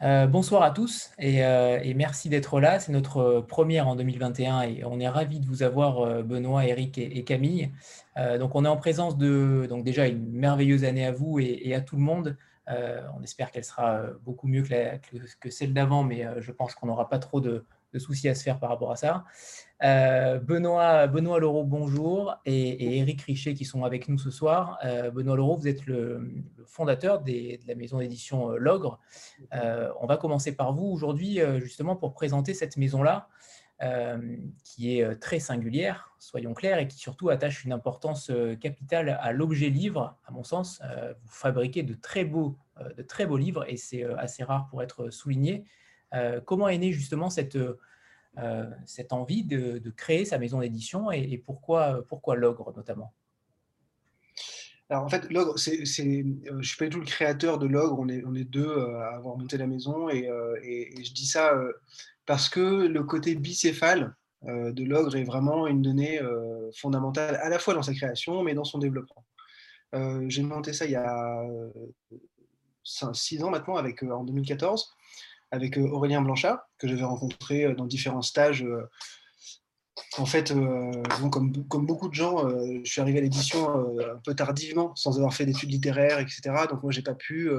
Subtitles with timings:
[0.00, 2.78] Euh, bonsoir à tous et, euh, et merci d'être là.
[2.78, 6.98] C'est notre euh, première en 2021 et on est ravis de vous avoir, Benoît, Eric
[6.98, 7.72] et, Camille.
[8.38, 11.80] Donc, on est en présence de donc déjà une merveilleuse année à vous et, à
[11.80, 12.36] tout le monde.
[12.66, 14.64] On espère qu'elle sera beaucoup mieux
[15.40, 18.42] que, celle d'avant, mais je pense qu'on n'aura pas trop de, de soucis à se
[18.42, 19.24] faire par rapport à ça.
[19.82, 24.78] Euh, Benoît, Benoît Laureau, bonjour, et, et Eric Richer qui sont avec nous ce soir.
[24.84, 28.98] Euh, Benoît Laureau, vous êtes le, fondateur de la maison d'édition euh, Logre.
[29.52, 33.28] On va commencer par vous aujourd'hui, justement, pour présenter cette maison-là,
[34.64, 38.30] qui est très singulière, soyons clairs, et qui surtout attache une importance
[38.60, 40.82] capitale à l'objet livre, à mon sens.
[41.22, 42.56] Vous fabriquez de très beaux,
[42.96, 45.64] de très beaux livres, et c'est assez rare pour être souligné.
[46.14, 47.56] Euh, comment est née justement cette,
[48.38, 53.14] euh, cette envie de, de créer sa maison d'édition, et, pourquoi, pourquoi Logre notamment?
[54.90, 57.66] Alors en fait, Logre, c'est, c'est, euh, je suis pas du tout le créateur de
[57.66, 60.30] Logre, on est, on est deux à avoir monté la maison et,
[60.62, 61.52] et- je dis ça
[62.24, 66.20] parce que le côté bicéphale de Logre est vraiment une donnée
[66.74, 69.24] fondamentale à la fois dans sa création mais dans son développement.
[70.28, 71.42] J'ai monté ça il y a
[73.12, 74.94] 6 ans maintenant, avec, en 2014,
[75.50, 78.62] avec euh, Aurélien Blanchard, que j'avais rencontré euh, dans différents stages.
[78.62, 78.88] euh,
[80.16, 80.52] en fait,
[81.30, 81.52] comme,
[81.86, 85.72] beaucoup de gens, je suis arrivé à l'édition un peu tardivement, sans avoir fait d'études
[85.72, 86.40] littéraires, etc.
[86.70, 87.50] Donc moi, j'ai pas pu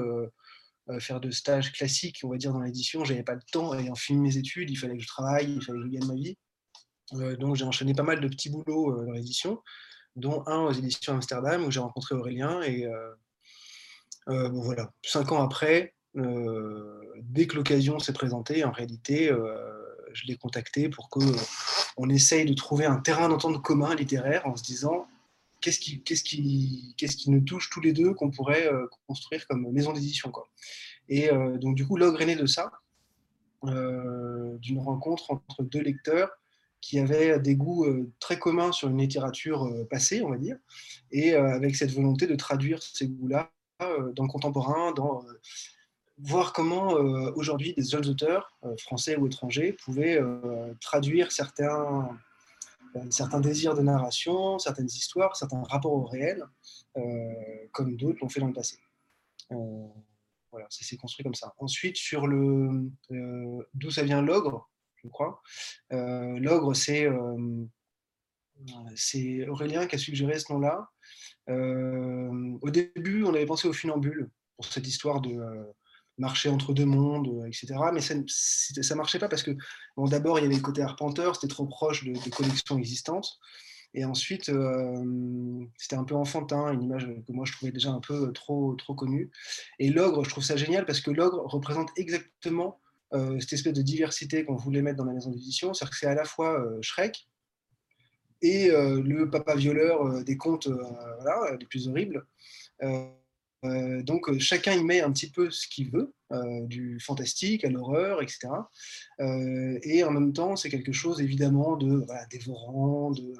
[0.98, 3.04] faire de stage classique, on va dire, dans l'édition.
[3.04, 3.74] J'avais pas le temps.
[3.74, 6.14] Ayant fini mes études, il fallait que je travaille, il fallait que je gagne ma
[6.14, 6.38] vie.
[7.38, 9.60] Donc j'ai enchaîné pas mal de petits boulots dans l'édition,
[10.16, 12.62] dont un aux éditions Amsterdam, où j'ai rencontré Aurélien.
[12.62, 12.86] Et
[14.26, 19.80] voilà, cinq ans après, dès que l'occasion s'est présentée, en réalité, euh,
[20.12, 24.56] je l'ai contacté pour que euh, essaye de trouver un terrain d'entente commun littéraire en
[24.56, 25.06] se disant
[25.60, 29.46] qu'est-ce qui, qu'est-ce qui, qu'est-ce qui nous touche tous les deux qu'on pourrait euh, construire
[29.46, 30.30] comme maison d'édition.
[30.30, 30.48] Quoi.
[31.08, 32.70] Et euh, donc, du coup, l'ogre est né de ça,
[33.64, 36.30] euh, d'une rencontre entre deux lecteurs
[36.80, 40.56] qui avaient des goûts euh, très communs sur une littérature euh, passée, on va dire,
[41.12, 43.50] et euh, avec cette volonté de traduire ces goûts-là
[43.82, 45.40] euh, dans le contemporain, dans euh,
[46.22, 52.18] voir comment euh, aujourd'hui des jeunes auteurs, euh, français ou étrangers, pouvaient euh, traduire certains,
[53.10, 56.44] certains désirs de narration, certaines histoires, certains rapports au réel,
[57.72, 58.78] comme d'autres l'ont fait dans le passé.
[59.48, 61.54] Voilà, ça s'est construit comme ça.
[61.58, 62.90] Ensuite, sur le
[63.74, 65.40] d'où ça vient l'ogre, je crois.
[65.90, 67.08] L'ogre, c'est
[68.96, 70.90] c'est Aurélien qui a suggéré ce nom-là.
[71.46, 75.38] Au début, on avait pensé au funambule pour cette histoire de
[76.20, 77.74] marcher entre deux mondes, euh, etc.
[77.92, 79.52] Mais ça ne marchait pas parce que,
[79.96, 83.38] d'abord, il y avait le côté arpenteur, c'était trop proche de, de, collections existantes.
[83.92, 87.98] Et ensuite, euh, c'était un peu enfantin, une image que moi je trouvais déjà un
[87.98, 89.32] peu trop, trop connue.
[89.80, 92.80] Et l'ogre, je trouve ça génial parce que l'ogre représente exactement
[93.14, 95.74] euh, cette espèce de diversité qu'on voulait mettre dans la maison d'édition.
[95.74, 97.28] C'est-à-dire que c'est à la fois euh, Shrek,
[98.42, 100.82] et euh, le papa violeur euh, des contes euh,
[101.20, 102.26] voilà, les plus horribles.
[103.64, 107.68] Euh, donc chacun y met un petit peu ce qu'il veut, euh, du fantastique à
[107.68, 108.48] l'horreur, etc.
[109.82, 113.32] et en même temps, c'est quelque chose évidemment de dévorant, de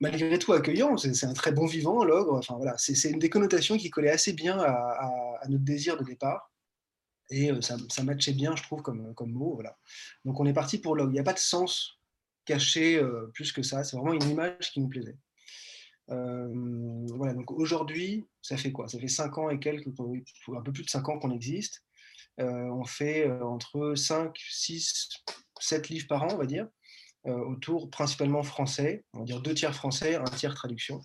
[0.00, 0.96] malgré tout accueillant.
[0.96, 2.34] C'est un très bon vivant, l'ogre.
[2.34, 6.52] Enfin voilà, c'est une des connotations qui collait assez bien à, notre désir de départ.
[7.30, 9.54] Et ça, matchait bien, je trouve, comme, comme mot.
[9.54, 9.76] Voilà.
[10.24, 11.10] Donc on est parti pour l'ogre.
[11.10, 11.98] Il n'y a pas de sens
[12.48, 13.84] caché euh, plus que ça.
[13.84, 15.16] C'est vraiment une image qui nous plaisait.
[16.10, 18.88] Euh, voilà, donc aujourd'hui, ça fait quoi?
[18.88, 21.84] Ça fait 5 ans et quelques, un peu plus de 5 ans qu'on existe.
[22.40, 25.08] Euh, on fait entre 5, 6,
[25.60, 26.68] 7 livres par an, on va dire,
[27.26, 31.02] euh, autour principalement français, on va dire deux tiers français, un tiers traduction.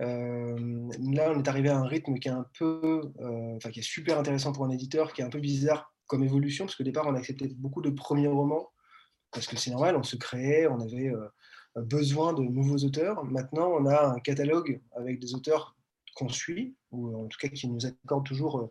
[0.00, 3.80] Euh, là, on est arrivé à un rythme qui est un peu, euh, enfin, qui
[3.80, 6.84] est super intéressant pour un éditeur, qui est un peu bizarre comme évolution, parce qu'au
[6.84, 8.70] départ, on acceptait beaucoup de premiers romans,
[9.32, 11.28] parce que c'est normal, on se créait, on avait euh,
[11.76, 13.24] besoin de nouveaux auteurs.
[13.24, 15.76] Maintenant, on a un catalogue avec des auteurs
[16.14, 18.70] qu'on suit, ou en tout cas qui nous accordent toujours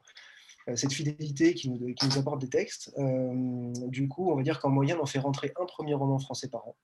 [0.69, 2.94] euh, cette fidélité, qui nous, qui apporte des textes.
[2.97, 6.49] Euh, du coup, on va dire qu'en moyenne, on fait rentrer un premier roman français
[6.49, 6.75] par an,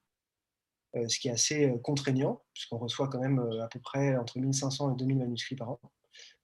[0.95, 4.93] euh, ce qui est assez contraignant, puisqu'on reçoit quand même à peu près entre 1500
[4.93, 5.79] et 2000 manuscrits par an.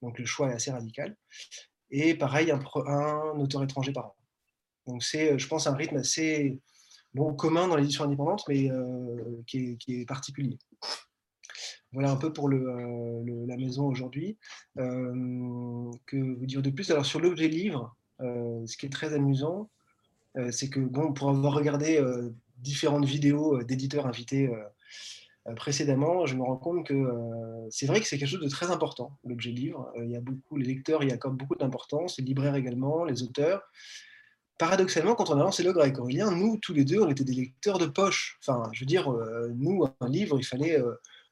[0.01, 1.15] Donc le choix est assez radical.
[1.91, 4.15] Et pareil, un auteur étranger par an.
[4.85, 6.59] Donc c'est, je pense, un rythme assez
[7.13, 10.57] bon, commun dans l'édition indépendante, mais euh, qui, est, particulier.
[11.91, 14.37] Voilà un peu pour euh, la maison aujourd'hui.
[14.77, 16.91] Euh, que vous dire de plus?
[16.91, 19.69] Alors sur l'objet livre, ce qui est très amusant,
[20.51, 22.03] c'est que bon, pour avoir regardé
[22.57, 24.49] différentes vidéos d'éditeurs invités
[25.55, 27.09] précédemment, je me rends compte que
[27.69, 29.89] c'est vrai que c'est quelque chose de très important, l'objet livre.
[30.03, 33.63] il y a beaucoup, les lecteurs y accordent beaucoup d'importance, les libraires également, les auteurs.
[34.59, 37.33] Paradoxalement, quand on a lancé Logre avec Aurélien, nous, tous les deux, on était des
[37.33, 38.37] lecteurs de poche.
[38.41, 39.11] Enfin, je veux dire,
[39.55, 40.79] nous, un livre, il fallait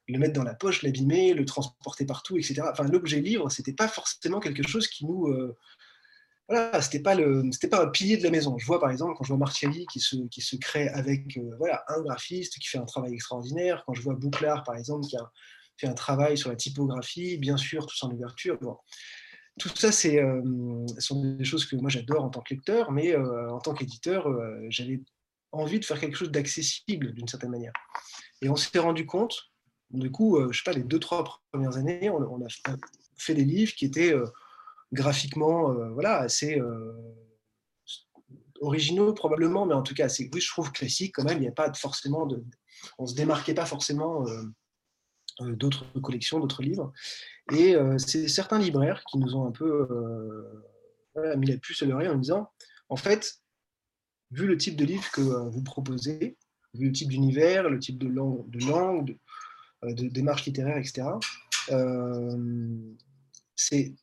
[0.07, 2.63] le mettre dans la poche, l'abîmer, le transporter partout, etc.
[2.71, 5.53] Enfin, l'objet livre, c'était pas forcément quelque chose qui nous,
[6.49, 8.57] voilà, c'était pas le, pas un pilier de la maison.
[8.57, 11.55] Je vois par exemple quand je vois Martiali qui se, qui se crée avec euh,
[11.57, 13.83] voilà un graphiste qui fait un travail extraordinaire.
[13.85, 15.29] Quand je vois Bouclard par exemple qui a
[15.75, 18.57] fait un travail sur la typographie, bien sûr tout en ouverture.
[18.61, 18.77] Bon.
[19.59, 23.15] Tout ça, c'est euh, sont des choses que moi j'adore en tant que lecteur, mais
[23.15, 24.27] euh, en tant qu'éditeur,
[24.69, 25.01] j'avais
[25.51, 27.73] envie de faire quelque chose d'accessible d'une certaine manière.
[28.41, 29.51] Et on s'est rendu compte,
[29.89, 32.47] du coup, je sais pas, les deux trois premières années, on, a
[33.17, 34.13] fait des livres qui étaient
[34.93, 36.93] graphiquement euh, voilà, assez euh,
[38.61, 41.37] originaux probablement, mais en tout cas assez, oui, je trouve classique quand même.
[41.37, 42.43] Il n'y a pas forcément de,
[42.97, 46.91] on se démarquait pas forcément euh, d'autres collections, d'autres livres.
[47.53, 49.87] Et c'est certains libraires qui nous ont un peu
[51.37, 52.49] mis la puce à l'oreille en disant,
[52.89, 53.41] en fait,
[54.31, 56.37] vu le type de livre que vous proposez,
[56.73, 59.17] vu le type d'univers, le type de langue,
[59.83, 61.07] de, démarche littéraire, etc.,
[63.55, 63.95] c'est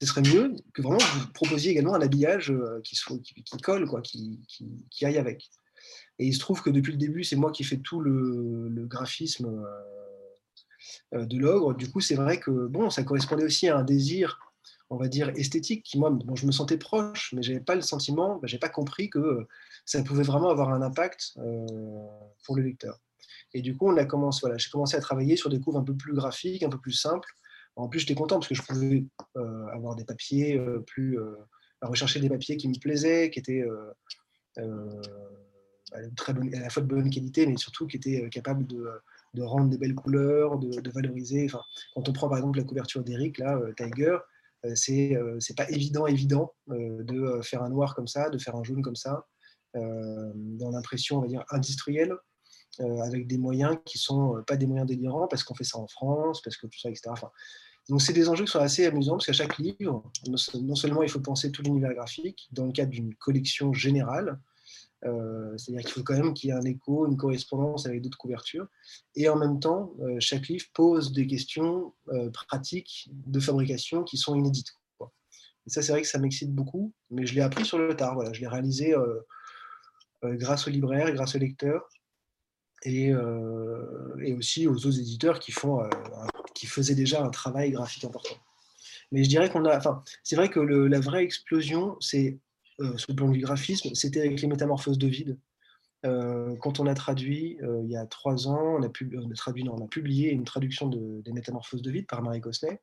[0.00, 3.86] ce serait mieux que vraiment vous proposiez également un habillage euh, qui, soit, qui, colle,
[3.86, 4.40] quoi, qui,
[4.90, 5.50] qui, aille avec.
[6.18, 9.46] Et il se trouve que depuis le début, c'est moi qui fais tout le, graphisme
[9.46, 9.95] euh, euh,
[11.12, 11.74] de l'ogre.
[11.74, 14.38] Du coup, c'est vrai que bon, ça correspondait aussi à un désir,
[14.90, 17.74] on va dire, esthétique, qui moi, bon, je me sentais proche, mais je n'avais pas
[17.74, 19.46] le sentiment, ben, je n'ai pas compris que
[19.84, 21.38] ça pouvait vraiment avoir un impact
[22.44, 22.98] pour le lecteur.
[23.54, 25.84] Et du coup, on a commencé, voilà, j'ai commencé à travailler sur des couves un
[25.84, 27.32] peu plus graphiques, un peu plus simples,
[27.76, 29.04] en plus, j'étais content parce que je pouvais
[29.36, 31.18] euh, avoir des papiers euh, plus.
[31.18, 31.36] Euh,
[31.82, 33.64] rechercher des papiers qui me plaisaient, qui étaient
[36.16, 38.90] très à la fois de bonne qualité, mais surtout qui étaient capables de,
[39.42, 41.46] rendre des belles couleurs, de, valoriser.
[41.46, 41.60] Enfin,
[41.94, 44.18] quand on prend par exemple la couverture d'Eric, là, Tiger,
[44.74, 48.82] c'est c'est pas évident, évident de faire un noir comme ça, de faire un jaune
[48.82, 49.26] comme ça,
[49.74, 52.14] dans l'impression, on va dire, industrielle.
[52.78, 56.40] avec des moyens qui sont pas des moyens délirants parce qu'on fait ça en France,
[56.42, 57.10] parce que tout ça, etc.
[57.88, 61.08] Donc, c'est des enjeux qui sont assez amusants parce qu'à chaque livre, non seulement il
[61.08, 64.34] faut penser tout l'univers graphique dans le cadre d'une collection générale, euh,
[65.02, 68.66] c'est-à-dire qu'il faut quand même qu'il y ait un écho, une correspondance avec d'autres couvertures,
[69.14, 74.16] et en même temps, euh, chaque livre pose des questions euh, pratiques de fabrication qui
[74.16, 74.74] sont inédites.
[75.66, 78.14] Et ça, c'est vrai que ça m'excite beaucoup, mais je l'ai appris sur le tard.
[78.14, 78.94] Voilà, je l'ai réalisé
[80.22, 81.88] grâce aux libraires, grâce aux lecteurs,
[82.84, 83.12] et,
[84.32, 88.36] aussi aux autres éditeurs qui faisait déjà un travail graphique important.
[89.10, 89.80] Mais je dirais qu'on a,
[90.22, 92.38] c'est vrai que la vraie explosion, c'est
[92.80, 95.38] euh, sur le plan du graphisme, c'était avec les métamorphoses de vide.
[96.04, 99.68] Euh, quand on a traduit euh, il y a trois ans, on a, a traduit,
[99.68, 102.80] on a publié une traduction de, des métamorphoses de vide par Marie Cosnet.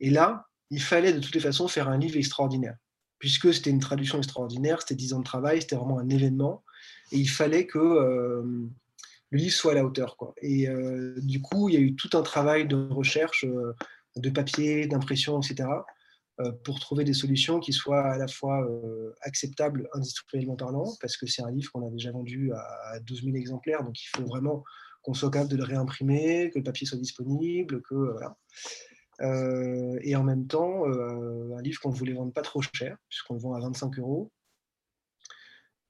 [0.00, 2.76] Et là, il fallait de toutes les façons faire un livre extraordinaire,
[3.18, 6.64] puisque c'était une traduction extraordinaire, c'était dix ans de travail, c'était vraiment un événement,
[7.12, 7.78] et il fallait que
[9.32, 10.16] le livre soit à la hauteur.
[10.42, 13.74] Et euh, du coup, il y a eu tout un travail de recherche, euh,
[14.14, 15.80] de papier, d'impression, etc., euh,
[16.64, 18.66] pour trouver des solutions qui soient à la fois
[19.20, 23.36] acceptables industriellement parlant, parce que c'est un livre qu'on a déjà vendu à 12 000
[23.36, 24.64] exemplaires, donc il faut vraiment
[25.02, 28.36] qu'on soit capable de le réimprimer, que le papier soit disponible, que voilà.
[30.02, 33.54] et en même temps, un livre qu'on voulait vendre pas trop cher, puisqu'on le vend
[33.54, 34.32] à 25 euros,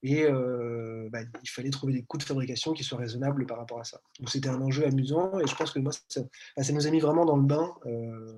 [0.03, 3.81] et euh, bah, il fallait trouver des coûts de fabrication qui soient raisonnables par rapport
[3.81, 4.01] à ça.
[4.19, 6.23] Donc c'était un enjeu amusant et je pense que moi, ça,
[6.57, 8.33] bah, nous a mis vraiment dans le bain euh,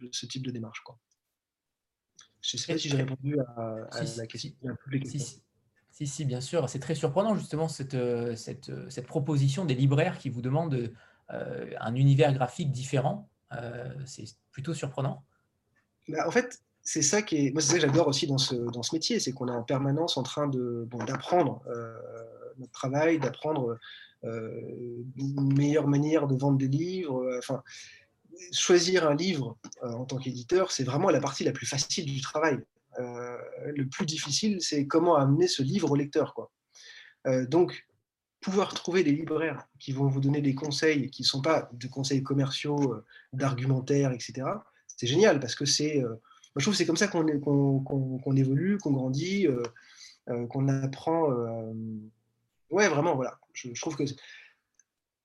[0.00, 0.80] de ce type de démarche.
[0.80, 0.98] Quoi.
[2.42, 4.52] Je ne sais pas si j'ai répondu à, la question.
[5.92, 6.68] Si, si, bien sûr.
[6.68, 10.92] C'est très surprenant justement cette, euh, cette, cette, proposition des libraires qui vous demandent
[11.28, 13.28] un univers graphique différent.
[14.06, 15.24] c'est plutôt surprenant.
[16.08, 18.54] Bah, en fait, c'est ça qui est, moi, c'est ça que j'adore aussi dans ce,
[18.54, 21.94] dans ce métier, c'est qu'on est en permanence en train de, bon, d'apprendre euh,
[22.58, 23.78] notre travail, d'apprendre
[24.24, 24.60] euh,
[25.16, 27.22] une meilleure manière de vendre des livres.
[27.22, 27.62] Euh, enfin,
[28.52, 32.58] choisir un livre en tant qu'éditeur, c'est vraiment la partie la plus facile du travail.
[32.98, 36.34] le plus difficile, c'est comment amener ce livre au lecteur.
[36.34, 36.50] Quoi.
[37.46, 37.86] donc,
[38.40, 41.88] pouvoir trouver des libraires qui vont vous donner des conseils qui ne sont pas des
[41.88, 42.96] conseils commerciaux,
[43.32, 44.46] d'argumentaire, etc.,
[44.86, 46.02] c'est génial parce que c'est
[46.56, 49.62] je trouve c'est comme ça qu'on évolue, qu'on grandit, euh,
[50.28, 51.30] euh, qu'on apprend.
[51.30, 51.72] Euh,
[52.70, 53.38] ouais, vraiment, voilà.
[53.52, 54.04] Je, trouve que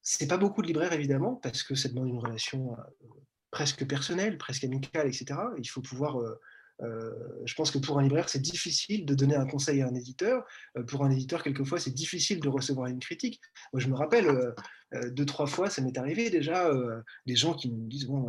[0.07, 2.77] c'est pas beaucoup de libraires, évidemment, parce que ça demande une relation
[3.49, 5.25] presque personnelle, presque amicale, etc.
[5.57, 6.17] Il faut pouvoir.
[6.79, 10.45] je pense que pour un libraire, c'est difficile de donner un conseil à un éditeur.
[10.87, 13.41] pour un éditeur, quelquefois, c'est difficile de recevoir une critique.
[13.73, 14.53] Moi, je me rappelle,
[15.07, 16.71] deux, trois fois, ça m'est arrivé déjà,
[17.25, 18.27] des gens qui me disent, bon,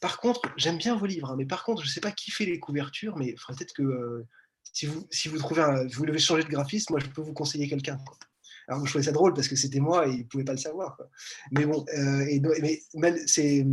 [0.00, 2.30] par contre, j'aime bien vos livres, hein, mais par contre, je ne sais pas qui
[2.30, 4.26] fait les couvertures, mais peut-être que
[4.62, 7.32] si, vous, si vous trouvez un, vous devez changer de graphiste, moi je peux vous
[7.32, 7.98] conseiller quelqu'un.
[8.68, 10.58] Alors, je trouvais ça drôle parce que c'était moi et il ne pouvait pas le
[10.58, 10.98] savoir.
[11.52, 11.84] Mais bon,
[12.28, 12.40] et,
[12.94, 13.64] mais, c'est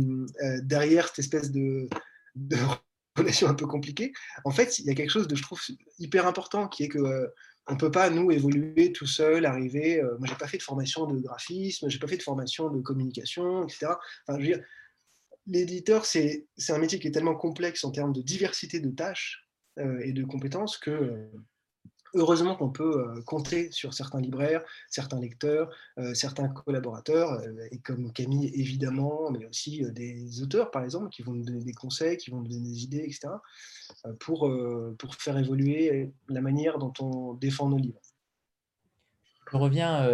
[0.62, 1.88] derrière cette espèce de,
[3.16, 4.12] relation un peu compliquée,
[4.44, 5.60] en fait, il y a quelque chose de, je trouve,
[5.98, 7.30] hyper important qui est que
[7.66, 10.00] on ne peut pas, nous, évoluer tout seul, arriver.
[10.00, 12.22] Euh, moi, je n'ai pas fait de formation de graphisme, je n'ai pas fait de
[12.22, 13.92] formation de communication, etc.
[14.26, 14.38] Enfin,
[15.46, 19.48] l'éditeur, c'est un métier qui est tellement complexe en termes de diversité de tâches
[19.78, 21.26] euh, et de compétences que euh,
[22.14, 27.78] heureusement qu'on peut euh, compter sur certains libraires, certains lecteurs, euh, certains collaborateurs, euh, et
[27.78, 32.16] comme Camille évidemment, mais aussi des auteurs par exemple, qui vont nous donner des conseils,
[32.16, 33.28] qui vont nous donner des idées, etc.,
[34.20, 34.50] pour,
[34.98, 38.00] pour faire évoluer la manière dont on défend nos livres.
[39.50, 40.08] Je reviens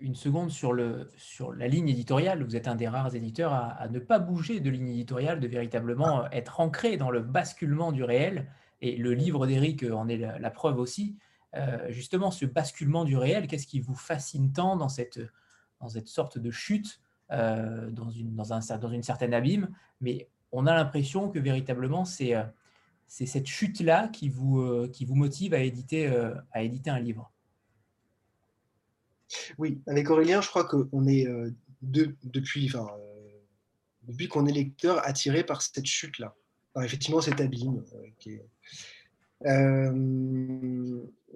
[0.00, 2.42] une seconde sur, le, sur la ligne éditoriale.
[2.44, 6.30] Vous êtes un des rares éditeurs à, ne pas bouger de ligne éditoriale, de véritablement
[6.30, 8.46] être ancré dans le basculement du réel.
[8.80, 11.16] Et le livre d'Éric en est la preuve aussi.
[11.56, 15.20] Euh, justement ce basculement du réel Qu'est-ce qui vous fascine tant dans cette,
[15.80, 19.74] dans cette sorte de chute, euh, dans, une, dans, un, dans une certaine abîme?
[20.00, 22.44] Mais on a l'impression que véritablement, c'est euh,
[23.08, 26.08] c'est cette chute-là qui vous, qui vous motive à éditer,
[26.50, 27.30] à éditer un livre.
[29.58, 31.24] Oui, avec Aurélien, je crois qu'on est
[31.80, 32.68] depuis,
[34.02, 36.34] depuis qu'on est lecteur attiré par cette chute-là.
[36.82, 37.84] effectivement, cet abîme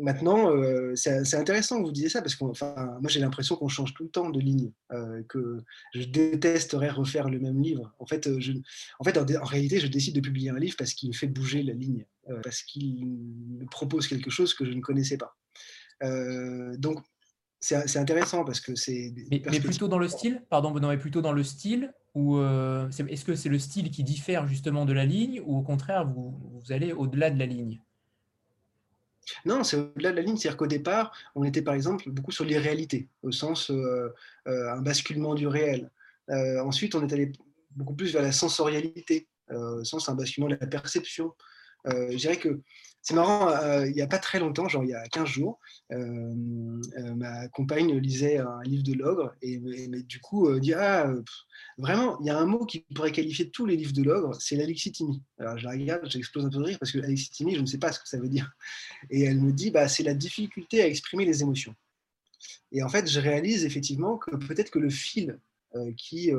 [0.00, 3.94] maintenant, euh, c'est intéressant que vous disiez ça parce que moi j'ai l'impression qu'on change
[3.94, 5.58] tout le temps de ligne, euh, que
[5.94, 7.92] je détesterais refaire le même livre.
[7.98, 8.52] En fait, je,
[8.98, 11.62] en, fait en, réalité, je décide de publier un livre parce qu'il me fait bouger
[11.62, 12.06] la ligne,
[12.42, 15.36] parce qu'il me propose quelque chose que je ne connaissais pas.
[16.78, 17.00] donc,
[17.62, 19.12] c'est intéressant parce que c'est.
[19.30, 23.24] Mais, mais, plutôt dans le style, pardon Benoît, mais plutôt dans le style ou est-ce
[23.24, 26.72] que c'est le style qui diffère justement de la ligne ou au contraire vous, vous
[26.72, 27.80] allez au-delà de la ligne?
[29.44, 30.36] Non, c'est au-delà de la ligne.
[30.36, 34.12] C'est-à-dire qu'au départ, on était par exemple beaucoup sur l'irréalité, au sens euh,
[34.46, 35.90] euh, un basculement du réel.
[36.30, 37.32] Euh, ensuite, on est allé
[37.72, 41.32] beaucoup plus vers la sensorialité, au sens un basculement de la perception.
[41.86, 42.60] Je dirais que
[43.02, 45.58] c'est marrant, euh, il n'y a pas très longtemps, genre il y a 15 jours,
[45.90, 49.58] euh, euh, ma compagne lisait un livre de Logre et,
[50.02, 51.10] du coup dit Ah,
[51.78, 54.56] vraiment, il y a un mot qui pourrait qualifier tous les livres de Logre, c'est
[54.56, 55.22] l'alexithymie.
[55.38, 57.78] Alors je la regarde, j'explose un peu de rire parce que l'alexithymie, je ne sais
[57.78, 58.52] pas ce que ça veut dire.
[59.08, 61.74] Et elle me dit bah, C'est la difficulté à exprimer les émotions.
[62.70, 65.38] Et en fait, je réalise effectivement que peut-être que le fil
[65.96, 66.32] qui,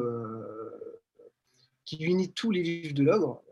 [1.86, 3.44] qui unit tous les livres de Logre,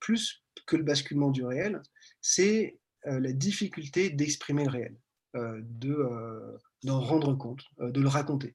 [0.00, 1.80] plus que le basculement du réel,
[2.20, 4.96] c'est euh, la difficulté d'exprimer le réel,
[5.36, 8.54] euh, de, euh, d'en rendre compte, de le raconter.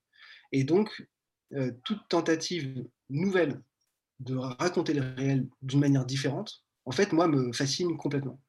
[0.51, 1.05] Et donc,
[1.83, 3.61] toute tentative nouvelle
[4.19, 8.41] de raconter le réel d'une manière différente, en fait, moi, me fascine complètement.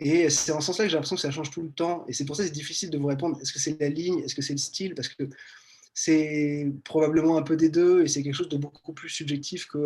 [0.00, 2.04] Et c'est en ce sens-là que j'ai l'impression que ça change tout le temps.
[2.08, 3.38] Et c'est pour ça que c'est difficile de vous répondre.
[3.40, 4.18] Est-ce que c'est la ligne?
[4.20, 4.94] Est-ce que c'est le style?
[4.94, 5.28] Parce que
[5.94, 9.78] c'est probablement un peu des deux et c'est quelque chose de beaucoup plus subjectif que,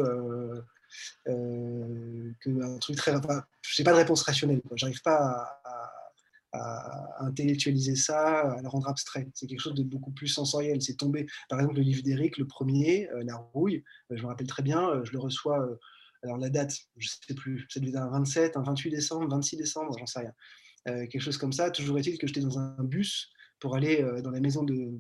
[1.29, 3.13] euh, un truc très.
[3.13, 3.19] Je
[3.83, 4.63] n'ai pas de réponse rationnelle.
[4.77, 5.61] J'arrive pas
[6.53, 9.29] à, intellectualiser ça, à le rendre abstrait.
[9.35, 10.81] C'est quelque chose de beaucoup plus sensoriel.
[10.83, 13.83] C'est tombé, par exemple, le livre d'Éric, le premier, euh, La Rouille,
[14.13, 15.67] euh, je me rappelle très bien, je le reçois.
[16.23, 19.29] alors la date, je ne sais plus, ça devait être un 27, un 28 décembre,
[19.29, 21.07] 26 décembre, j'en sais rien.
[21.09, 21.73] quelque chose comme ça.
[21.73, 24.93] Toujours est-il que j'étais dans un bus pour aller dans la maison de,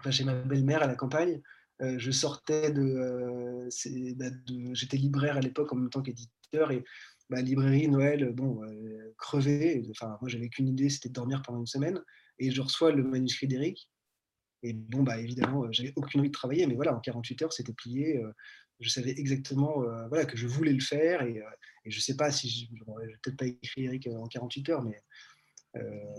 [0.00, 1.40] enfin, chez ma belle-mère à la campagne.
[1.82, 3.68] Euh, je sortais euh,
[4.16, 6.84] bah, de, j'étais libraire à l'époque en même temps qu'éditeur et
[7.30, 9.86] bah, librairie Noël, bon, euh, crevé.
[9.90, 12.02] Enfin, moi, j'avais qu'une idée, c'était de dormir pendant une semaine.
[12.38, 13.88] Et je reçois le manuscrit d'Éric.
[14.62, 17.72] Et bon, bah, évidemment, j'avais aucune envie de travailler, mais voilà, en 48 heures, c'était
[17.72, 18.22] plié.
[18.80, 21.22] je savais exactement voilà, que je voulais le faire.
[21.22, 21.40] Et,
[21.86, 25.00] je sais pas si je vais peut-être pas écrit Eric en 48 heures, mais.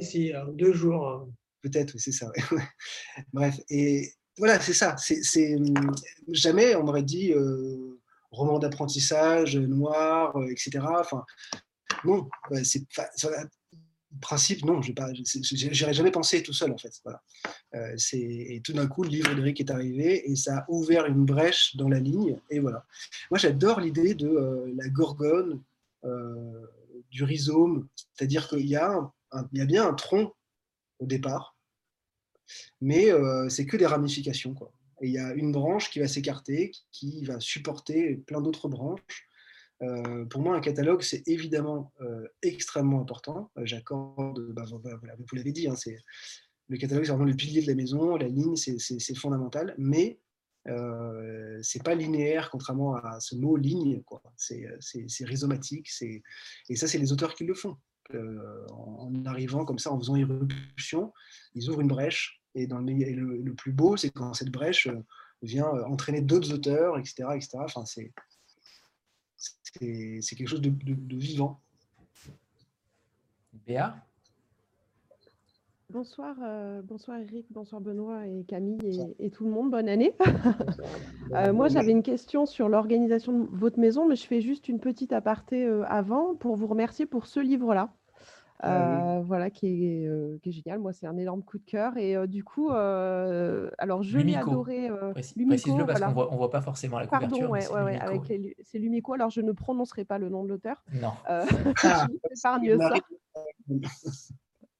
[0.02, 1.30] si, deux jours.
[1.62, 2.32] Peut-être, c'est ça.
[3.34, 4.96] Bref, et, voilà, c'est ça.
[4.98, 5.96] C'est, hum,
[6.30, 8.00] jamais on m'aurait dit euh,
[8.32, 10.80] roman d'apprentissage, noir, euh, etc.
[11.00, 11.24] Enfin,
[12.06, 12.27] non,
[12.63, 12.84] c'est
[14.20, 16.91] principe, non, je n'aurais jamais pensé tout seul en fait.
[17.75, 21.25] Euh, et tout d'un coup, le livre d'Eric est arrivé et ça a ouvert une
[21.25, 22.38] brèche dans la ligne.
[22.50, 22.86] Et voilà.
[23.30, 25.62] Moi, j'adore l'idée de la gorgone,
[27.12, 29.12] du rhizome, c'est-à-dire qu'il y, y, a
[29.65, 30.34] bien un tronc
[31.01, 31.58] au départ,
[32.79, 34.53] mais euh, c'est que des ramifications.
[34.53, 34.72] Quoi.
[35.01, 39.27] Il y a une branche qui va s'écarter, qui va supporter plein d'autres branches.
[39.81, 43.51] Euh, pour moi, un catalogue, c'est évidemment euh, extrêmement important.
[43.63, 45.75] J'accorde, bah, vous l'avez dit, hein,
[46.67, 49.75] le catalogue, c'est vraiment le pilier de la maison, la ligne, c'est fondamental.
[49.77, 50.20] Mais
[50.67, 54.03] Euh, c'est pas linéaire, contrairement à ce mot ligne.
[54.38, 55.89] C'est rhizomatique.
[56.70, 57.77] Et ça, c'est les auteurs qui le font.
[58.15, 61.13] Euh, en, arrivant comme ça, en faisant irruption,
[61.56, 62.41] ils ouvrent une brèche.
[62.56, 65.03] Et, dans le, plus beau, c'est quand cette brèche euh,
[65.41, 67.30] vient entraîner d'autres auteurs, etc.
[67.36, 67.58] etc.
[67.62, 68.12] Enfin, c'est
[70.36, 71.62] quelque chose de, de vivant.
[73.65, 73.96] Béa?
[75.91, 79.72] Bonsoir, euh, bonsoir Eric, bonsoir Benoît et Camille et, tout le monde.
[79.72, 80.13] Bonne année.
[81.34, 84.82] Euh, moi, j'avais une question sur l'organisation de votre maison, mais je fais juste une
[84.82, 87.94] petite aparté euh, avant pour vous remercier pour ce livre-là.
[88.62, 90.80] Ah voilà, qui est, génial.
[90.80, 91.98] Moi, c'est un énorme coup de cœur.
[91.98, 94.89] Et du coup, alors je l'ai adoré.
[95.12, 97.50] Précise-le parce qu'on ne voit, voit, pas forcément la couverture.
[97.50, 98.22] Pardon, ouais, avec
[98.63, 99.13] c'est Lumico.
[99.13, 100.84] Alors, je ne prononcerai pas le nom de l'auteur.
[100.94, 101.13] Non.
[101.27, 102.94] je épargne ça.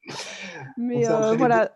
[0.78, 1.72] Mais euh, voilà.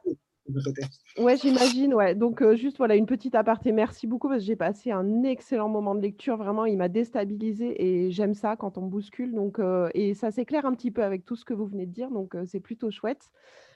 [1.17, 1.93] Ouais, j'imagine.
[1.93, 2.13] Ouais.
[2.13, 3.71] Donc, euh, juste voilà, une petite aparté.
[3.71, 6.37] Merci beaucoup parce que j'ai passé un excellent moment de lecture.
[6.37, 9.33] Vraiment, il m'a déstabilisé et j'aime ça quand on bouscule.
[9.33, 11.91] Donc, euh, et ça s'éclaire un petit peu avec tout ce que vous venez de
[11.91, 12.11] dire.
[12.11, 13.31] Donc, c'est plutôt chouette.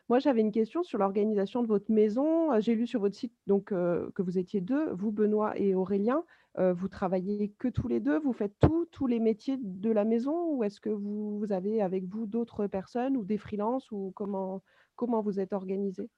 [0.09, 2.59] Moi, j'avais une question sur l'organisation de votre maison.
[2.59, 6.23] J'ai lu sur votre site donc, que vous étiez deux, vous, Benoît et Aurélien.
[6.57, 8.19] vous travaillez que tous les deux?
[8.19, 8.55] Vous faites
[8.91, 10.51] tous les métiers de la maison?
[10.53, 13.91] Ou est-ce que vous, avez avec vous d'autres personnes ou des freelances?
[13.91, 14.63] Ou comment,
[14.95, 16.09] comment vous êtes organisé?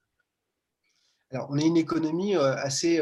[1.32, 3.02] Alors, on est une économie assez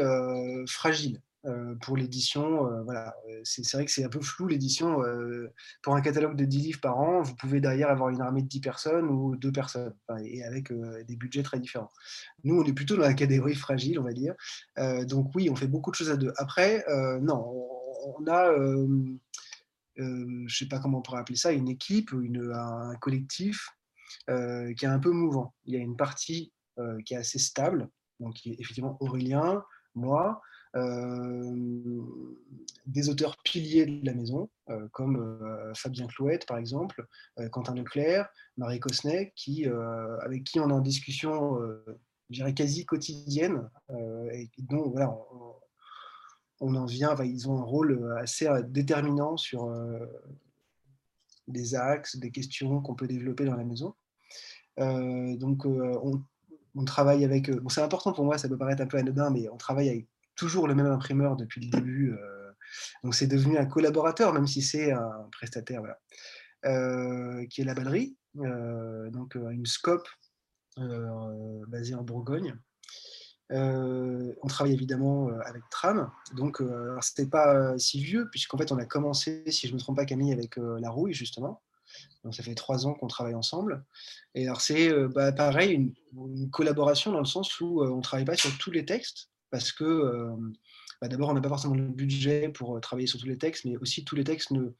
[0.66, 1.20] fragile.
[1.46, 2.66] Euh, pour l'édition.
[2.66, 5.00] Euh, euh, c'est vrai que c'est un peu flou l'édition.
[5.82, 8.48] pour un catalogue de 10 livres par an, vous pouvez derrière avoir une armée de
[8.48, 10.70] 10 personnes ou deux personnes, et avec
[11.06, 11.90] des budgets très différents.
[12.44, 14.34] Nous, on est plutôt dans la catégorie fragile, on va dire.
[15.06, 16.32] donc oui, on fait beaucoup de choses à deux.
[16.36, 16.84] Après,
[17.22, 17.42] non,
[18.18, 18.52] on, a,
[19.96, 23.70] je ne sais pas comment on pourrait appeler ça, une équipe, une, un collectif
[24.28, 25.54] qui est un peu mouvant.
[25.64, 26.52] Il y a une partie
[27.06, 27.88] qui est assez stable,
[28.20, 30.40] donc effectivement Aurélien, moi,
[30.76, 32.00] euh,
[32.86, 37.06] des auteurs piliers de la maison, euh, comme euh, Fabien Clouette par exemple,
[37.50, 41.58] Quentin Leclerc, Marie Cosnet, qui, avec qui on est en discussion,
[42.54, 43.68] quasi quotidienne,
[44.32, 45.16] et dont voilà,
[46.60, 49.72] on, en vient, ils ont un rôle assez déterminant sur
[51.48, 53.94] des axes, des questions qu'on peut développer dans la maison.
[54.76, 56.22] donc, on,
[56.74, 57.50] on, travaille avec.
[57.50, 60.08] Bon, c'est important pour moi, ça peut paraître un peu anodin, mais on travaille avec
[60.40, 62.12] toujours le même imprimeur depuis le début.
[62.12, 62.50] Euh,
[63.04, 65.82] donc c'est devenu un collaborateur, même si c'est un prestataire,
[66.64, 70.08] euh, qui est la Ballerie, euh, donc une scope
[71.68, 72.56] basée en Bourgogne.
[73.50, 76.62] on travaille évidemment avec Tram, donc
[77.02, 80.06] c'était pas si vieux, puisqu'en fait on a commencé, si je ne me trompe pas
[80.06, 81.60] Camille, avec La Rouille justement.
[82.24, 83.84] Donc ça fait trois ans qu'on travaille ensemble.
[84.34, 88.36] Et alors c'est bah, pareil, une, collaboration dans le sens où on ne travaille pas
[88.36, 90.36] sur tous les textes, parce que euh,
[91.00, 93.64] bah, d'abord, on n'a pas forcément le budget pour euh, travailler sur tous les textes,
[93.64, 94.70] mais aussi tous les textes ne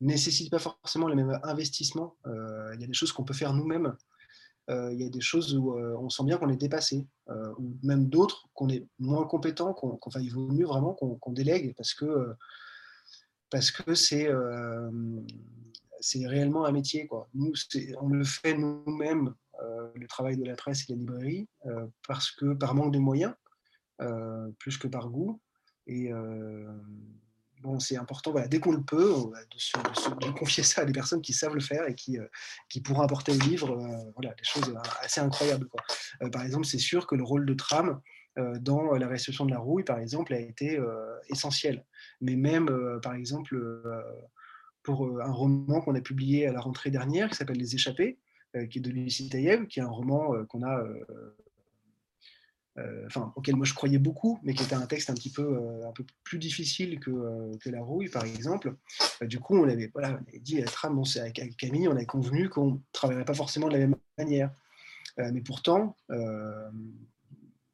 [0.00, 2.16] nécessitent pas forcément le même investissement.
[2.26, 3.94] Euh, il y a des choses qu'on peut faire nous-mêmes.
[4.68, 8.48] Il y a des choses où on sent bien qu'on est dépassé, ou même d'autres
[8.52, 12.34] qu'on est moins compétent, qu'on, il vaut mieux vraiment qu'on, délègue parce que
[13.48, 14.28] parce que c'est
[16.06, 17.06] c'est réellement un métier.
[17.06, 17.28] Quoi.
[17.34, 17.52] Nous,
[18.00, 19.34] on le fait nous-mêmes,
[19.94, 21.48] le travail de la presse et la librairie,
[22.06, 23.34] parce que par manque de moyens,
[24.02, 25.40] euh, plus que par goût.
[25.86, 26.70] Et euh,
[27.62, 29.14] bon, c'est important, voilà, dès qu'on le peut,
[30.20, 32.26] de, confier ça à des personnes qui savent le faire et qui, euh,
[32.68, 33.74] qui pourront apporter au livre
[34.14, 35.66] voilà, des choses assez incroyables.
[35.68, 36.30] Quoi.
[36.30, 38.00] par exemple, c'est sûr que le rôle de trame
[38.60, 40.78] dans la restitution de la rouille, par exemple, a été
[41.30, 41.86] essentiel.
[42.20, 42.68] Mais même,
[43.00, 43.58] par exemple,
[44.86, 48.18] pour un roman qu'on a publié à la rentrée dernière, qui s'appelle Les Échappés,
[48.70, 50.82] qui est de Lucie Taïev, qui est un roman qu'on a
[52.78, 55.42] euh, enfin, auquel moi je croyais beaucoup, mais qui était un texte un petit peu,
[55.42, 58.74] euh, un peu plus difficile que, euh, que La Rouille, par exemple.
[59.22, 62.50] du coup, on avait, voilà, on avait dit à Tram, avec, Camille, on avait convenu
[62.50, 64.50] qu'on ne travaillerait pas forcément de la même manière.
[65.16, 65.96] mais pourtant,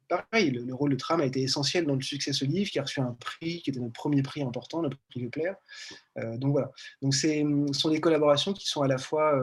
[0.07, 2.79] pareil, le, rôle de Tram a été essentiel dans le succès de ce livre, qui
[2.79, 5.55] a reçu un prix, qui était notre premier prix important, le prix Leclerc.
[6.37, 6.71] donc voilà.
[7.01, 9.41] Donc ce sont des collaborations qui sont à la fois,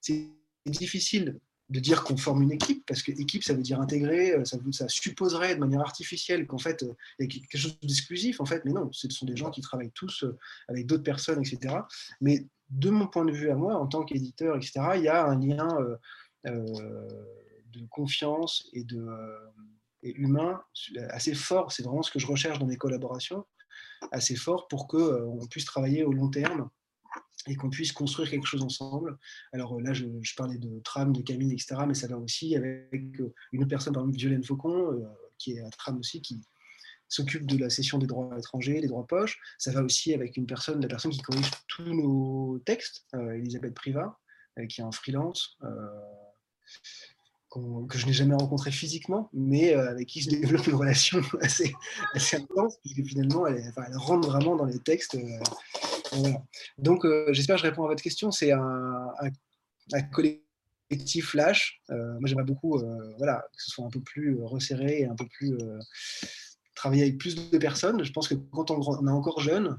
[0.00, 0.28] c'est
[0.66, 1.38] difficile
[1.72, 4.88] de dire qu'on forme une équipe, parce que équipe, ça veut dire intégrer, euh, ça,
[4.88, 8.64] supposerait de manière artificielle qu'en fait, euh, il y a quelque chose d'exclusif, en fait,
[8.64, 11.76] mais non, ce sont des gens qui travaillent tous euh, avec d'autres personnes, etc.
[12.20, 15.24] Mais de mon point de vue à moi, en tant qu'éditeur, etc., il y a
[15.24, 15.68] un lien
[17.72, 19.06] de confiance et, de,
[20.02, 20.62] et humain
[21.10, 23.44] assez fort, c'est vraiment ce que je recherche dans mes collaborations,
[24.10, 26.70] assez fort pour qu'on puisse travailler au long terme
[27.48, 29.18] et qu'on puisse construire quelque chose ensemble.
[29.52, 30.06] Alors euh, là, je,
[30.36, 33.92] parlais de Tram, de Camille, etc., mais ça va aussi avec euh, une autre personne,
[33.92, 35.04] par exemple Violaine Faucon, euh,
[35.38, 36.40] qui est à Tram aussi, qui,
[37.08, 39.38] s'occupe de la session des droits étrangers, des droits poches.
[39.58, 44.18] Ça va aussi avec une personne, la personne qui corrige tous nos textes, Elisabeth Privat,
[44.70, 45.58] qui est en freelance
[47.88, 51.72] que je n'ai jamais rencontré physiquement, mais euh, avec qui je développe une relation assez,
[52.32, 55.16] intense, puisque finalement, elle, rentre vraiment dans les textes.
[55.16, 56.32] Euh,
[56.78, 58.30] Donc, euh, j'espère que je réponds à votre question.
[58.30, 59.12] C'est un,
[60.12, 61.80] collectif Flash.
[61.88, 62.78] moi, j'aimerais beaucoup
[63.18, 65.56] voilà, que ce soit un peu plus resserré et un peu plus
[66.74, 68.02] travailler avec plus de personnes.
[68.04, 69.78] Je pense que quand on, on est encore jeune,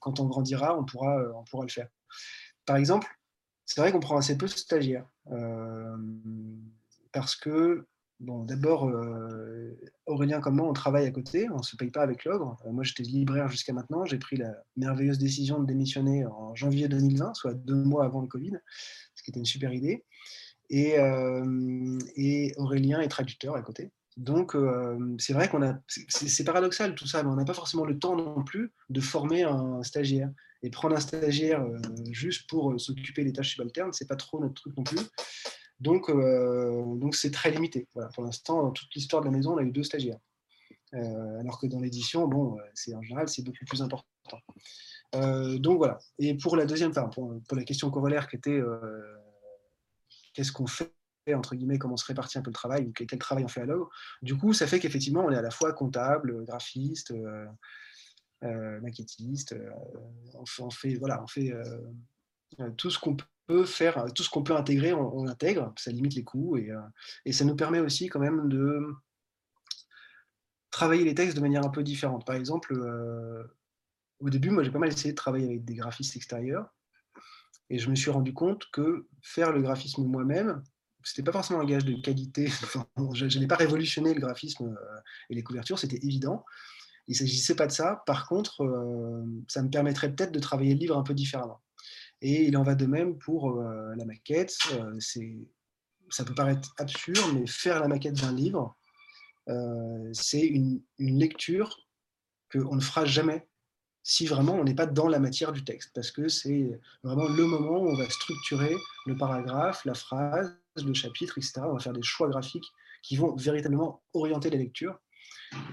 [0.00, 1.88] quand on grandira, on pourra, on pourra le faire.
[2.64, 3.08] Par exemple,
[3.64, 5.06] c'est vrai qu'on prend assez peu de stagiaires
[7.12, 7.86] parce que,
[8.20, 12.02] bon, d'abord, euh, Aurélien comme moi, on travaille à côté, on ne se paye pas
[12.02, 12.56] avec l'ogre.
[12.66, 14.04] Euh, moi, j'étais libraire jusqu'à maintenant.
[14.04, 18.26] J'ai pris la merveilleuse décision de démissionner en janvier 2020, soit deux mois avant le
[18.26, 18.52] Covid,
[19.14, 20.04] ce qui était une super idée.
[20.70, 21.98] Et, euh,
[22.56, 23.90] Aurélien est traducteur à côté.
[24.18, 24.54] Donc,
[25.18, 28.14] c'est vrai qu'on a, c'est paradoxal tout ça, mais on n'a pas forcément le temps
[28.14, 30.30] non plus de former un stagiaire.
[30.62, 31.66] Et prendre un stagiaire
[32.10, 35.00] juste pour s'occuper des tâches subalternes, c'est pas trop notre truc non plus.
[35.82, 37.88] Donc, euh, donc c'est très limité.
[38.14, 40.20] Pour l'instant, dans toute l'histoire de la maison, on a eu deux stagiaires.
[40.94, 44.06] Euh, alors que dans l'édition, bon, euh, c'est en général, c'est beaucoup plus important.
[45.12, 45.98] donc voilà.
[46.20, 48.60] Et pour la deuxième, part, pour, la question corollaire qui était
[50.34, 50.92] qu'est-ce qu'on fait
[51.34, 53.66] entre guillemets, comment se répartit un peu le travail, ou quel, travail on fait à
[53.66, 53.88] l'œuvre.
[54.22, 57.12] Du coup, ça fait qu'effectivement, on est à la fois comptable, graphiste,
[58.40, 59.56] maquettiste,
[60.34, 61.52] on, fait, voilà, on fait
[62.76, 66.14] tout ce qu'on peut faire, euh, tout ce qu'on peut intégrer, on, intègre, ça limite
[66.14, 66.80] les coûts et, euh,
[67.24, 68.94] et, ça nous permet aussi quand même de
[70.70, 72.26] travailler les textes de manière un peu différente.
[72.26, 73.44] Par exemple, euh,
[74.20, 76.66] au début, moi j'ai pas mal essayé de travailler avec des graphistes extérieurs
[77.70, 80.62] et je me suis rendu compte que faire le graphisme moi-même,
[81.04, 82.46] c'était pas forcément un gage de qualité.
[83.14, 84.76] je, n'ai pas révolutionné le graphisme
[85.30, 86.44] et les couvertures, c'était évident.
[87.08, 88.04] Il ne s'agissait pas de ça.
[88.06, 88.64] Par contre,
[89.48, 91.60] ça me permettrait peut-être de travailler le livre un peu différemment.
[92.24, 94.56] Et il en va de même pour euh, la maquette.
[94.74, 94.98] Euh,
[96.08, 98.76] ça peut paraître absurde, mais faire la maquette d'un livre,
[99.48, 101.76] euh, c'est une, lecture
[102.52, 103.48] qu'on ne fera jamais
[104.04, 107.44] si vraiment on n'est pas dans la matière du texte, parce que c'est vraiment le
[107.44, 108.74] moment où on va structurer
[109.06, 111.62] le paragraphe, la phrase, le chapitre, etc.
[111.64, 112.66] On va faire des choix graphiques
[113.02, 114.98] qui vont véritablement orienter la lecture.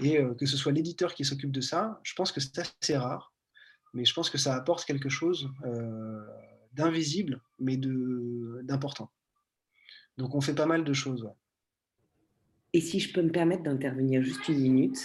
[0.02, 3.32] Et que ce soit l'éditeur qui s'occupe de ça, je pense que c'est assez rare
[3.94, 6.24] mais je pense que ça apporte quelque chose euh,
[6.72, 9.10] d'invisible, mais d'important.
[10.18, 11.28] Donc on fait pas mal de choses.
[12.72, 14.98] Et si je peux me permettre d'intervenir juste une minute,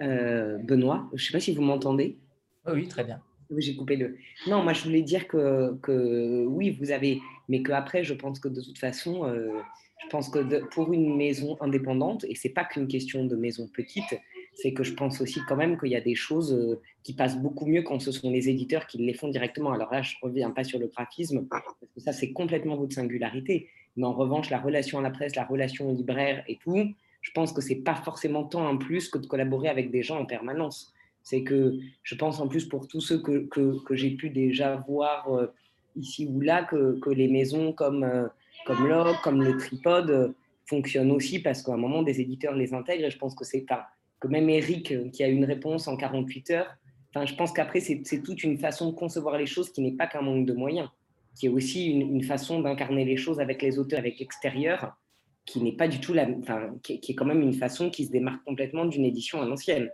[0.00, 2.18] euh, Benoît, je ne sais pas si vous m'entendez.
[2.66, 3.20] oui, très bien.
[3.58, 4.16] J'ai coupé le.
[4.46, 8.48] Non, moi je voulais dire que, que oui, vous avez, mais qu'après, je pense que
[8.48, 9.60] de toute façon, euh,
[10.02, 14.14] je pense que pour une maison indépendante, et c'est pas qu'une question de maison petite,
[14.54, 17.38] c'est que je pense aussi quand même qu'il y a des choses euh, qui passent
[17.38, 19.72] beaucoup mieux quand ce sont les éditeurs qui les font directement.
[19.72, 22.94] Alors là, je ne reviens pas sur le graphisme, parce que ça, c'est complètement votre
[22.94, 23.68] singularité.
[23.96, 26.78] Mais en revanche, la relation à la presse, la relation au libraire et tout,
[27.20, 30.02] je pense que ce n'est pas forcément tant un plus que de collaborer avec des
[30.02, 30.92] gens en permanence.
[31.22, 35.32] C'est que je pense en plus pour tous ceux que, que, j'ai pu déjà voir
[35.32, 35.46] euh,
[35.94, 38.26] ici ou là, que, que les maisons comme, euh,
[38.66, 40.34] comme Log, comme le Tripod
[40.66, 43.60] fonctionnent aussi parce qu'à un moment, des éditeurs les intègrent et je pense que c'est
[43.60, 43.88] pas
[44.22, 46.76] que même Eric euh, qui a une réponse en 48 heures.
[47.10, 50.06] Enfin, je pense qu'après, c'est toute une façon de concevoir les choses qui n'est pas
[50.06, 50.88] qu'un manque de moyens,
[51.34, 54.96] qui est aussi une, façon d'incarner les choses avec les auteurs, avec l'extérieur,
[55.44, 58.12] qui n'est pas du tout la, enfin, qui, est quand même une façon qui se
[58.12, 59.90] démarque complètement d'une édition à l'ancienne.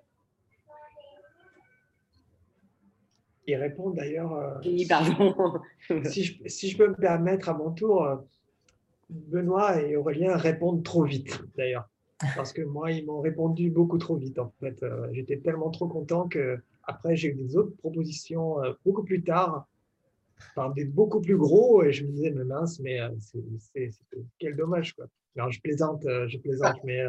[3.49, 4.61] Il répond d'ailleurs.
[4.65, 5.35] oui, pardon.
[6.05, 8.17] si, je, si, je, peux me permettre à mon tour, euh,
[9.09, 11.89] Benoît et Aurélien répondent trop vite d'ailleurs
[12.37, 14.39] parce que moi, ils m'ont répondu beaucoup trop vite.
[14.39, 18.73] En fait, euh, j'étais tellement trop content que après j'ai eu des autres propositions euh,
[18.85, 19.67] beaucoup plus tard,
[20.51, 23.91] enfin, des beaucoup plus gros, et je me disais mais mince, mais euh, c'est
[24.39, 25.07] quel dommage quoi.
[25.37, 27.05] Alors je plaisante, je plaisante, mais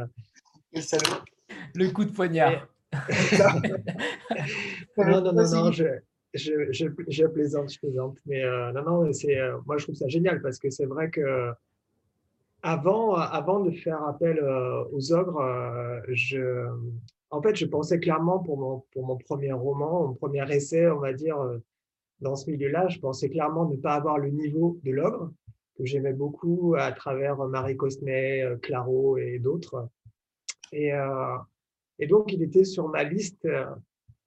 [1.73, 2.67] le coup de poignard.
[4.97, 5.85] non, non, non, non, je,
[6.33, 8.17] je, je, plaisante, je plaisante.
[8.25, 8.43] Mais
[8.73, 11.51] non, non, c'est, moi je trouve ça génial parce que c'est vrai que
[12.61, 16.67] avant, avant de faire appel euh, aux ogres, euh, je,
[17.29, 20.99] en fait, je pensais clairement pour mon, pour mon premier roman, mon premier essai, on
[20.99, 21.57] va dire, euh,
[22.19, 25.31] dans ce milieu-là, je pensais clairement ne pas avoir le niveau de l'ogre,
[25.77, 29.87] que j'aimais beaucoup à travers Marie Cosnet, Claro et d'autres.
[30.73, 30.91] Et,
[31.99, 33.47] et, donc, il était sur ma liste,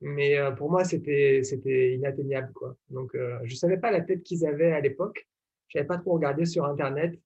[0.00, 1.42] mais pour moi, c'était
[1.94, 2.50] inatteignable.
[2.54, 2.74] Quoi.
[2.88, 5.28] Donc, je ne savais pas la tête qu'ils avaient à l'époque.
[5.68, 7.20] Je n'avais pas trop regardé sur Internet.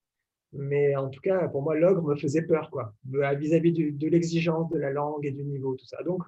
[0.52, 4.78] Mais en tout cas, pour moi, l'ogre me faisait peur, quoi, vis-à-vis de l'exigence de
[4.78, 6.02] la langue et du niveau, tout ça.
[6.02, 6.22] Donc,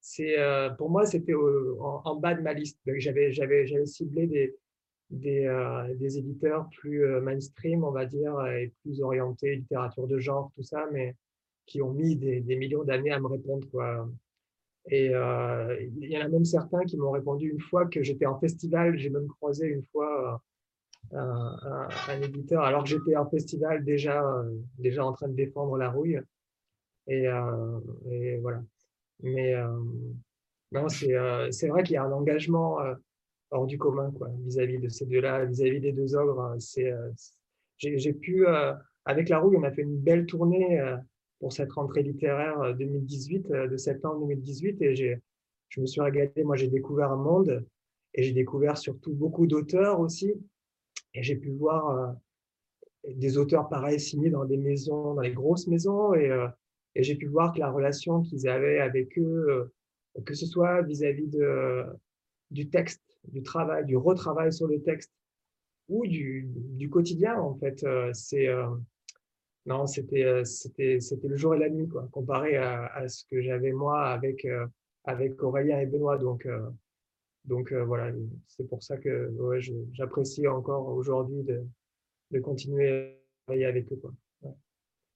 [0.00, 0.36] c'est
[0.76, 2.78] pour moi, c'était en, bas de ma liste.
[2.86, 4.56] J'avais ciblé des,
[5.10, 10.62] des, des, éditeurs plus mainstream, on va dire, et plus orientés littérature de genre, tout
[10.62, 11.14] ça, mais
[11.68, 13.68] qui ont mis des, millions d'années à me répondre.
[13.70, 14.08] Quoi.
[14.90, 18.26] Et euh, il y en a même certains qui m'ont répondu une fois que j'étais
[18.26, 18.98] en festival.
[18.98, 20.42] J'ai même croisé une fois
[21.14, 25.76] euh, un, éditeur, alors que j'étais en festival déjà, euh, déjà en train de défendre
[25.76, 26.20] la rouille.
[27.06, 27.26] Et,
[28.40, 28.62] voilà.
[29.22, 29.54] Mais
[30.72, 32.78] non, c'est vrai qu'il y a un engagement
[33.50, 34.12] hors du commun
[34.44, 36.54] vis-à-vis de ces deux-là, vis-à-vis des deux ogres.
[37.78, 38.46] J'ai pu,
[39.06, 40.78] avec la rouille, on a fait une belle tournée
[41.40, 44.82] pour cette rentrée littéraire 2018, euh, euh, de septembre 2018.
[44.82, 45.20] Et
[45.68, 46.32] je me suis régalé.
[46.44, 47.64] Moi, j'ai découvert un monde
[48.14, 50.32] et j'ai découvert surtout beaucoup d'auteurs aussi.
[51.14, 52.12] Et j'ai pu voir euh,
[53.14, 56.14] des auteurs pareils signés dans des maisons, dans les grosses maisons.
[56.14, 56.30] Et,
[56.94, 59.72] et j'ai pu voir que la relation qu'ils avaient avec eux,
[60.24, 61.30] que ce soit vis-à-vis
[62.50, 65.12] du texte, du travail, du retravail sur le texte
[65.88, 68.48] ou du, du quotidien, en fait, c'est
[69.68, 70.44] non, c'était, euh,
[70.78, 74.66] le jour et la nuit, quoi, comparé à, ce que j'avais moi avec, euh,
[75.04, 76.16] avec Aurélien et Benoît.
[76.16, 76.48] Donc,
[77.46, 78.12] euh, donc voilà,
[78.46, 79.32] c'est pour ça que
[79.92, 81.62] j'apprécie encore aujourd'hui de,
[82.30, 83.96] de, continuer à travailler avec eux.
[83.96, 84.12] Quoi.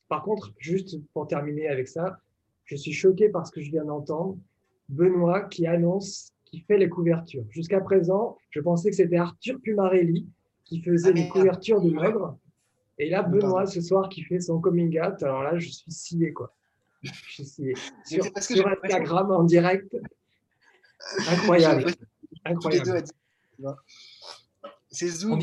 [0.08, 2.18] Par contre, juste pour terminer avec ça,
[2.64, 4.38] je suis choqué par ce que je viens d'entendre.
[4.88, 7.44] Benoît qui annonce, qui fait les couvertures.
[7.48, 10.28] Jusqu'à présent, je pensais que c'était Arthur Pumarelli
[10.64, 12.38] qui faisait ah, les couvertures de l'œuvre.
[12.98, 16.32] Et là, Benoît, ce soir, qui fait son coming out, alors là, je suis scié,
[16.32, 16.54] quoi.
[17.02, 17.74] Je suis scié.
[18.04, 19.96] Sur, sur Instagram, en direct.
[21.28, 21.86] Incroyable.
[22.44, 23.04] Incroyable.
[24.90, 25.40] C'est Zoom,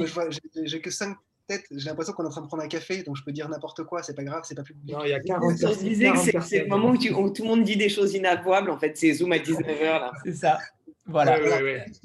[0.63, 1.65] j'ai que 5 têtes.
[1.71, 3.83] J'ai l'impression qu'on est en train de prendre un café, donc je peux dire n'importe
[3.83, 4.93] quoi, c'est pas grave, c'est pas public.
[4.93, 8.13] Non, il y a 40 C'est le moment où, tout le monde dit des choses
[8.13, 10.11] inavouables, en fait, c'est Zoom à 19h.
[10.23, 10.59] C'est ça.
[11.05, 11.39] Voilà.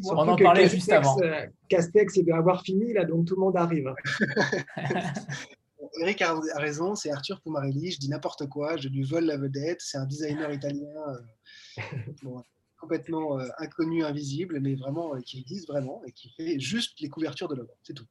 [0.05, 1.21] On en parlait juste avant.
[1.21, 3.93] Euh, Castex, il doit avoir fini, là, donc tout le monde arrive.
[6.01, 9.81] Eric a raison, c'est Arthur Pumarelli, je dis n'importe quoi, je lui vole la vedette,
[9.81, 10.89] c'est un designer italien
[11.79, 11.83] euh,
[12.85, 17.49] complètement euh, inconnu, invisible, mais vraiment qui existe vraiment et qui fait juste les couvertures
[17.49, 18.07] de l'œuvre, c'est tout.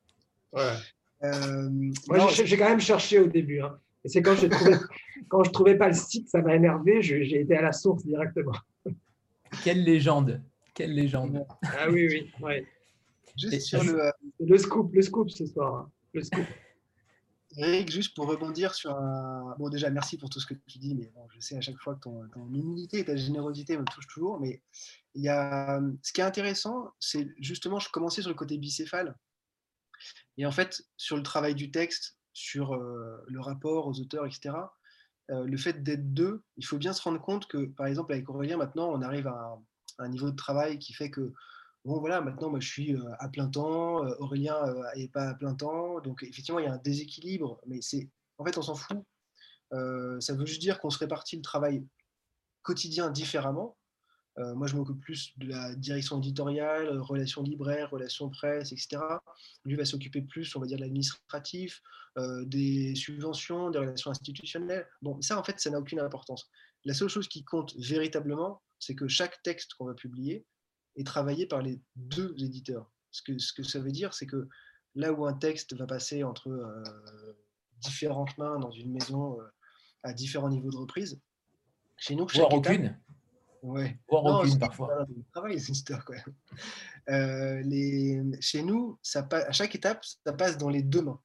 [0.54, 3.62] Moi, j'ai quand même cherché au début.
[3.62, 3.78] Hein.
[4.04, 4.36] Et c'est quand,
[5.30, 8.06] quand je ne trouvais pas le site, ça m'a énervé, j'ai été à la source
[8.06, 8.58] directement.
[9.64, 10.42] Quelle légende
[10.74, 11.46] quelle légende.
[11.64, 12.32] Ah oui, oui.
[12.42, 12.66] Ouais.
[13.38, 15.76] Juste sur le, le, scoop, le scoop ce soir.
[15.76, 15.92] Hein.
[16.14, 16.46] Le scoop.
[17.58, 19.56] Eric, juste pour rebondir sur un.
[19.60, 21.78] Bon, déjà, merci pour tout ce que tu dis, mais bon, je sais à chaque
[21.78, 24.40] fois que ton, ton humilité et ta générosité me touchent toujours.
[24.40, 24.62] Mais
[25.14, 25.80] il y a...
[26.02, 29.16] ce qui est intéressant, c'est justement, je commençais sur le côté bicéphale.
[30.38, 34.56] Et en fait, sur le travail du texte, sur euh, le rapport aux auteurs, etc.,
[35.32, 38.28] euh, le fait d'être deux, il faut bien se rendre compte que, par exemple, avec
[38.30, 39.58] Aurélien, maintenant, on arrive à,
[40.00, 41.34] un niveau de travail qui fait que,
[41.86, 44.58] bon, voilà, maintenant, moi, je suis euh, à plein temps, euh, Aurélien
[44.96, 46.00] n'est euh, pas à plein temps.
[46.02, 49.04] Donc, effectivement, il y a un déséquilibre, mais c'est, en fait, on s'en fout.
[49.72, 51.86] ça veut juste dire qu'on se répartit le travail
[52.62, 53.78] quotidien différemment.
[54.38, 59.02] moi, je m'occupe plus de la direction éditoriale, relations libraires, relations presse, etc.
[59.66, 61.82] Lui va s'occuper plus, on va dire, de l'administratif,
[62.46, 64.88] des subventions, des relations institutionnelles.
[65.02, 66.50] Bon, ça, en fait, ça n'a aucune importance.
[66.86, 70.46] La seule chose qui compte véritablement, c'est que chaque texte qu'on va publier
[70.96, 72.92] est travaillé par les deux éditeurs.
[73.12, 74.48] Ce que, ce que ça veut dire, c'est que
[74.96, 76.84] là où un texte va passer entre euh,
[77.80, 79.46] différentes mains dans une maison euh,
[80.04, 81.20] à différents niveaux de reprise,
[81.98, 83.00] chez nous, chaque aucune.
[83.62, 83.98] Ouais.
[84.10, 85.06] aucune parfois.
[85.32, 86.18] Travail, histoire, quoi.
[87.10, 88.22] Euh, les...
[88.42, 91.22] Chez nous, ça à chaque étape, ça passe dans les deux mains.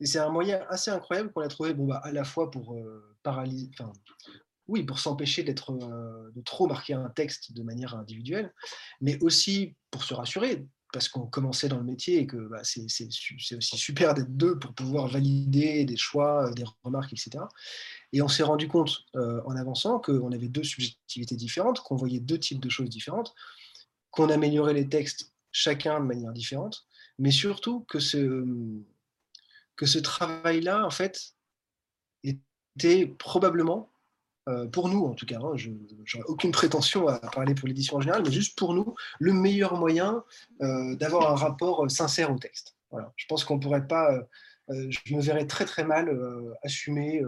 [0.00, 2.76] Et c'est un moyen assez incroyable qu'on a trouvé, bon, bah, à la fois pour
[3.22, 3.92] paralyser, enfin,
[4.68, 8.52] oui, pour s'empêcher d'être, euh, de trop marquer un texte de manière individuelle,
[9.00, 12.84] mais aussi pour se rassurer, parce qu'on commençait dans le métier et que bah, c'est,
[12.84, 17.44] aussi super d'être deux pour pouvoir valider des choix, euh, des remarques, etc.
[18.12, 22.20] Et on s'est rendu compte euh, en avançant qu'on avait deux subjectivités différentes, qu'on voyait
[22.20, 23.34] deux types de choses différentes,
[24.10, 26.86] qu'on améliorait les textes chacun de manière différente,
[27.18, 28.44] mais surtout que ce,
[29.76, 31.34] que ce travail-là, en fait,
[32.22, 33.90] était probablement
[34.72, 38.00] pour nous en tout cas, hein, je n'aurais aucune prétention à parler pour l'édition en
[38.00, 40.24] général, mais juste pour nous, le meilleur moyen
[40.62, 42.76] euh, d'avoir un rapport euh, sincère au texte.
[42.90, 43.12] Voilà.
[43.16, 44.18] Je pense qu'on pourrait pas,
[44.70, 46.18] je me verrais très très mal
[46.62, 47.22] assumer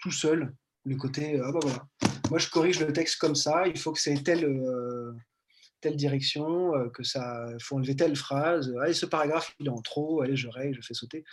[0.00, 1.88] tout seul le côté, ah bah
[2.28, 4.46] moi je corrige le texte comme ça, il faut que c'est telle,
[5.80, 10.20] telle direction, que ça faut enlever telle phrase, allez ce paragraphe il est en trop,
[10.20, 11.24] allez je règle, je fais sauter.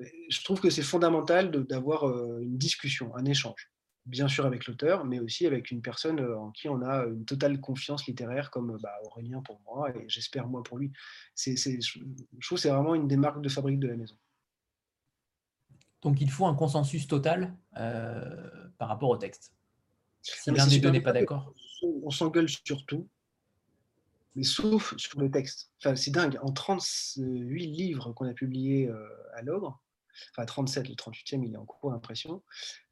[0.00, 2.04] Je trouve que c'est fondamental d'avoir
[2.40, 3.70] une discussion, un échange.
[4.06, 7.60] Bien sûr avec l'auteur, mais aussi avec une personne en qui on a une totale
[7.60, 10.92] confiance littéraire, comme bah, Aurélien pour moi, et j'espère moi pour lui.
[11.34, 11.98] C'est, je
[12.40, 14.16] trouve que c'est vraiment une des marques de fabrique de la maison.
[16.02, 19.52] Donc il faut un consensus total par rapport au texte.
[20.22, 21.54] Si l'un des deux n'est pas d'accord.
[22.02, 23.08] On s'engueule sur tout,
[24.34, 25.70] mais sauf sur le texte.
[25.78, 26.38] Enfin, c'est dingue.
[26.42, 29.80] En 38 livres qu'on a publiés euh, à l'ogre,
[30.32, 32.42] enfin 37, le 38e, il est en cours d'impression.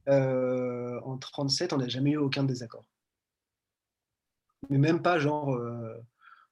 [0.08, 2.84] Euh, en 37, on n'a jamais eu aucun désaccord.
[4.70, 5.94] Mais même pas genre, euh,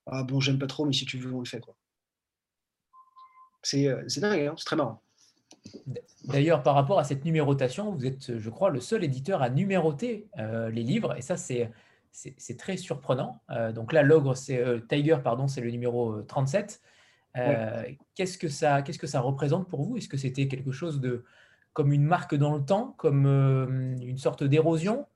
[0.07, 1.61] ah bon, j'aime pas trop, mais si tu veux, on le fait.
[1.61, 1.77] quoi.
[3.63, 3.85] C'est
[4.19, 5.03] dingue, hein, c'est très marrant.
[6.25, 10.29] D'ailleurs, par rapport à cette numérotation, vous êtes, je crois, le seul éditeur à numéroter
[10.37, 11.71] les livres, et ça, c'est
[12.37, 13.43] c'est très surprenant.
[13.51, 16.81] Euh, donc là, l'ogre, c'est euh, Tiger, pardon, c'est le numéro 37.
[17.37, 17.83] Euh,
[18.15, 19.99] qu'est-ce que ça, qu'est-ce que ça représente pour vous?
[19.99, 21.25] Est-ce que c'était quelque chose de
[21.77, 23.27] comme une marque dans le temps, comme
[24.01, 25.07] une sorte d'érosion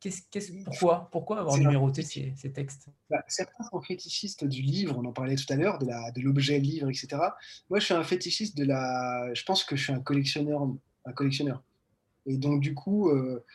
[0.00, 2.88] Qu'est-ce, pourquoi, pourquoi avoir numéroté ces, ces, textes?
[3.08, 6.20] Bah, Certains sont fétichistes du livre, on en parlait tout à l'heure, de, la, de
[6.20, 7.08] l'objet livre, etc.
[7.70, 9.32] Moi, je suis un fétichiste de la.
[9.32, 10.68] Je pense que je suis un collectionneur,
[11.06, 11.62] un collectionneur.
[12.26, 13.46] Et donc, du coup, euh,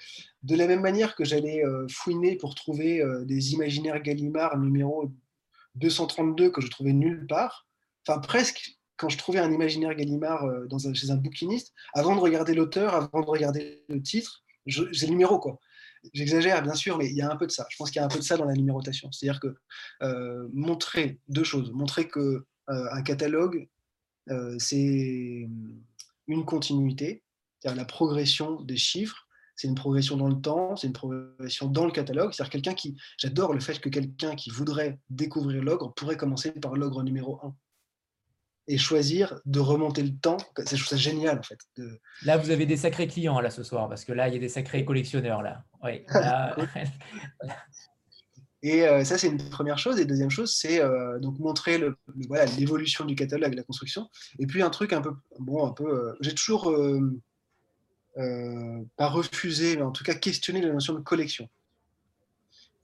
[0.41, 5.11] de la même manière que j'allais euh, fouiner pour trouver euh, des imaginaires Gallimard numéro
[5.75, 7.67] 232 que je trouvais nulle part,
[8.07, 12.53] enfin presque quand je trouvais un imaginaire Gallimard un, chez un bouquiniste, avant de regarder
[12.53, 15.59] l'auteur, avant de regarder le titre, j'ai le numéro quoi.
[16.13, 17.65] J'exagère bien sûr, mais il y a un peu de ça.
[17.69, 19.11] Je pense qu'il y a un peu de ça dans la numérotation.
[19.11, 19.55] C'est-à-dire que
[20.53, 23.67] montrer deux choses, montrer que un catalogue
[24.59, 25.49] c'est
[26.27, 27.23] une continuité,
[27.59, 31.85] c'est-à-dire la progression des chiffres, c'est une progression dans le temps, c'est une progression dans
[31.85, 32.31] le catalogue.
[32.31, 36.75] C'est-à-dire quelqu'un qui, j'adore le fait que quelqu'un qui voudrait découvrir l'ogre pourrait commencer par
[36.75, 37.55] l'ogre numéro 1
[38.69, 40.37] et choisir de remonter le temps.
[40.63, 41.59] C'est ça génial en fait.
[42.23, 44.39] Là, vous avez des sacrés clients là ce soir parce que là, il y a
[44.39, 45.63] des sacrés collectionneurs là.
[45.83, 46.05] Oui.
[48.61, 49.99] Et euh, ça, c'est une première chose.
[49.99, 54.07] Et deuxième chose, c'est euh, donc montrer le, voilà l'évolution du catalogue, la construction.
[54.37, 55.89] Et puis un truc un peu, bon, un peu.
[55.89, 56.71] Euh, j'ai toujours
[58.97, 61.49] pas refuser, mais en tout cas questionner la notion de collection.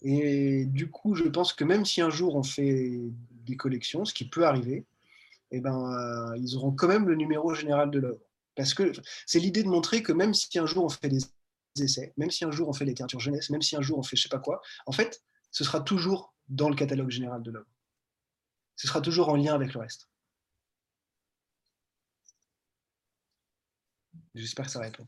[0.01, 3.01] Et du coup, je pense que même si un jour on fait
[3.45, 4.85] des collections, ce qui peut arriver,
[5.51, 8.21] eh ben, euh, ils auront quand même le numéro général de l'œuvre.
[8.55, 8.91] Parce que
[9.25, 11.19] c'est l'idée de montrer que même si un jour on fait des
[11.79, 14.15] essais, même si un jour on fait littérature jeunesse, même si un jour on fait
[14.15, 17.67] je sais pas quoi, en fait, ce sera toujours dans le catalogue général de l'œuvre.
[18.75, 20.09] Ce sera toujours en lien avec le reste.
[24.33, 25.07] J'espère que ça répond.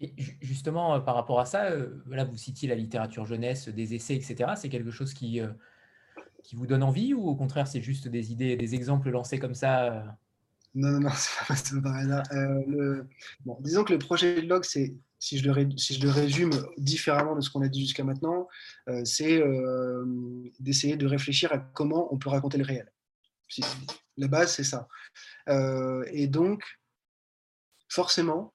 [0.00, 0.12] Et
[0.42, 4.16] justement, euh, par rapport à ça, euh, là, vous citiez la littérature jeunesse, des essais,
[4.16, 4.52] etc.
[4.56, 5.40] C'est quelque chose qui,
[6.46, 9.54] qui vous donne envie ou au contraire, c'est juste des idées, des exemples lancés comme
[9.54, 10.16] ça
[10.74, 11.10] Non, non, non,
[11.54, 12.22] c'est pas, pas
[12.66, 13.06] le...
[13.44, 16.52] bon, disons que le projet de log, c'est, si, je le si je le résume
[16.78, 18.48] différemment de ce qu'on a dit jusqu'à maintenant,
[19.04, 19.42] c'est
[20.60, 22.92] d'essayer de réfléchir à comment on peut raconter le réel.
[24.16, 24.88] La base, c'est ça.
[25.48, 26.62] et donc,
[27.88, 28.54] forcément,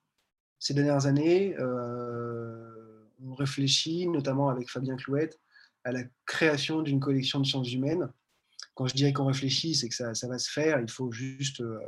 [0.62, 5.40] ces dernières années, euh, on réfléchit, notamment avec Fabien Clouette,
[5.84, 8.12] à la création d'une collection de sciences humaines.
[8.76, 11.80] Quand je dirais qu'on réfléchit, c'est que ça, va se faire, il faut juste euh,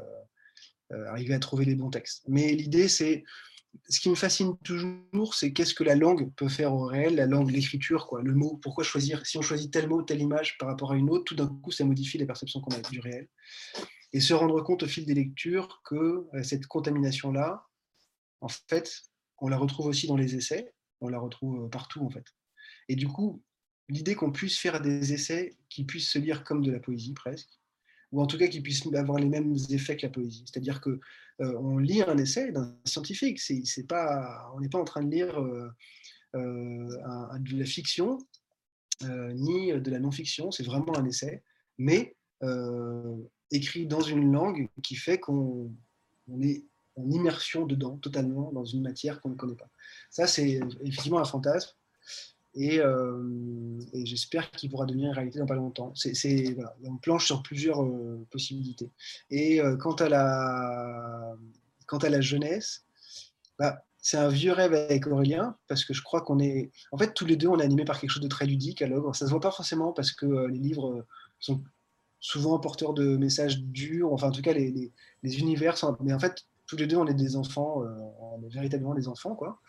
[0.91, 2.23] euh, arriver à trouver les bons textes.
[2.27, 3.23] Mais l'idée, c'est,
[3.89, 7.25] ce qui me fascine toujours, c'est qu'est-ce que la langue peut faire au réel, la
[7.25, 10.67] langue, l'écriture, quoi, le mot, pourquoi choisir, si on choisit tel mot, telle image par
[10.67, 13.29] rapport à une autre, tout d'un coup, ça modifie les perceptions qu'on a du réel.
[14.11, 17.65] Et se rendre compte au fil des lectures que cette contamination-là,
[18.41, 19.03] en fait,
[19.39, 22.25] on la retrouve aussi dans les essais, on la retrouve euh, partout en fait.
[22.87, 23.43] Et du coup,
[23.93, 27.49] l'idée qu'on puisse faire des essais qui puissent se lire comme de la poésie presque,
[28.11, 30.43] ou en tout cas qui puissent avoir les mêmes effets que la poésie.
[30.45, 30.99] C'est-à-dire que
[31.41, 35.11] euh, on lit un essai d'un scientifique, c'est, pas, on n'est pas en train de
[35.11, 35.69] lire euh,
[36.33, 38.17] de la fiction
[39.01, 41.43] ni de la non-fiction, c'est vraiment un essai,
[41.77, 42.15] mais
[43.51, 45.71] écrit dans une langue qui fait qu'on
[46.41, 46.63] est
[46.95, 49.69] en immersion dedans, totalement, dans une matière qu'on ne connaît pas.
[50.09, 51.71] Ça, c'est effectivement un fantasme.
[52.55, 55.93] Et, euh, j'espère qu'il pourra devenir une réalité dans pas longtemps.
[56.83, 58.91] On planche sur plusieurs euh, possibilités.
[59.29, 61.35] Et euh, quant, à la,
[61.87, 62.85] quant à la jeunesse,
[63.57, 66.71] bah, c'est un vieux rêve avec Aurélien, parce que je crois qu'on est.
[66.91, 68.87] En fait, tous les deux, on est animés par quelque chose de très ludique à
[68.87, 69.15] l'œuvre.
[69.15, 71.05] Ça ne se voit pas forcément parce que les livres
[71.39, 71.63] sont
[72.19, 74.91] souvent porteurs de messages durs, enfin, en tout cas, les, les,
[75.23, 75.97] les univers sont.
[76.01, 77.83] Mais en fait, tous les deux, on est des enfants,
[78.19, 79.59] on est véritablement des enfants, quoi.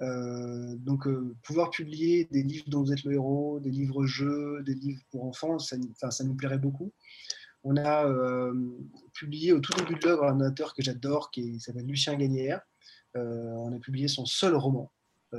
[0.00, 4.74] Euh, donc, euh, pouvoir publier des livres dont vous êtes le héros, des livres-jeux, des
[4.74, 6.92] livres pour enfants, ça, nous plairait beaucoup.
[7.64, 8.06] On a
[9.12, 12.60] publié au tout début de l'œuvre un auteur que j'adore, qui s'appelle Lucien Gagnère.
[13.14, 14.92] on a publié son seul roman,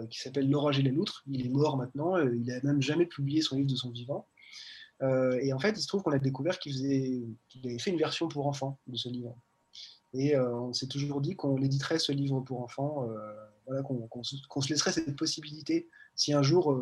[0.09, 1.23] qui s'appelle L'orage et les loutres.
[1.27, 4.27] Il est mort maintenant, il n'a même jamais publié son livre de son vivant.
[5.01, 8.47] et en fait, il se trouve qu'on a découvert qu'il avait fait une version pour
[8.47, 9.35] enfants de ce livre.
[10.13, 13.07] Et on s'est toujours dit qu'on éditerait ce livre pour enfants,
[13.83, 16.75] qu'on se laisserait cette possibilité si un jour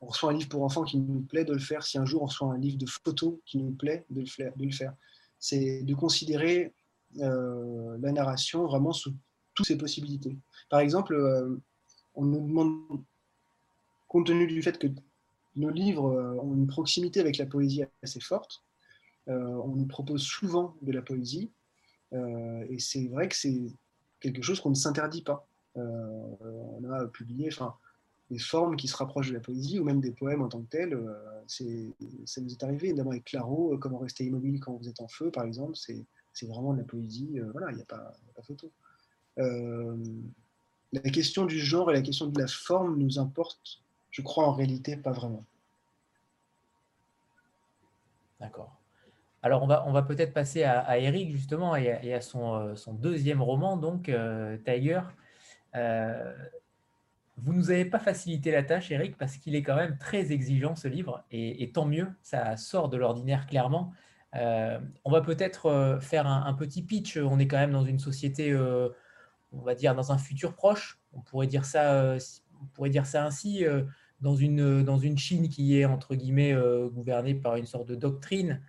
[0.00, 2.22] on reçoit un livre pour enfants qui nous plaît de le faire, si un jour
[2.22, 4.94] on reçoit un livre de photos qui nous plaît de le faire.
[5.38, 6.74] C'est de considérer
[7.20, 9.14] euh, la narration vraiment sous
[9.54, 10.36] toutes ses possibilités.
[10.68, 11.56] Par exemple, euh,
[12.14, 13.02] on nous demande,
[14.08, 14.88] compte tenu du fait que
[15.54, 18.62] nos livres euh, ont une proximité avec la poésie assez forte,
[19.28, 21.50] on nous propose souvent de la poésie,
[22.12, 23.72] et c'est vrai que c'est
[24.20, 25.48] quelque chose qu'on ne s'interdit pas.
[25.76, 27.50] On a publié,
[28.30, 30.68] des formes qui se rapprochent de la poésie ou même des poèmes en tant que
[30.68, 30.94] tels.
[30.94, 31.14] Euh,
[31.46, 35.08] ça nous est arrivé, évidemment avec Claro, euh, Comment rester immobile quand vous êtes en
[35.08, 38.12] feu, par exemple, c'est vraiment de la poésie, euh, voilà, il n'y a, pas
[38.42, 38.70] photo.
[39.36, 44.52] la question du genre et la question de la forme nous importe, je crois, en
[44.52, 45.44] réalité, pas vraiment.
[48.40, 48.76] D'accord.
[49.42, 53.76] Alors, on va, on va peut-être passer à, Eric, justement, et à, son, deuxième roman,
[53.76, 54.10] donc,
[54.64, 55.02] Tiger.
[55.72, 60.74] Vous nous avez pas facilité la tâche, Eric, parce qu'il est quand même très exigeant
[60.74, 63.92] ce livre, et, tant mieux, ça sort de l'ordinaire clairement.
[64.34, 67.16] Euh, on va peut-être euh, faire un, petit pitch.
[67.16, 68.88] On est quand même dans une société, euh,
[69.52, 70.98] on va dire dans un futur proche.
[71.12, 72.16] On pourrait dire ça,
[72.62, 73.64] on pourrait dire ça ainsi,
[74.20, 76.54] dans une dans une Chine qui est entre guillemets
[76.92, 78.60] gouvernée par une sorte de doctrine.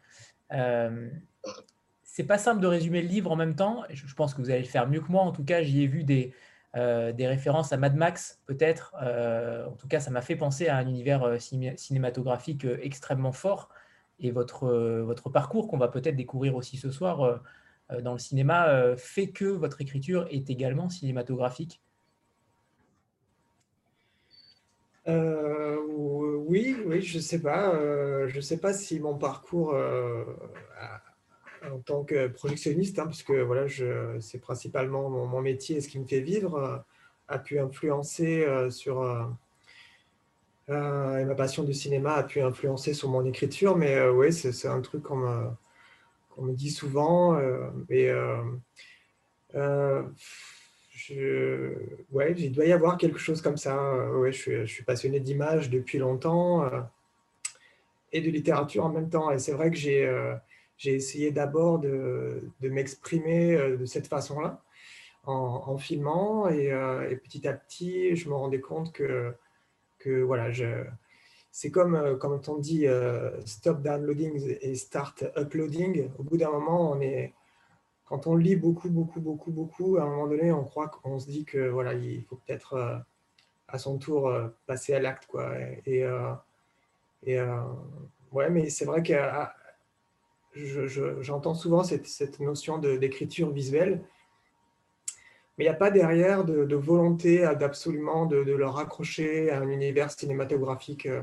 [2.04, 3.84] c'est pas simple de résumer le livre en même temps.
[3.90, 5.24] Je pense que vous allez le faire mieux que moi.
[5.24, 6.34] En tout cas, j'y ai vu des
[6.76, 8.94] euh, des références à Mad Max, peut-être.
[9.02, 13.70] Euh, en tout cas, ça m'a fait penser à un univers euh, cinématographique extrêmement fort.
[14.20, 14.68] Et votre,
[15.04, 17.40] votre parcours, qu'on va peut-être découvrir aussi ce soir
[18.02, 21.84] dans le cinéma, fait que votre écriture est également cinématographique
[25.06, 27.74] oui, oui, je sais pas.
[28.28, 29.76] je sais pas si mon parcours
[31.66, 33.66] en tant que productionniste, hein, puisque voilà,
[34.20, 36.78] c'est principalement mon, métier et ce qui me fait vivre, euh,
[37.28, 39.02] a pu influencer euh, sur.
[39.02, 39.24] Euh,
[40.70, 44.82] et ma passion du cinéma a pu influencer sur mon écriture, mais oui, c'est un
[44.82, 45.16] truc qu'on
[46.38, 47.40] me, dit souvent.
[47.90, 48.12] et
[50.90, 51.74] je,
[52.12, 54.10] ouais, il doit y avoir quelque chose comme ça.
[54.10, 56.70] Ouais, je, suis, je suis passionné d'image depuis longtemps
[58.12, 59.32] et de littérature en même temps.
[59.32, 60.06] Et c'est vrai que j'ai
[60.78, 64.64] j'ai essayé d'abord de, m'exprimer euh, de cette façon-là,
[65.24, 69.36] en, filmant, euh, et, petit à petit, je me rendais compte que,
[70.00, 70.54] que voilà,
[71.52, 72.86] c'est comme euh, quand on dit
[73.44, 76.10] stop downloading et start uploading.
[76.18, 77.34] Au bout d'un moment, on est,
[78.06, 81.28] quand on lit beaucoup, beaucoup, beaucoup, beaucoup, à un moment donné, on croit qu'on se
[81.30, 83.04] dit que voilà, il faut peut-être
[83.68, 84.32] à son tour
[84.66, 85.52] passer à l'acte, quoi.
[85.86, 86.06] Et
[88.32, 89.54] ouais, mais c'est vrai qu'à
[90.54, 94.02] j'entends souvent cette, notion d'écriture visuelle,
[95.58, 99.70] mais il n'y a pas derrière de, volonté d'absolument de, de, le raccrocher à un
[99.70, 101.08] univers cinématographique.
[101.08, 101.22] Euh,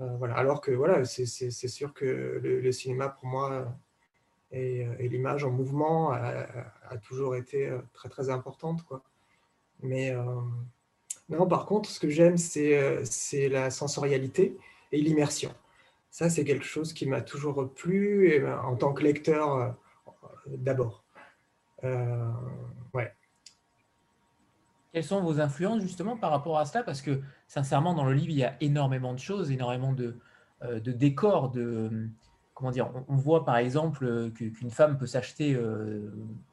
[0.00, 0.34] euh, voilà.
[0.36, 3.66] Alors que voilà, c'est sûr que le, cinéma, pour moi,
[4.52, 8.84] et, l'image en mouvement a, toujours été euh, très très importante.
[9.82, 10.14] Mais
[11.28, 14.56] non, par contre, ce que j'aime, c'est la sensorialité
[14.92, 15.54] et l'immersion.
[16.16, 19.70] Ça, c'est quelque chose qui m'a toujours plu ben, en tant que lecteur euh,
[20.46, 21.04] d'abord.
[21.84, 22.30] Euh,
[22.94, 23.12] ouais.
[24.94, 26.82] Quelles sont vos influences justement par rapport à cela?
[26.84, 30.16] Parce que sincèrement, dans le livre, il y a énormément de choses, énormément de,
[30.62, 32.08] euh, de décors, de
[32.54, 32.90] comment dire.
[33.08, 35.60] On, voit par exemple qu'une femme peut s'acheter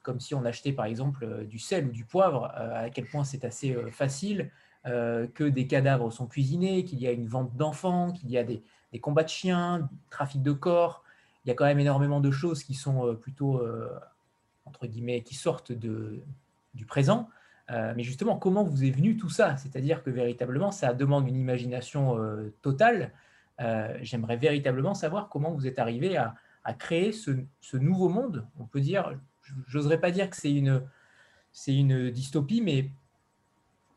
[0.01, 2.51] comme si on achetait par exemple du sel ou du poivre.
[2.53, 4.51] à quel point c'est assez facile.
[4.83, 8.61] que des cadavres sont cuisinés, qu'il y a une vente d'enfants, qu'il y a des,
[8.93, 11.03] des combats de chiens, trafic de corps.
[11.43, 13.89] Il y a quand même énormément de choses qui sont euh, plutôt, euh,
[14.65, 16.21] entre guillemets, qui sortent de,
[16.75, 17.27] du présent.
[17.71, 19.57] Euh, mais justement, comment vous est venu tout ça?
[19.57, 22.17] C'est-à-dire que véritablement, ça demande une imagination
[22.61, 23.11] totale.
[24.01, 26.35] J'aimerais véritablement savoir comment vous êtes arrivé à,
[26.73, 28.45] créer ce, nouveau monde.
[28.59, 29.17] On peut dire,
[29.67, 30.83] j'oserais pas dire que c'est une,
[31.51, 32.91] c'est une dystopie, mais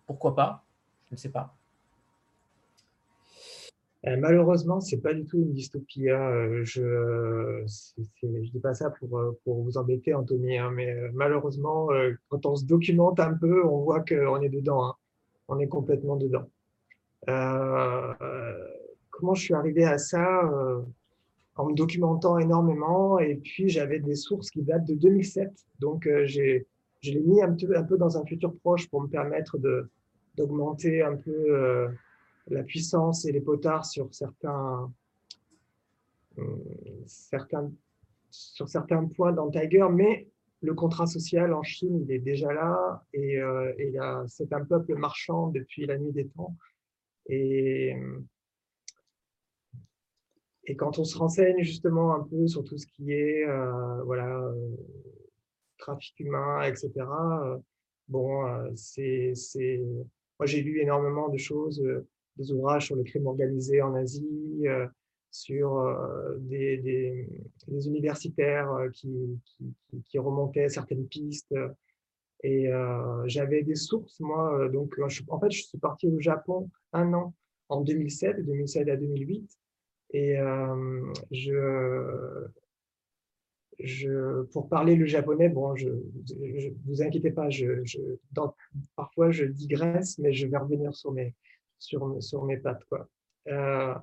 [0.07, 0.65] pourquoi pas?
[1.09, 1.57] Je ne sais pas.
[4.07, 6.09] Euh, malheureusement, c'est pas du tout une dystopie.
[6.11, 6.31] Hein.
[6.31, 6.83] Euh, je
[8.23, 11.89] ne dis pas ça pour, euh, vous embêter, Anthony, hein, mais malheureusement,
[12.29, 14.85] quand on se documente un peu, on voit qu'on est dedans.
[14.85, 14.95] Hein.
[15.49, 16.49] On est complètement dedans.
[19.11, 20.43] comment je suis arrivé à ça
[21.57, 25.51] En me documentant énormément, et puis j'avais des sources qui datent de 2007.
[25.81, 26.67] Donc, j'ai
[27.03, 29.59] je l'ai mis un peu, dans un futur proche pour me permettre
[30.37, 31.89] d'augmenter un peu
[32.49, 34.93] la puissance et les potards sur certains,
[37.07, 37.73] certains,
[38.31, 40.29] sur certains points dans Tiger, mais
[40.63, 43.39] le contrat social en Chine, il est déjà là et,
[44.29, 46.57] c'est un peuple marchand depuis la nuit des temps.
[47.29, 47.95] Et,
[50.65, 53.45] et quand on se renseigne justement un peu sur tout ce qui est
[54.05, 54.53] voilà,
[55.79, 56.93] trafic humain, etc.,
[58.09, 59.35] bon, c'est,
[60.39, 61.83] moi j'ai lu énormément de choses,
[62.37, 64.65] des ouvrages sur le crime organisé en Asie,
[65.31, 65.85] sur
[66.39, 69.39] des, des, universitaires qui,
[70.05, 71.55] qui, remontaient certaines pistes.
[72.43, 72.71] Et
[73.27, 74.69] j'avais des sources, moi.
[74.69, 77.35] Donc, en fait, je suis parti au Japon un an,
[77.69, 79.59] en 2007, 2007 à 2008.
[80.13, 80.37] Et
[83.79, 85.89] je, pour parler le japonais, bon, je,
[86.87, 87.83] vous inquiétez pas, je,
[88.95, 91.35] parfois je digresse, mais je vais revenir sur mes,
[91.79, 92.85] sur, mes pattes.
[92.89, 93.09] Quoi.
[93.49, 93.95] Euh,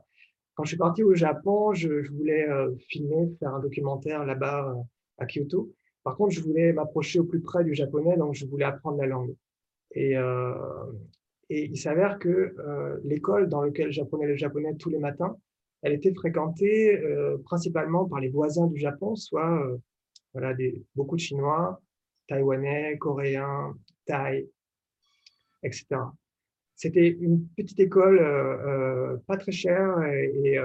[0.55, 4.81] quand je suis parti au Japon, je, voulais euh, filmer, faire un documentaire là-bas euh,
[5.17, 5.73] à Kyoto.
[6.03, 9.07] Par contre, je voulais m'approcher au plus près du japonais, donc je voulais apprendre la
[9.07, 9.35] langue.
[9.95, 10.15] Et,
[11.49, 12.55] et il s'avère que
[13.05, 15.37] l'école dans laquelle j'apprenais le japonais tous les matins,
[15.81, 17.01] elle était fréquentée
[17.45, 19.65] principalement par les voisins du Japon, soit
[20.33, 21.79] voilà, des, beaucoup de Chinois,
[22.27, 23.73] Taïwanais, Coréens,
[24.05, 24.49] Thaïs,
[25.63, 25.85] etc.
[26.83, 30.59] C'était une petite école euh, pas très chère et,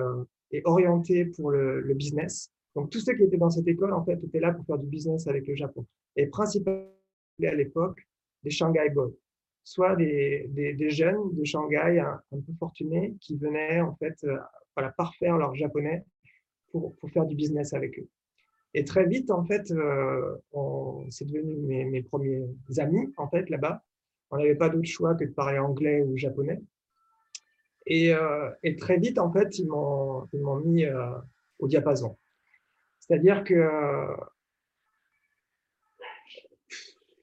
[0.51, 2.51] et orientée pour le, business.
[2.75, 4.89] Donc tous ceux qui étaient dans cette école, en fait, étaient là pour faire du
[4.89, 5.87] business avec le Japon.
[6.17, 6.89] Et principalement
[7.41, 8.01] à l'époque,
[8.43, 9.13] des Shanghai Boys
[9.63, 14.17] soit des, jeunes de Shanghai un, peu fortunés qui venaient en fait
[14.75, 16.05] voilà, parfaire leur japonais
[16.73, 18.09] pour, faire du business avec eux.
[18.75, 20.37] Et très vite, en fait, euh,
[21.11, 22.45] c'est devenu mes, mes, premiers
[22.79, 23.85] amis, en fait, là-bas.
[24.31, 26.61] On n'avait pas d'autre choix que de parler anglais ou japonais.
[27.87, 31.11] Et, euh, très vite, en fait, ils m'ont mis euh,
[31.59, 32.19] au diapason.
[33.01, 33.67] C'est-à-dire que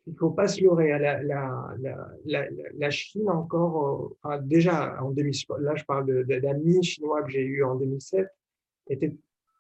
[0.08, 0.90] il ne faut pas se leurrer.
[1.00, 1.22] La,
[2.76, 7.64] la, Chine, encore, euh, déjà, en 2000, là, je parle d'amis chinois que j'ai eu
[7.64, 8.28] en 2007,
[8.90, 9.16] était,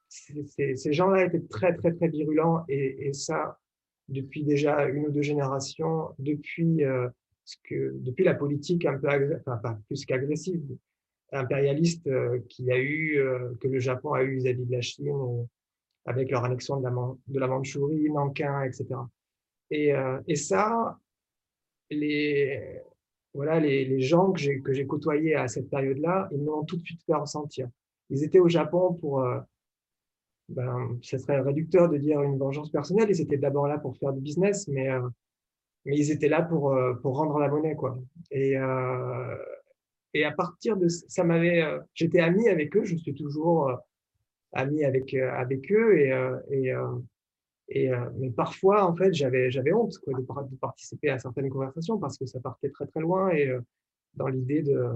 [0.08, 3.60] ces gens-là étaient très, très, très virulents et, ça,
[4.08, 6.84] depuis déjà une ou deux générations, depuis,
[7.46, 9.08] ce que, depuis la politique un peu,
[9.40, 10.62] enfin, pas plus qu'agressive,
[11.32, 13.20] impérialiste euh, qu'il a eu,
[13.62, 15.48] que le Japon a eu vis-à-vis de la Chine,
[16.06, 16.92] avec leur annexion de la,
[17.28, 18.86] de la Mandchourie, Nankin, etc.
[19.72, 20.98] Et, euh, ça,
[21.90, 22.82] les,
[23.34, 27.16] voilà, les, gens que j'ai, côtoyés à cette période-là, ils m'ont tout de suite fait
[27.16, 27.68] ressentir.
[28.10, 29.40] Ils étaient au Japon pour, euh,
[30.50, 34.14] ben, ce serait réducteur de dire une vengeance personnelle, ils étaient d'abord là pour faire
[34.14, 35.08] du business, mais, euh,
[35.86, 37.76] mais ils étaient là pour, euh, pour rendre la monnaie.
[37.76, 37.98] Quoi.
[38.32, 39.38] Et, euh,
[40.14, 41.64] et à partir de ça, m'avait,
[41.94, 43.72] j'étais ami avec eux, je suis toujours
[44.54, 46.14] ami avec, avec eux, et,
[46.52, 46.74] et
[47.70, 51.50] et, euh, mais parfois, en fait, j'avais, j'avais honte quoi, de, de, participer à certaines
[51.50, 53.62] conversations parce que ça partait très très loin et euh,
[54.14, 54.92] dans l'idée de,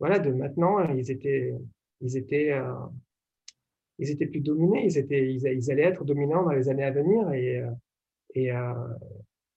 [0.00, 1.54] voilà, de maintenant, ils étaient,
[2.00, 2.74] ils étaient, euh,
[3.98, 6.90] ils étaient plus dominés, ils étaient, ils, ils, allaient être dominants dans les années à
[6.90, 7.62] venir et,
[8.34, 8.50] et,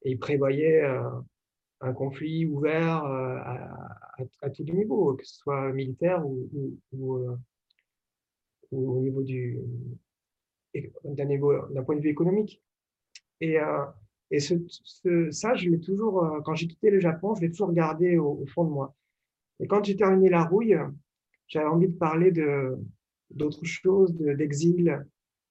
[0.07, 0.83] et ils prévoyaient
[1.81, 3.69] un conflit ouvert à,
[4.41, 6.47] à, tous les niveaux, que ce soit militaire ou,
[6.93, 7.37] ou
[8.71, 9.59] au niveau du,
[11.03, 12.61] d'un point de vue économique.
[13.41, 13.85] Et, euh,
[15.31, 18.45] ça, je l'ai toujours, euh, quand j'ai quitté le Japon, je l'ai toujours gardé au,
[18.47, 18.95] fond de moi.
[19.59, 20.77] Et quand j'ai terminé la rouille,
[21.47, 22.77] j'avais envie de parler de
[23.29, 25.05] d'autres choses, d'exil,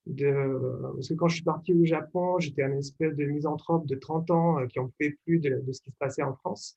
[0.07, 3.97] de, parce que quand je suis parti au Japon, j'étais un espèce de misanthrope de
[3.97, 6.77] 30 ans euh, qui en pouvait plus de, ce qui se passait en France.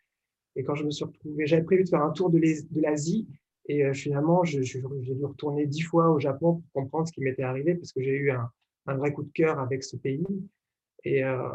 [0.55, 2.39] Et quand je me suis retrouvé, j'avais prévu de faire un tour de
[2.79, 3.27] l'Asie
[3.69, 7.43] et euh, finalement, j'ai dû retourner dix fois au Japon pour comprendre ce qui m'était
[7.43, 8.51] arrivé parce que j'ai eu un,
[8.87, 10.25] vrai coup de cœur avec ce pays.
[11.03, 11.47] Et, euh,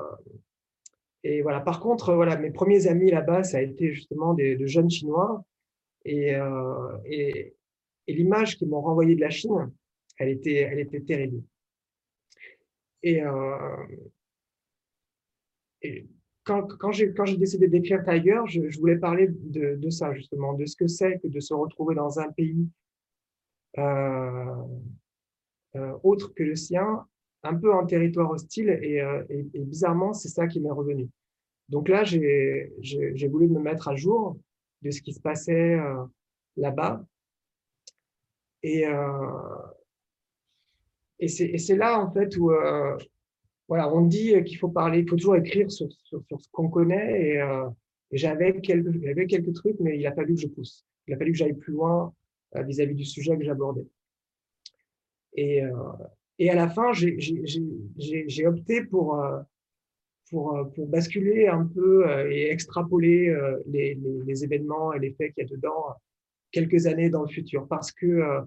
[1.43, 1.61] voilà.
[1.61, 5.45] Par contre, voilà, mes premiers amis là-bas, ça a été justement des, de jeunes Chinois.
[6.05, 6.97] Et, euh,
[8.07, 9.73] l'image qu'ils m'ont renvoyée de la Chine,
[10.19, 11.43] elle était terrible.
[13.05, 13.87] Et, euh,
[15.83, 16.09] et
[16.43, 20.89] quand, quand j'ai décidé d'écrire Tiger, je, voulais parler de, ça justement, de ce que
[20.89, 22.67] c'est que de se retrouver dans un pays
[23.77, 24.55] euh,
[25.77, 27.07] euh, autre que le sien,
[27.43, 29.03] un peu en territoire hostile, et,
[29.61, 31.11] bizarrement, c'est ça qui m'est revenu.
[31.69, 34.39] Donc là, j'ai voulu me mettre à jour
[34.81, 35.79] de ce qui se passait
[36.57, 37.05] là-bas.
[38.63, 38.87] Et,
[41.19, 42.51] et c'est là, en fait, où
[43.69, 46.17] voilà, on dit qu'il faut parler, il faut toujours écrire sur, ce
[46.53, 47.69] qu'on connaît et, euh,
[48.13, 50.87] j'avais quelques, trucs, mais il a fallu que je pousse.
[51.09, 52.15] Il a fallu que j'aille plus loin
[52.55, 53.87] vis-à-vis du sujet que j'abordais.
[55.35, 59.21] Et, à la fin, j'ai opté pour,
[60.31, 63.37] pour, basculer un peu et extrapoler
[63.67, 65.97] les, les événements et les faits qu'il y a dedans
[66.53, 68.45] quelques années dans le futur parce que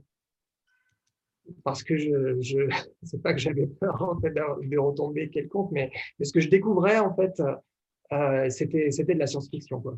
[1.64, 2.60] parce que je, je
[3.04, 7.14] c'est pas que j'avais peur de retomber quelconque, mais, mais, ce que je découvrais en
[7.16, 7.42] fait,
[8.14, 9.98] euh, c'était c'était de la science-fiction quoi.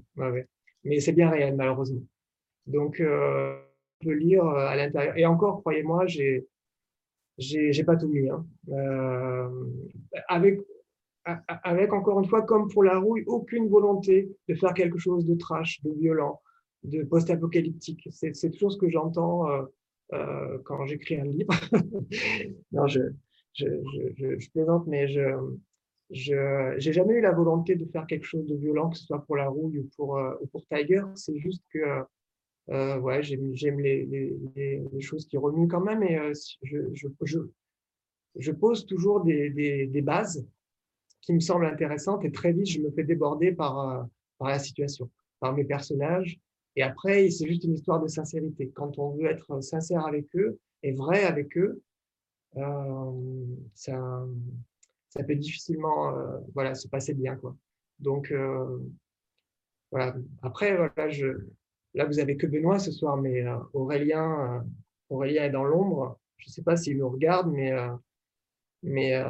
[0.83, 2.01] Mais c'est bien réel malheureusement.
[2.67, 3.59] Donc euh,
[4.01, 5.17] je peux lire euh, à l'intérieur.
[5.17, 6.47] Et encore, croyez-moi, j'ai
[7.37, 8.29] j'ai pas tout mis.
[8.29, 8.45] Hein.
[8.69, 9.49] Euh,
[10.27, 10.59] avec
[11.63, 15.35] avec encore une fois, comme pour la rouille, aucune volonté de faire quelque chose de
[15.35, 16.41] trash, de violent,
[16.83, 18.07] de post-apocalyptique.
[18.11, 19.63] C'est toujours ce que j'entends euh,
[20.14, 21.53] euh, quand j'écris un livre.
[22.72, 23.01] non, je,
[24.53, 28.97] plaisante, mais je n'ai jamais eu la volonté de faire quelque chose de violent, que
[28.97, 30.36] ce soit pour la rouille ou pour, euh,
[30.72, 31.03] Tiger.
[31.16, 32.03] C'est juste que
[32.70, 34.05] euh, ouais, j'aime les,
[34.55, 36.34] les, choses qui remuent quand même et euh,
[36.64, 40.47] je, pose toujours des, des, des, bases
[41.22, 44.07] qui me semblent intéressantes et très vite je me fais déborder par,
[44.38, 46.39] par la situation, par mes personnages
[46.76, 48.70] et après, c'est juste une histoire de sincérité.
[48.70, 51.82] Quand on veut être sincère avec eux et vrai avec eux,
[52.57, 54.26] euh, ça,
[55.09, 57.36] ça peut difficilement euh, voilà, se passer bien.
[57.36, 57.55] Quoi.
[57.99, 58.80] Donc, euh,
[59.91, 60.15] voilà.
[60.41, 61.09] Après, voilà,
[61.95, 63.43] là, vous avez que Benoît ce soir, mais
[63.74, 64.65] Aurélien,
[65.09, 66.20] Aurélien est dans l'ombre.
[66.38, 67.74] Je ne sais pas s'il nous regarde, mais,
[68.84, 69.22] mais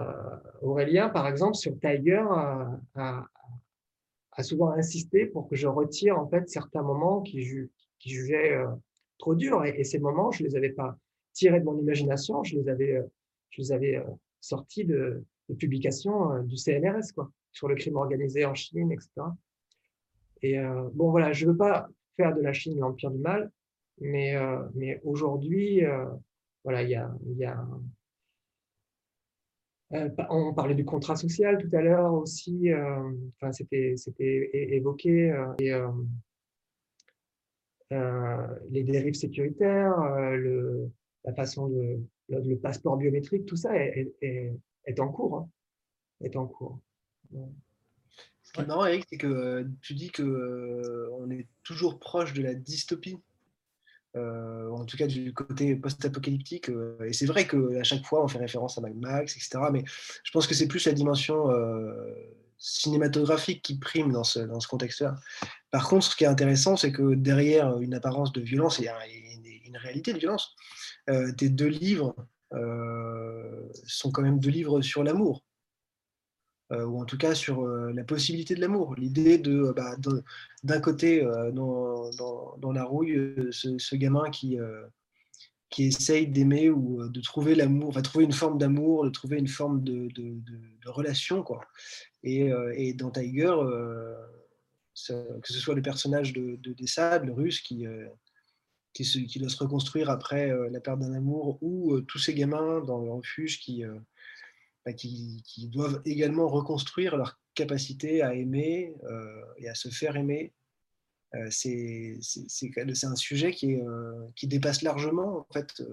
[0.62, 2.26] Aurélien, par exemple, sur Tiger,
[2.96, 3.26] a
[4.44, 8.68] souvent insisté pour que je retire en fait certains moments qui, ju qui jugeaient euh,
[9.18, 9.64] trop durs.
[9.66, 10.98] Et, ces moments, je les avais pas
[11.34, 13.04] tirés de mon imagination, je les avais, euh,
[13.60, 14.04] euh,
[14.40, 15.24] sortis de,
[15.58, 19.10] publications du CNRS, quoi, sur le crime organisé en Chine, etc.
[20.44, 20.60] Et
[20.94, 23.52] bon, voilà, je veux pas faire de la Chine l'empire du mal,
[24.00, 24.36] mais,
[24.76, 25.82] mais aujourd'hui,
[26.64, 27.66] voilà, il a, y a
[29.94, 33.12] euh, on parlait du contrat social tout à l'heure aussi, euh,
[33.52, 33.96] c'était
[34.54, 35.72] évoqué, euh, et,
[38.70, 40.00] les dérives sécuritaires,
[40.36, 40.92] le,
[41.26, 45.38] la façon de le, passeport biométrique, tout ça est, en cours.
[45.38, 45.50] Hein,
[46.22, 46.80] est en cours.
[48.44, 52.44] Ce qui est marrant, Eric, c'est que tu dis que on est toujours proche de
[52.44, 53.20] la dystopie
[54.16, 56.70] euh, en tout cas du côté post-apocalyptique.
[56.70, 59.60] Euh, et c'est vrai qu'à chaque fois, on fait référence à Mad Max, etc.
[59.72, 59.84] Mais
[60.24, 61.93] je pense que c'est plus la dimension euh,
[62.57, 65.16] cinématographique qui prime dans ce, contexte-là.
[65.72, 68.88] Par contre, ce qui est intéressant, c'est que derrière une apparence de violence, il y
[68.88, 70.55] a une, une réalité de violence.
[71.38, 72.16] tes deux livres
[73.86, 75.43] sont quand même deux livres sur l'amour.
[76.72, 78.93] Euh, ou en tout cas sur euh, la possibilité de l'amour.
[78.95, 79.95] L'idée de, bah,
[80.63, 82.11] d'un côté, euh, dans,
[82.57, 84.57] dans, la rouille, ce, gamin qui,
[85.70, 89.47] qui essaye d'aimer ou de trouver l'amour, va trouver une forme d'amour, de trouver une
[89.47, 91.41] forme de, de, relation.
[91.43, 91.61] Quoi.
[92.24, 93.55] Et, et dans Tiger,
[95.07, 97.86] que ce soit le personnage de, de Dessad, le russe, qui,
[98.93, 103.11] qui, doit se reconstruire après la perte d'un amour, ou tous ces gamins dans le
[103.11, 103.84] refuge qui,
[104.86, 110.54] bah, qui, doivent également reconstruire leur capacité à aimer euh, et à se faire aimer.
[111.36, 112.18] Euh, c'est
[113.04, 115.84] un sujet qui, euh, qui, dépasse largement en fait,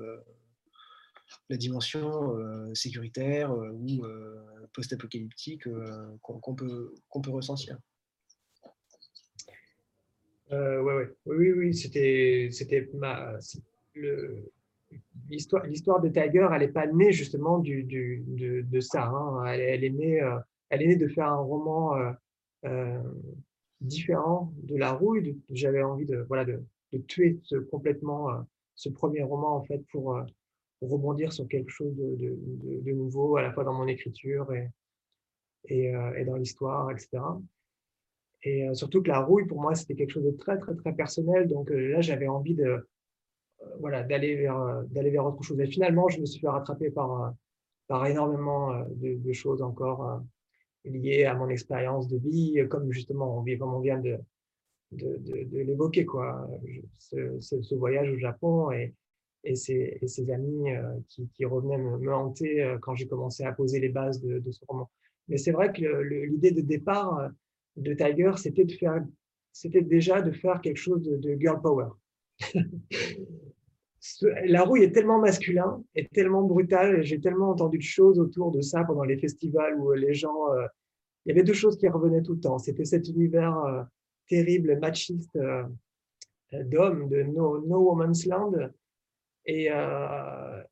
[1.51, 2.37] la dimension
[2.75, 4.05] sécuritaire ou
[4.73, 5.65] post-apocalyptique
[6.23, 7.79] qu'on peut, qu'on peut ressentir.
[10.53, 11.17] ouais, ouais.
[11.27, 13.37] Oui, oui, c'était ma,
[13.95, 14.53] le,
[15.29, 19.07] l'histoire de Tiger, elle n'est pas née justement du, du, de, de, ça.
[19.07, 19.45] Hein.
[19.47, 20.39] Elle, est née, euh,
[20.71, 22.13] elle est née de faire un roman euh,
[22.65, 23.03] euh,
[23.81, 25.39] différent de La Rouille.
[25.51, 27.41] J'avais envie de, voilà, de, de tuer
[27.71, 28.29] complètement
[28.75, 30.19] ce premier roman en fait pour,
[30.83, 34.71] rebondir sur quelque chose de, nouveau à la fois dans mon écriture et,
[35.65, 37.19] et, et dans l'histoire, etc.
[38.43, 41.49] Et surtout que La Rouille, pour moi, c'était quelque chose de très, très, très personnel.
[41.49, 42.87] Donc là, j'avais envie de
[43.81, 45.61] voilà, d'aller vers, euh, d'aller vers autre chose.
[45.61, 47.31] Et finalement, je me suis fait rattraper par, euh,
[47.89, 50.21] par énormément de, choses encore
[50.85, 54.19] liées à mon expérience de vie, comme justement, comme on vient de,
[54.93, 56.49] de, de, l'évoquer, quoi.
[56.99, 58.93] Ce, voyage au Japon et,
[59.45, 60.71] et, ces, et amis
[61.35, 64.91] qui, revenaient me, hanter quand j'ai commencé à poser les bases de, ce roman.
[65.29, 67.31] Mais c'est vrai que l'idée de départ
[67.77, 69.05] de Tiger, c'était de faire,
[69.53, 71.91] c'était déjà de faire quelque chose de girl power.
[74.45, 77.03] la rouille est tellement masculin et tellement brutal.
[77.03, 80.53] J'ai tellement entendu de choses autour de ça pendant les festivals où les gens.
[80.53, 80.67] Euh,
[81.25, 82.59] il y avait deux choses qui revenaient tout le temps.
[82.59, 83.83] C'était cet univers euh,
[84.29, 85.37] terrible machiste
[86.53, 88.53] d'homme de no, no, Woman's Land.
[89.49, 89.71] Et,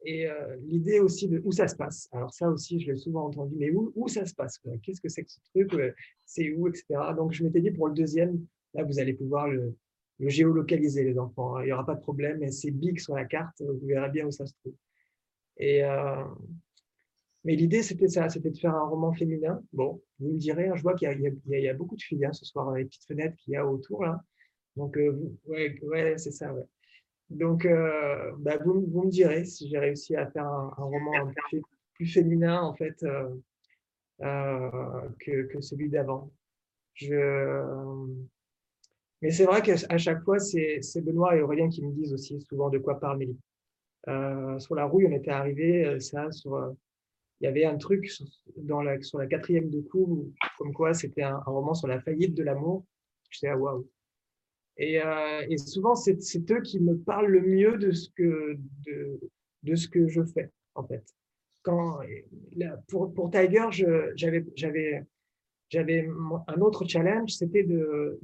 [0.04, 0.28] et
[0.66, 2.08] l'idée aussi de où ça se passe.
[2.12, 5.22] Alors ça aussi, je l'ai souvent entendu, mais où, ça se passe Qu'est-ce que c'est
[5.22, 5.94] que ce truc?
[6.24, 6.84] C'est où, etc.
[7.16, 9.76] Donc je m'étais dit pour le deuxième, là vous allez pouvoir le
[10.20, 11.56] géolocaliser, les enfants.
[11.56, 11.62] Hein.
[11.62, 14.26] Il n'y aura pas de problème, et c'est big sur la carte, vous verrez bien
[14.26, 14.74] où ça se trouve.
[15.56, 16.24] Et, euh,
[17.44, 19.62] mais l'idée, c'était ça, c'était de faire un roman féminin.
[19.72, 21.08] Bon, vous me direz, hein, je vois qu'il
[21.46, 24.04] y, a beaucoup de filles hein, ce soir les petites fenêtres qu'il y a autour.
[24.04, 24.22] Là.
[24.76, 26.54] Donc, euh, ouais, ouais c'est ça.
[27.30, 31.62] Donc, euh, bah, vous, vous, me direz si j'ai réussi à faire un, roman plus,
[31.94, 33.04] plus, féminin, en fait,
[34.20, 36.32] que, que, celui d'avant.
[36.94, 37.14] Je,
[39.24, 42.68] mais c'est vrai qu'à chaque fois, c'est Benoît et Aurélien qui me disent aussi souvent
[42.68, 43.38] de quoi parle Mélie.
[44.06, 46.72] Euh, sur la rouille, on était arrivé, euh, ça, sur, euh,
[47.40, 48.26] il y avait un truc sur,
[48.82, 50.26] la, quatrième de cours,
[50.58, 52.84] comme quoi c'était un, roman sur la faillite de l'amour.
[53.30, 53.88] Je sais, ah, waouh.
[54.76, 55.00] Et,
[55.48, 59.18] et, souvent, c'est eux qui me parlent le mieux de ce que, de,
[59.62, 61.02] de ce que je fais, en fait.
[61.62, 62.00] Quand,
[62.88, 64.44] pour, pour Tiger, j'avais
[66.46, 68.20] un autre challenge, c'était de,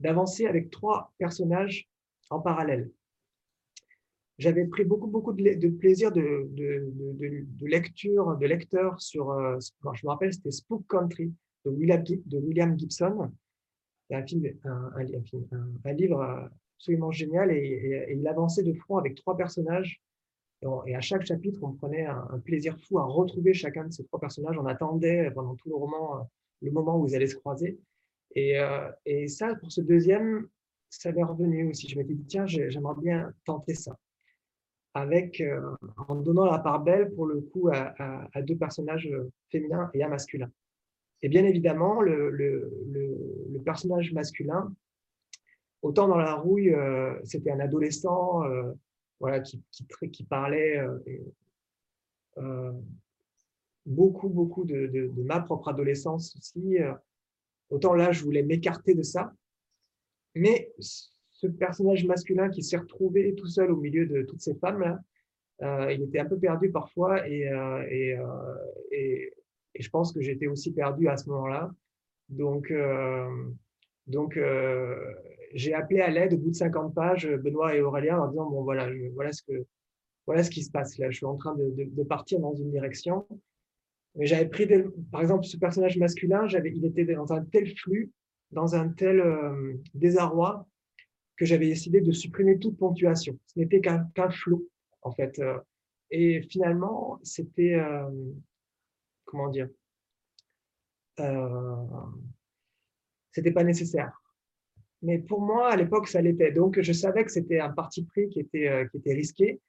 [0.00, 1.88] d'avancer avec trois personnages
[2.30, 2.90] en parallèle.
[4.38, 9.58] J'avais pris beaucoup, beaucoup de, plaisir de, de, lecture, de lecteur sur, euh,
[9.94, 11.32] je me rappelle, c'était Spook Country
[11.64, 13.32] de William, de Gibson.
[14.10, 14.24] Un,
[15.84, 20.00] un, livre absolument génial et, il avançait de front avec trois personnages.
[20.86, 24.20] Et, à chaque chapitre, on prenait un, plaisir fou à retrouver chacun de ces trois
[24.20, 24.56] personnages.
[24.56, 26.22] On attendait pendant tout le roman euh,
[26.62, 27.78] le moment où ils allaient se croiser.
[28.38, 30.48] Euh, et, ça, pour ce deuxième,
[30.88, 31.88] ça m'est revenu aussi.
[31.88, 33.96] Je m'étais dit, tiens, j'aimerais bien tenter ça.
[34.94, 35.60] Avec, euh,
[36.08, 40.08] en donnant la part belle, pour le coup, à, deux personnages euh, féminins et un
[40.08, 40.50] masculin.
[41.22, 44.72] Et bien évidemment, le, personnage masculin,
[45.82, 46.74] autant dans la rouille,
[47.24, 48.42] c'était un adolescent
[49.20, 50.80] voilà, qui, parlait
[53.84, 56.78] beaucoup, beaucoup de, ma propre adolescence aussi,
[57.70, 59.32] Autant là, je voulais m'écarter de ça.
[60.34, 65.00] Mais ce personnage masculin qui s'est retrouvé tout seul au milieu de toutes ces femmes-là,
[65.62, 68.54] euh, il était un peu perdu parfois et, euh, euh,
[68.92, 69.32] et,
[69.78, 71.70] je pense que j'étais aussi perdu à ce moment-là.
[72.28, 72.72] Donc,
[75.54, 78.64] j'ai appelé à l'aide au bout de 50 pages Benoît et Aurélien en disant, bon
[78.64, 78.88] voilà,
[79.32, 83.24] ce qui se passe là, je suis en train de partir dans une direction.
[84.18, 84.68] Mais j'avais pris,
[85.12, 88.10] par exemple, ce personnage masculin, il était dans un tel flux,
[88.50, 90.66] dans un tel euh, désarroi,
[91.36, 93.38] que j'avais décidé de supprimer toute ponctuation.
[93.46, 94.68] Ce n'était qu'un flot,
[95.02, 95.38] en fait.
[95.38, 95.58] Euh.
[96.10, 98.10] Et finalement, c'était, euh,
[99.24, 99.68] comment dire,
[103.32, 104.20] c'était pas nécessaire.
[105.02, 106.50] Mais pour moi, à l'époque, ça l'était.
[106.50, 109.60] Donc, je savais que c'était un parti pris qui était risqué.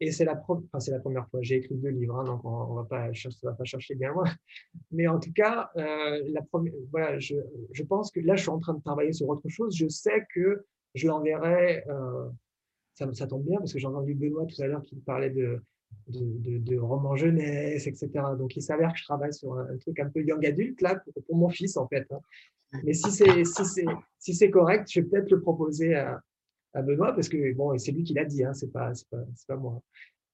[0.00, 1.40] Et c'est la, première fois.
[1.42, 4.24] J'ai écrit deux livres, hein, donc on ne va, pas, chercher bien loin.
[4.90, 7.36] Mais en tout cas, euh, la première, voilà, je,
[7.88, 9.76] pense que là, je suis en train de travailler sur autre chose.
[9.76, 10.64] Je sais que
[10.94, 11.84] je l'enverrai.
[11.88, 12.28] Euh,
[12.94, 15.62] ça, tombe bien parce que j'ai entendu Benoît tout à l'heure qui parlait de,
[16.78, 18.10] romans jeunesse, etc.
[18.36, 21.36] Donc, il s'avère que je travaille sur un, truc un peu young adulte là pour,
[21.36, 22.06] mon fils en fait.
[22.10, 22.20] Hein.
[22.84, 23.10] Mais si
[24.34, 26.20] c'est correct, je vais peut-être le proposer à,
[26.74, 29.56] à Benoît, parce que bon, c'est lui qui l'a dit, hein, c'est pas, pas, pas,
[29.56, 29.82] moi.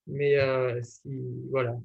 [0.07, 1.21] Mais euh, si,
[1.51, 1.79] voilà.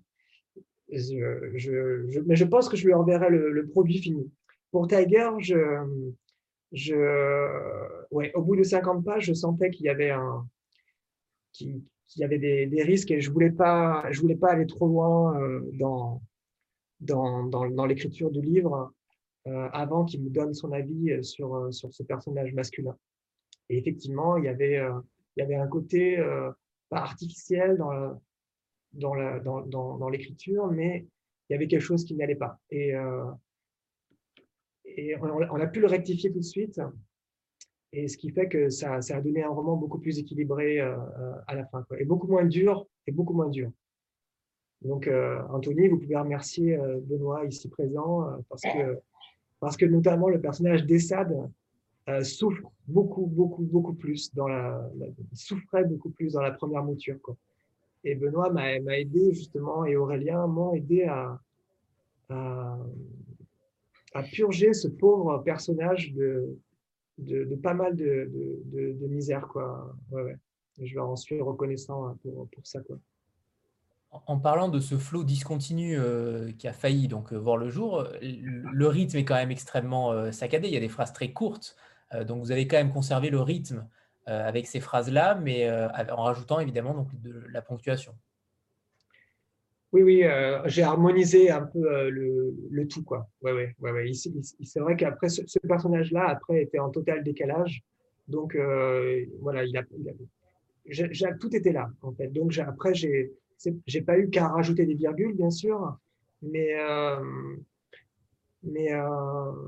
[0.91, 4.31] Je, je, mais je pense que je lui enverrai le, produit fini.
[4.71, 5.57] Pour Tiger, je,
[6.71, 6.95] je,
[8.11, 10.47] ouais, au bout de 50 pages, je sentais qu'il y avait un,
[11.51, 11.81] qu'il,
[12.15, 16.21] y avait des, risques et je voulais pas, voulais pas aller trop loin euh, dans,
[16.99, 18.93] dans, dans, dans l'écriture du livre
[19.47, 22.95] euh, avant qu'il me donne son avis sur, sur ce personnage masculin.
[23.73, 24.99] Et effectivement, il y avait, euh,
[25.35, 26.51] il y avait un côté euh,
[26.89, 28.19] pas artificiel dans,
[28.93, 31.07] dans, l'écriture, mais
[31.49, 32.59] il y avait quelque chose qui n'allait pas.
[32.69, 33.25] Et, euh,
[34.85, 36.79] et on, a pu le rectifier tout de suite.
[37.93, 41.55] Et ce qui fait que ça, ça a donné un roman beaucoup plus équilibré à
[41.55, 43.71] la fin, et beaucoup moins dur, et beaucoup moins dur.
[44.83, 45.09] Donc,
[45.49, 48.99] Anthony, vous pouvez remercier Benoît ici présent, parce, que,
[49.59, 51.49] parce que notamment le personnage d'Essad
[52.09, 54.89] euh, souffre beaucoup, beaucoup, beaucoup plus dans la,
[55.31, 57.15] souffrait beaucoup plus dans la première mouture.
[57.21, 57.37] Quoi.
[58.03, 61.39] Et Benoît m'a aidé justement, et Aurélien m'ont aidé à,
[62.29, 62.77] à,
[64.33, 66.57] purger ce pauvre personnage de,
[67.19, 68.29] de, pas mal de,
[68.65, 69.47] de, misère.
[69.47, 69.95] Quoi.
[70.11, 70.37] Ouais, ouais.
[70.81, 72.81] je leur en suis reconnaissant hein, pour, pour ça.
[72.81, 72.99] Quoi.
[74.27, 75.97] En parlant de ce flot discontinu
[76.57, 80.67] qui a failli donc voir le jour, le rythme est quand même extrêmement saccadé.
[80.67, 81.75] Il y a des phrases très courtes,
[82.27, 83.87] donc vous avez quand même conservé le rythme
[84.25, 88.13] avec ces phrases-là, mais en rajoutant évidemment donc de la ponctuation.
[89.93, 93.29] Oui, oui, euh, j'ai harmonisé un peu euh, le, tout, quoi.
[93.43, 94.11] Ouais, ouais, ouais, ouais.
[94.63, 97.83] C'est vrai qu'après, ce, personnage-là, après, était en total décalage.
[98.27, 99.83] Donc, euh, voilà, il a,
[101.39, 102.29] tout était là, en fait.
[102.29, 103.31] Donc, après, j'ai
[103.85, 105.95] j'ai pas eu qu'à rajouter des virgules, bien sûr,
[106.41, 106.73] mais,
[108.63, 108.89] mais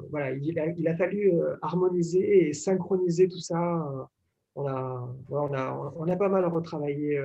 [0.09, 4.07] voilà, il a, fallu harmoniser et synchroniser tout ça.
[4.55, 7.21] On a, on a, on a pas mal retravaillé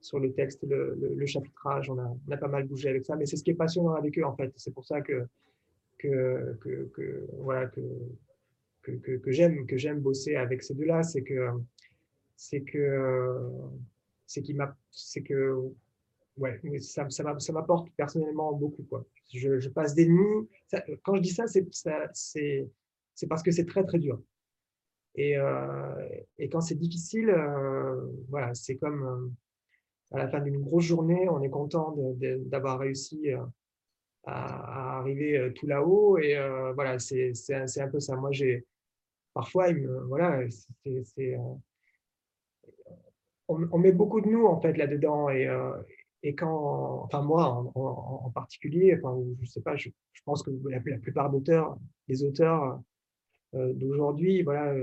[0.00, 1.90] sur le texte, le, chapitrage.
[1.90, 3.94] On a, on a, pas mal bougé avec ça, mais c'est ce qui est passionnant
[3.94, 4.52] avec eux en fait.
[4.56, 5.26] C'est pour ça que,
[5.98, 11.50] que, que, voilà, que, que, j'aime que j'aime bosser avec ces deux-là, c'est que
[12.36, 13.48] c'est que
[14.26, 15.72] c'est qui m'a c'est que
[16.36, 19.04] ouais ça, ça m'apporte personnellement beaucoup quoi.
[19.32, 20.48] Je, passe des nuits.
[21.02, 21.66] quand je dis ça, c'est
[22.14, 22.68] c'est
[23.14, 24.20] c'est parce que c'est très très dur.
[25.14, 26.08] Et, euh,
[26.38, 29.34] et quand c'est difficile, euh, voilà, c'est comme
[30.12, 31.94] à la fin d'une grosse journée, on est content
[32.46, 33.38] d'avoir réussi euh,
[34.24, 36.18] à, arriver euh, tout là-haut.
[36.18, 37.32] Et euh, voilà, c'est
[37.78, 38.16] un peu ça.
[38.16, 38.66] Moi, j'ai
[39.34, 39.68] parfois,
[40.08, 40.40] voilà,
[43.48, 45.30] on, met beaucoup de nous en fait là-dedans.
[45.30, 45.48] Et,
[46.22, 49.88] et quand, enfin moi en, particulier, enfin, je sais pas, je,
[50.24, 51.76] pense que la, plupart d'auteurs,
[52.08, 52.80] les auteurs
[53.52, 54.74] d'aujourd'hui, voilà,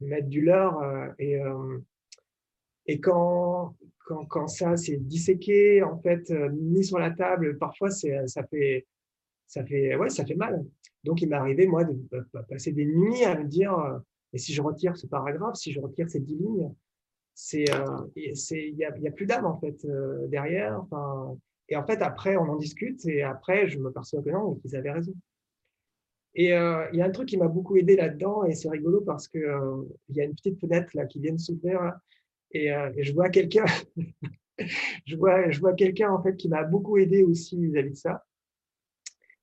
[0.00, 0.82] mettent du leur
[1.18, 1.40] et
[2.86, 3.76] et quand,
[4.06, 8.08] quand, quand ça c'est disséqué, en fait, euh, mis sur la table, parfois ça,
[8.50, 8.86] fait,
[9.46, 10.64] ça, fait, ouais, ça fait mal.
[11.04, 11.96] Donc il m'est arrivé, moi, de,
[12.48, 13.98] passer des nuits à me dire, euh,
[14.32, 16.72] et si je retire ce paragraphe, si je retire ces dix lignes,
[17.34, 17.84] c'est, euh,
[18.16, 19.86] il n'y a, plus d'âme, en fait,
[20.28, 20.80] derrière.
[20.80, 21.36] Enfin,
[21.68, 24.76] et en fait, après, on en discute, et après, je me perçois que non, qu'ils
[24.76, 25.14] avaient raison.
[26.34, 29.28] Et il y a un truc qui m'a beaucoup aidé là-dedans, et c'est rigolo parce
[29.28, 29.42] qu'il
[30.08, 31.92] il y a une petite fenêtre là, qui vient de s'ouvrir
[32.54, 33.64] euh, et, je vois quelqu'un,
[35.06, 38.24] je vois, je vois quelqu'un en fait qui m'a beaucoup aidé aussi vis-à-vis de ça.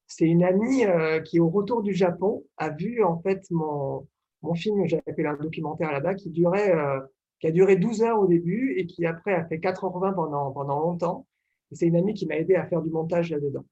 [0.08, 4.08] C'est une amie euh, qui, au retour du Japon, a vu en fait mon,
[4.42, 7.00] mon film, j'avais fait un documentaire là-bas, qui durait, euh,
[7.40, 10.80] qui a duré 12 heures au début et qui après a fait 4h20 pendant, pendant
[10.80, 11.28] longtemps.
[11.72, 13.66] C'est une amie qui m'a aidé à faire du montage là-dedans.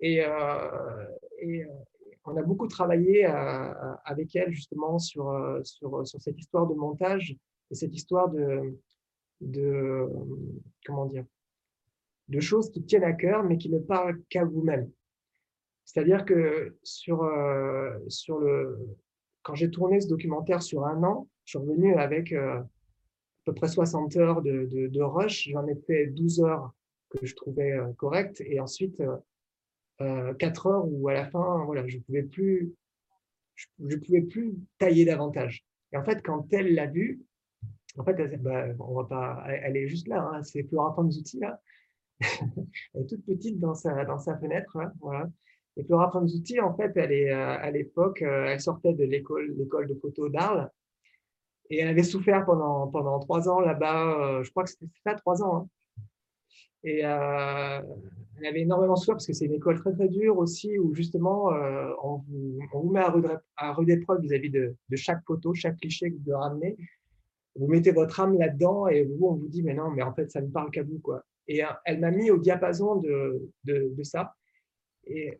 [0.00, 0.22] Et,
[1.40, 1.66] et
[2.24, 7.36] on a beaucoup travaillé avec elle justement sur, sur, sur cette histoire de montage
[7.74, 8.78] cette histoire de,
[9.40, 10.06] de,
[10.86, 11.24] comment dire,
[12.28, 14.90] de choses qui tiennent à cœur, mais qui ne parlent qu'à vous-même.
[15.84, 18.78] C'est-à-dire que sur, euh, sur le,
[19.42, 22.62] quand j'ai tourné ce documentaire sur un an, je suis revenu avec euh,
[23.44, 25.48] peu près 60 heures de, rush.
[25.50, 26.72] J'en ai fait 12 heures
[27.10, 29.02] que je trouvais euh, correctes et ensuite
[29.98, 32.74] 4 heures où à la fin, voilà, je ne pouvais, plus,
[33.54, 35.64] je, pouvais plus tailler davantage.
[35.92, 37.22] Et en fait, quand elle l'a vu,
[37.98, 41.60] en fait, elle, bah, va pas, elle est juste là, hein, c'est Flora outils là.
[42.94, 44.76] elle est toute petite dans sa, dans sa fenêtre.
[44.76, 45.30] Hein, voilà.
[45.76, 49.54] Et Flora outils en fait, elle est euh, à l'époque, euh, elle sortait de l'école,
[49.56, 50.70] l'école de photo d'Arles.
[51.70, 55.14] Et elle avait souffert pendant, pendant trois ans là-bas, euh, je crois que c'était ça,
[55.14, 55.56] trois ans.
[55.56, 55.68] Hein.
[56.84, 60.94] Et elle avait énormément souffert parce que c'est une école très très dure aussi, où
[60.94, 61.46] justement
[62.02, 65.54] on vous, on, vous, met à rude, à rude épreuve vis-à-vis de, de, chaque photo,
[65.54, 66.76] chaque cliché que vous devez ramener
[67.56, 70.30] vous mettez votre âme là-dedans et vous, on vous dit, mais non, mais en fait,
[70.30, 70.98] ça ne parle qu'à vous.
[71.00, 71.24] Quoi.
[71.48, 74.34] Et euh, elle m'a mis au diapason de, de, ça.
[75.06, 75.38] Et,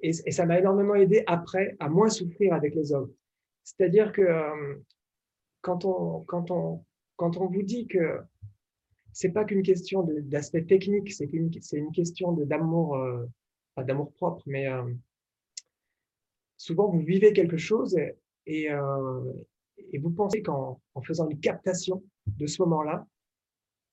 [0.00, 3.12] et, ça m'a énormément aidé après à moins souffrir avec les hommes.
[3.62, 4.74] C'est-à-dire que euh,
[5.64, 6.84] quand, on,
[7.18, 8.20] vous dit que
[9.12, 11.50] c'est pas qu'une question d'aspect technique, c'est une,
[11.92, 13.26] question d'amour, euh,
[13.74, 14.66] pas d'amour propre, mais
[16.56, 17.96] souvent vous vivez quelque chose
[18.46, 18.68] et,
[19.92, 23.06] et vous pensez qu'en en faisant une captation de ce moment-là,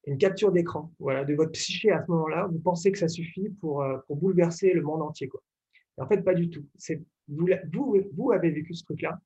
[0.07, 3.49] une capture d'écran voilà, de votre psyché à ce moment-là, vous pensez que ça suffit
[3.49, 5.27] pour, euh, bouleverser le monde entier.
[5.27, 5.41] Quoi.
[5.97, 6.65] en fait, pas du tout.
[7.27, 9.21] Vous avez vécu ce truc-là,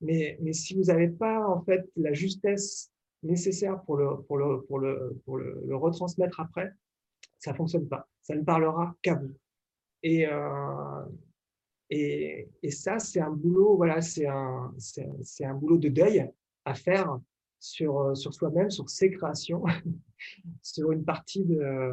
[0.00, 2.90] mais, si vous n'avez pas en fait la justesse
[3.22, 6.72] nécessaire pour le, pour le, pour le, pour le, retransmettre après,
[7.38, 8.08] ça ne fonctionne pas.
[8.22, 9.32] Ça ne parlera qu'à vous.
[10.02, 11.04] Et, euh,
[11.90, 16.30] et, ça, c'est un boulot, voilà, c'est un, c'est un boulot de deuil
[16.64, 17.18] à faire
[17.58, 19.64] sur, sur soi-même, sur ses créations,
[20.62, 21.92] sur une partie de,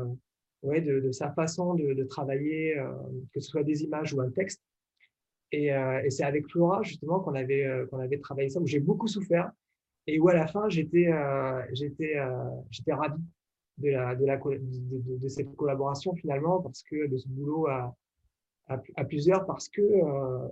[0.64, 2.92] ouais, de, sa façon de, travailler, euh,
[3.34, 4.62] que ce soit des images ou un texte.
[5.52, 8.80] Et, euh, et c'est avec Flora, justement, qu'on avait, qu'on avait travaillé ça, où j'ai
[8.80, 9.52] beaucoup souffert
[10.06, 11.10] et où à la fin, j'étais
[11.74, 12.16] j'étais
[12.70, 13.22] j'étais ravi.
[13.78, 17.94] de, la, de, la, de, cette collaboration finalement, parce que de ce boulot à,
[18.68, 20.48] à, plusieurs, parce que euh,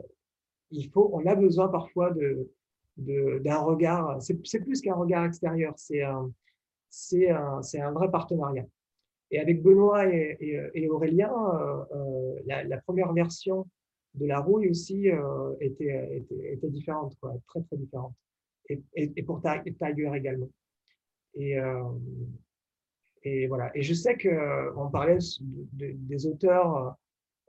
[0.71, 2.51] il faut, on a besoin parfois de
[2.97, 4.21] d'un regard.
[4.21, 6.31] C'est plus qu'un regard extérieur, c'est un,
[7.29, 8.65] un, un, vrai partenariat.
[9.31, 13.67] Et avec Benoît et, Aurélien, euh, euh, la, première version
[14.15, 15.07] de la rouille aussi
[15.59, 17.15] était, était, était, différente,
[17.47, 18.13] très très différente.
[18.69, 20.49] Et, et, pour Tiger également.
[21.35, 21.57] Et,
[23.25, 23.75] et voilà.
[23.75, 25.17] Et je sais qu'on euh, parlait
[25.73, 26.95] des auteurs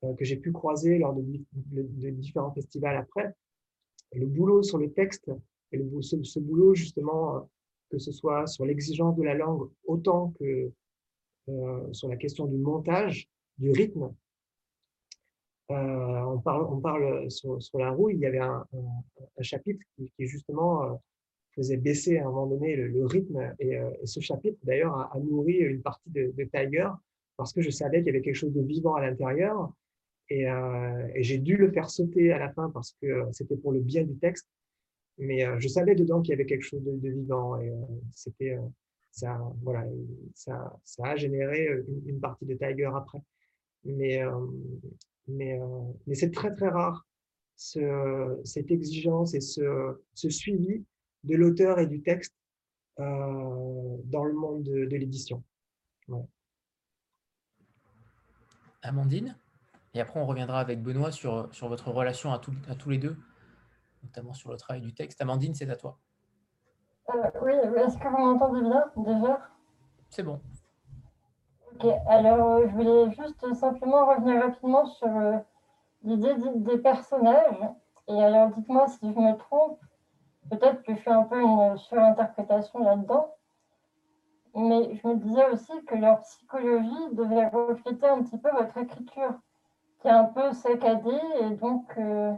[0.02, 3.34] euh, que j'ai pu croiser lors de, différents festivals après.
[4.14, 5.30] le boulot sur le texte,
[5.72, 7.40] et le, ce, boulot justement, euh,
[7.90, 10.72] que ce soit sur l'exigence de la langue autant que
[11.92, 14.12] sur la question du montage, du rythme.
[15.68, 18.66] On, parle, on parle sur, la rouille, il y avait un,
[19.40, 20.98] chapitre qui, justement
[21.56, 23.36] faisait baisser à un moment donné le, rythme.
[23.36, 26.88] Euh, et, ce chapitre, d'ailleurs, a, nourri une partie de, Tiger
[27.36, 29.72] parce que je savais qu'il y avait quelque chose de vivant à l'intérieur.
[30.28, 33.72] Et, euh, j'ai dû le faire sauter à la fin parce que euh, c'était pour
[33.72, 34.48] le bien du texte.
[35.18, 37.58] Mais je savais dedans qu'il y avait quelque chose de, vivant.
[37.58, 37.72] Et
[38.12, 38.58] c'était
[39.10, 39.86] ça, voilà,
[40.34, 41.70] ça a généré
[42.04, 43.22] une, partie de Tiger après.
[43.82, 44.22] Mais,
[45.28, 45.58] mais,
[46.06, 47.06] mais c'est très, très rare
[47.56, 50.84] ce, cette exigence et ce, ce suivi
[51.24, 52.34] de l'auteur et du texte
[53.00, 55.42] euh, dans le monde de, l'édition.
[58.82, 59.36] Amandine
[59.94, 63.16] Et après, on reviendra avec Benoît sur, sur votre relation à, à tous les deux,
[64.04, 65.20] notamment sur le travail du texte.
[65.20, 65.98] Amandine, c'est à toi.
[67.10, 69.50] Euh, oui, est-ce que vous m'entendez bien déjà?
[70.10, 70.40] C'est bon.
[71.78, 75.10] Ok, alors euh, je voulais juste simplement revenir rapidement sur
[76.04, 77.68] l'idée des personnages.
[78.08, 79.78] Et alors, dites-moi si je me trompe,
[80.50, 83.34] peut-être que je fais un peu une surinterprétation là-dedans,
[84.54, 89.34] mais je me disais aussi que leur psychologie devait refléter un petit peu votre écriture,
[90.00, 92.32] qui est un peu saccadée, et donc, euh,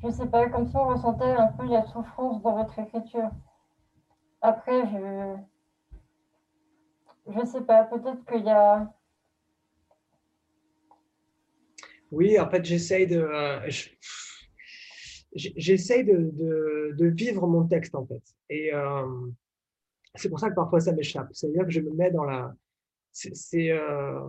[0.00, 3.28] je ne sais pas, comme si on ressentait un peu la souffrance dans votre écriture.
[4.40, 5.36] Après, je
[7.38, 8.92] ne sais pas, peut-être qu'il y a...
[12.10, 13.20] Oui, en fait, j'essaye de...
[13.20, 13.70] Euh,
[15.32, 18.22] j'essaye de, vivre mon texte en fait.
[18.48, 19.06] Et euh,
[20.14, 21.28] c'est pour ça que parfois ça m'échappe.
[21.32, 22.54] C'est-à-dire que je me mets dans la.
[23.12, 24.20] C'est euh,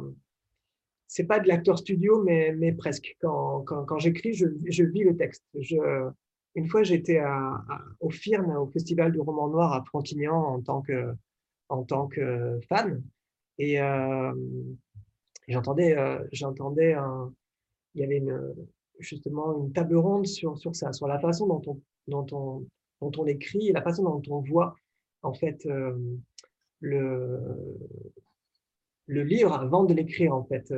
[1.28, 3.16] pas de l'acteur studio, mais, mais presque.
[3.20, 5.44] Quand, quand, j'écris, je, je, vis le texte.
[5.60, 6.10] Je,
[6.56, 7.22] une fois, j'étais
[8.00, 11.14] au FIRN, au Festival du roman noir à Frontignan en tant que,
[11.72, 13.02] en tant que fan.
[13.58, 14.34] Et euh,
[15.48, 17.34] j'entendais, euh, j'entendais un,
[17.96, 18.24] il y avait
[19.00, 22.68] justement une table ronde sur, sur ça, sur la façon dont on, dont on,
[23.02, 24.76] dont on écrit et la façon dont on voit
[25.24, 25.98] en fait euh,
[26.82, 27.40] le,
[29.08, 30.74] le livre avant de l'écrire en fait.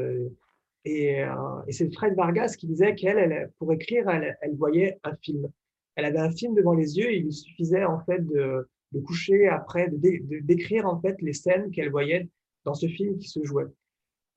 [0.85, 1.21] Et,
[1.67, 5.47] et c'est Fred Vargas qui disait qu'elle, elle, pour écrire, elle, voyait un film.
[5.95, 9.47] Elle avait un film devant les yeux il lui suffisait en fait de, de coucher
[9.47, 12.29] après, de, d'écrire en fait les scènes qu'elle voyait
[12.63, 13.65] dans ce film qui se jouait.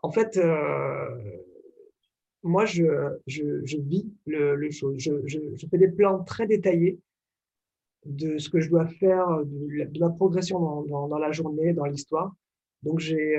[0.03, 0.39] En fait,
[2.43, 2.85] moi, je,
[3.27, 4.95] je, je vis le, le chose.
[4.99, 7.01] Je, je, fais des plans très détaillés
[8.05, 12.35] de ce que je dois faire, de, la progression dans, dans, la journée, dans l'histoire.
[12.83, 13.37] Donc, j'ai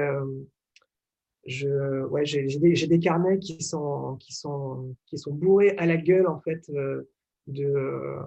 [1.63, 6.27] euh, ouais, des, des, carnets qui sont, qui, sont, qui sont bourrés à la gueule,
[6.27, 7.03] en fait, euh,
[7.47, 8.17] de,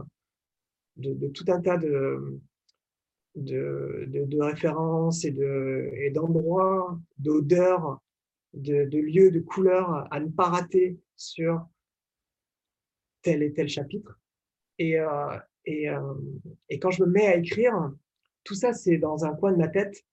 [0.97, 2.41] de, de, tout un tas de,
[3.37, 8.01] de, de, de références et d'endroits, et d'odeurs
[8.55, 11.67] de, lieux, de couleurs à ne pas rater sur
[13.23, 14.19] tel et tel chapitre.
[14.79, 16.15] Et, euh, et, euh,
[16.69, 17.93] et, quand je me mets à écrire,
[18.45, 20.05] tout ça, c'est dans un coin de ma tête.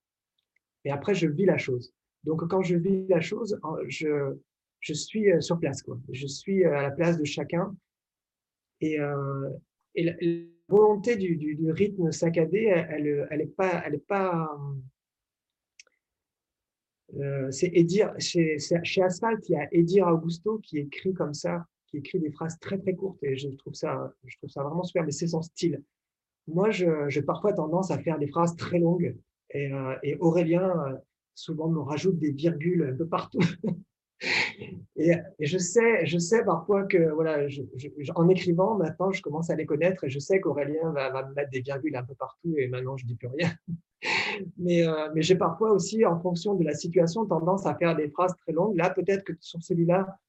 [0.84, 1.94] Et après, je vis la chose.
[2.24, 4.36] Donc, quand je vis la chose, euh, je,
[4.82, 5.82] je suis sur place.
[5.82, 5.98] Quoi.
[6.12, 7.76] Je suis à la place de chacun.
[8.82, 8.98] Et,
[9.96, 10.14] et la,
[10.68, 14.50] volonté du, du, rythme saccadé, elle, elle pas, elle est pas,
[17.16, 21.66] euh, c'est Edir, chez, chez Asphalt, il y a Edir Augusto qui écrit comme ça,
[21.88, 24.84] qui écrit des phrases très très courtes et je trouve ça, je trouve ça vraiment
[24.84, 25.82] super, mais c'est son style.
[26.48, 29.16] Moi, j'ai parfois tendance à faire des phrases très longues
[29.52, 30.98] et, euh, et Aurélien euh,
[31.34, 33.40] souvent me rajoute des virgules un peu partout.
[34.96, 37.48] et, je sais, je sais parfois que voilà,
[38.16, 41.52] en écrivant maintenant, je commence à les connaître et je sais qu'Aurélien va, me mettre
[41.52, 43.52] des virgules un peu partout et maintenant je dis plus rien.
[44.58, 48.10] mais, euh, mais j'ai parfois aussi, en fonction de la situation, tendance à faire des
[48.10, 48.76] phrases très longues.
[48.76, 50.20] Là, peut-être que sur celui-là,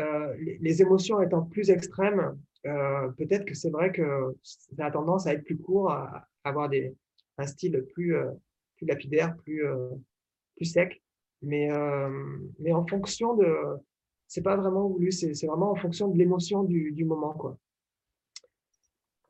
[0.00, 5.26] euh, les, émotions étant plus extrêmes, euh, peut-être que c'est vrai que ça a tendance
[5.26, 6.94] à être plus court, à, avoir des,
[7.38, 8.16] un style plus,
[8.76, 9.62] plus lapidaire, plus,
[10.56, 11.03] plus sec.
[11.44, 11.68] Mais,
[12.58, 13.46] mais en fonction de.
[14.26, 17.34] C'est pas vraiment voulu, c'est vraiment en fonction de l'émotion du, moment.
[17.34, 17.58] Quoi.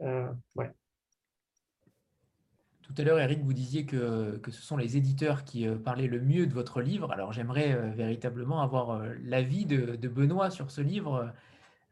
[0.00, 0.70] ouais.
[2.82, 6.20] Tout à l'heure, Eric, vous disiez que, que, ce sont les éditeurs qui parlaient le
[6.20, 7.12] mieux de votre livre.
[7.12, 11.32] Alors j'aimerais véritablement avoir l'avis de, Benoît sur ce livre.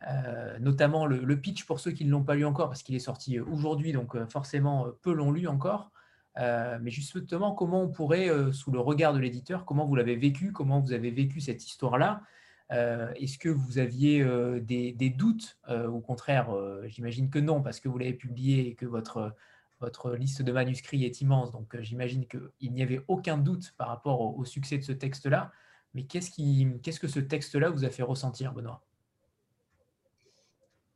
[0.09, 3.01] Euh, notamment le, pitch pour ceux qui ne l'ont pas lu encore, parce qu'il est
[3.01, 5.93] sorti euh, aujourd'hui, donc euh, forcément peu l'ont lu encore.
[6.37, 10.81] Mais justement, comment on pourrait, sous le regard de l'éditeur, comment vous l'avez vécu, comment
[10.81, 12.23] vous avez vécu cette histoire-là?
[12.71, 14.25] Est-ce que vous aviez
[14.63, 15.59] des, doutes?
[15.69, 16.49] Au contraire,
[16.87, 19.35] j'imagine que non, parce que vous l'avez publié et que votre,
[19.83, 21.51] votre liste de manuscrits est immense.
[21.51, 25.53] Donc j'imagine qu'il n'y avait aucun doute par rapport au, succès de ce texte-là.
[25.95, 26.31] Mais qu'est-ce
[26.79, 28.83] qu'est-ce que ce texte-là vous a fait ressentir, Benoît?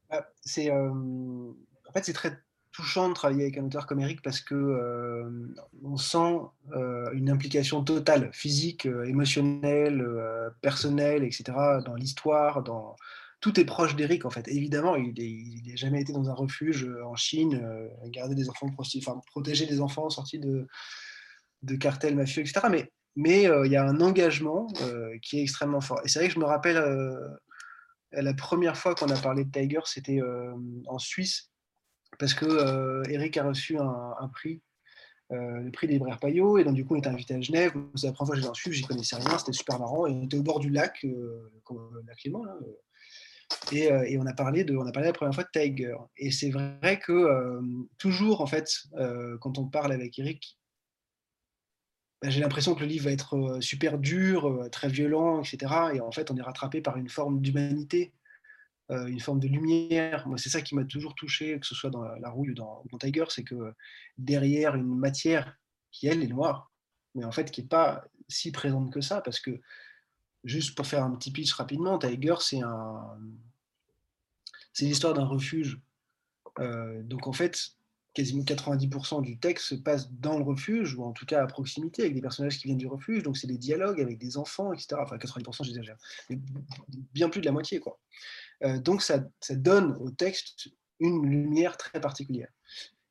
[0.09, 2.41] Bah, c'est euh, en fait c'est très
[2.77, 6.41] touchant de travailler avec un auteur comme Eric parce que euh, on sent
[6.75, 10.07] euh, une implication totale, physique, émotionnelle,
[10.61, 11.45] personnelle, etc.
[11.85, 12.97] dans l'histoire, dans
[13.41, 14.47] tout est proche d'Eric en fait.
[14.49, 17.63] Évidemment, il n'a jamais été dans un refuge en Chine,
[18.07, 20.67] garder des enfants, enfin, protéger des enfants sortis de,
[21.63, 22.67] de cartels mafieux, etc.
[22.71, 24.67] Mais mais il y a un engagement
[25.23, 26.01] qui est extrêmement fort.
[26.05, 26.77] Et c'est vrai que je me rappelle
[28.13, 30.55] la première fois qu'on a parlé de Tiger, c'était euh,
[30.87, 31.51] en Suisse,
[32.19, 34.63] parce que euh, Eric a reçu un, prix,
[35.33, 37.73] euh, le prix des libraires Payot, et donc du coup on était invité à Genève.
[37.95, 40.25] C'est la première fois que en Suisse, j'y connaissais rien, c'était super marrant, et on
[40.25, 41.53] était au bord du lac, le
[42.07, 42.57] lac Léman, là,
[43.71, 45.95] et, et, on a parlé de, on a parlé la première fois de Tiger.
[46.17, 47.61] Et c'est vrai que
[47.97, 48.69] toujours en fait,
[49.41, 50.59] quand on parle avec Eric,
[52.23, 55.73] bah, j'ai l'impression que le livre va être euh, super dur, euh, très violent, etc.
[55.95, 58.13] Et en fait, on est rattrapé par une forme d'humanité,
[58.91, 60.27] euh, une forme de lumière.
[60.29, 62.85] Moi, c'est ça qui m'a toujours touché, que ce soit dans La Rouille ou dans,
[63.01, 63.75] Tiger, c'est que
[64.19, 65.57] derrière une matière
[65.91, 66.71] qui, elle, est noire,
[67.15, 69.61] mais en fait qui n'est pas si présente que ça, parce que,
[70.45, 73.19] juste pour faire un petit pitch rapidement, Tiger, c'est un...
[74.81, 75.81] l'histoire d'un refuge.
[76.59, 77.77] donc en fait,
[78.17, 82.01] quasiment 90% du texte se passe dans le refuge, ou en tout cas à proximité,
[82.01, 84.97] avec des personnages qui viennent du refuge, donc c'est des dialogues avec des enfants, etc.
[84.99, 85.99] Enfin, 90%, j'exagère,
[87.13, 87.79] bien plus de la moitié.
[87.79, 87.99] Quoi.
[88.65, 92.49] Euh, donc ça, ça, donne au texte une lumière très particulière.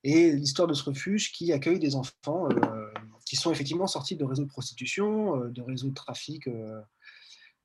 [0.03, 2.91] Et l'histoire de ce refuge qui accueille des enfants euh,
[3.27, 6.49] qui sont effectivement sortis de réseaux de prostitution, euh, de réseaux de trafic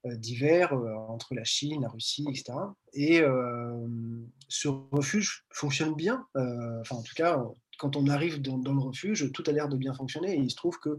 [0.05, 2.53] divers euh, entre la Chine, la Russie, etc.
[2.93, 3.87] Et euh,
[4.49, 6.27] ce refuge fonctionne bien.
[6.81, 7.43] enfin, en tout cas,
[7.79, 10.35] quand on arrive dans, le refuge, tout a l'air de bien fonctionner.
[10.35, 10.99] Et il se trouve que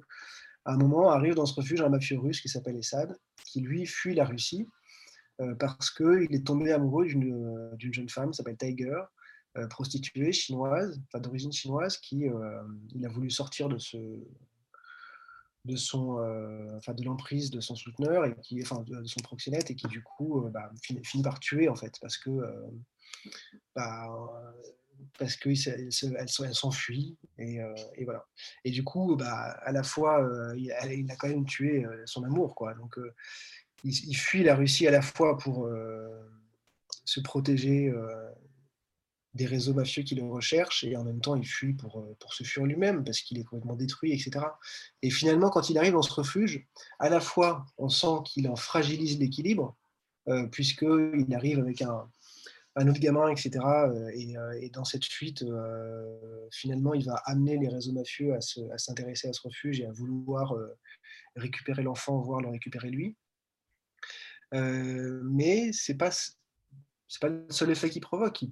[0.66, 3.86] à un moment arrive dans ce refuge un mafieux russe qui s'appelle Essad, qui lui
[3.86, 4.68] fuit la Russie
[5.58, 9.02] parce qu'il est tombé amoureux d'une jeune femme qui s'appelle Tiger,
[9.72, 12.28] prostituée chinoise, d'origine chinoise, qui
[12.94, 13.98] il a voulu sortir de ce,
[15.66, 19.70] de son, euh, enfin de l'emprise de son souteneur et qui, enfin de, son proxénète
[19.70, 22.68] et qui du coup euh, bah, finit, par tuer en fait parce que euh,
[23.76, 24.08] bah,
[25.20, 27.60] parce que elle, s'enfuit et,
[28.04, 28.26] voilà.
[28.64, 32.74] Et du coup bah, à la fois il, a quand même tué son amour quoi.
[32.74, 32.98] Donc
[33.84, 35.70] il, fuit la Russie à la fois pour
[37.06, 37.92] se protéger
[39.34, 42.34] des réseaux mafieux qui le recherchent et en même temps il fuit pour, euh, pour
[42.34, 44.46] se fuir lui-même parce qu'il est complètement détruit, etc.
[45.02, 46.68] Et finalement, quand il arrive dans ce refuge,
[47.00, 49.78] à la fois on sent qu'il en fragilise l'équilibre,
[50.28, 52.10] euh, puisqu'il arrive avec un,
[52.76, 53.52] un, autre gamin, etc.
[53.66, 55.44] Euh, et, et, dans cette fuite,
[56.52, 60.56] finalement, il va amener les réseaux mafieux à s'intéresser à, ce refuge et à vouloir
[61.36, 63.16] récupérer l'enfant, voire le récupérer lui.
[64.52, 66.12] mais c'est pas
[67.20, 68.44] pas le seul effet qu'il provoque.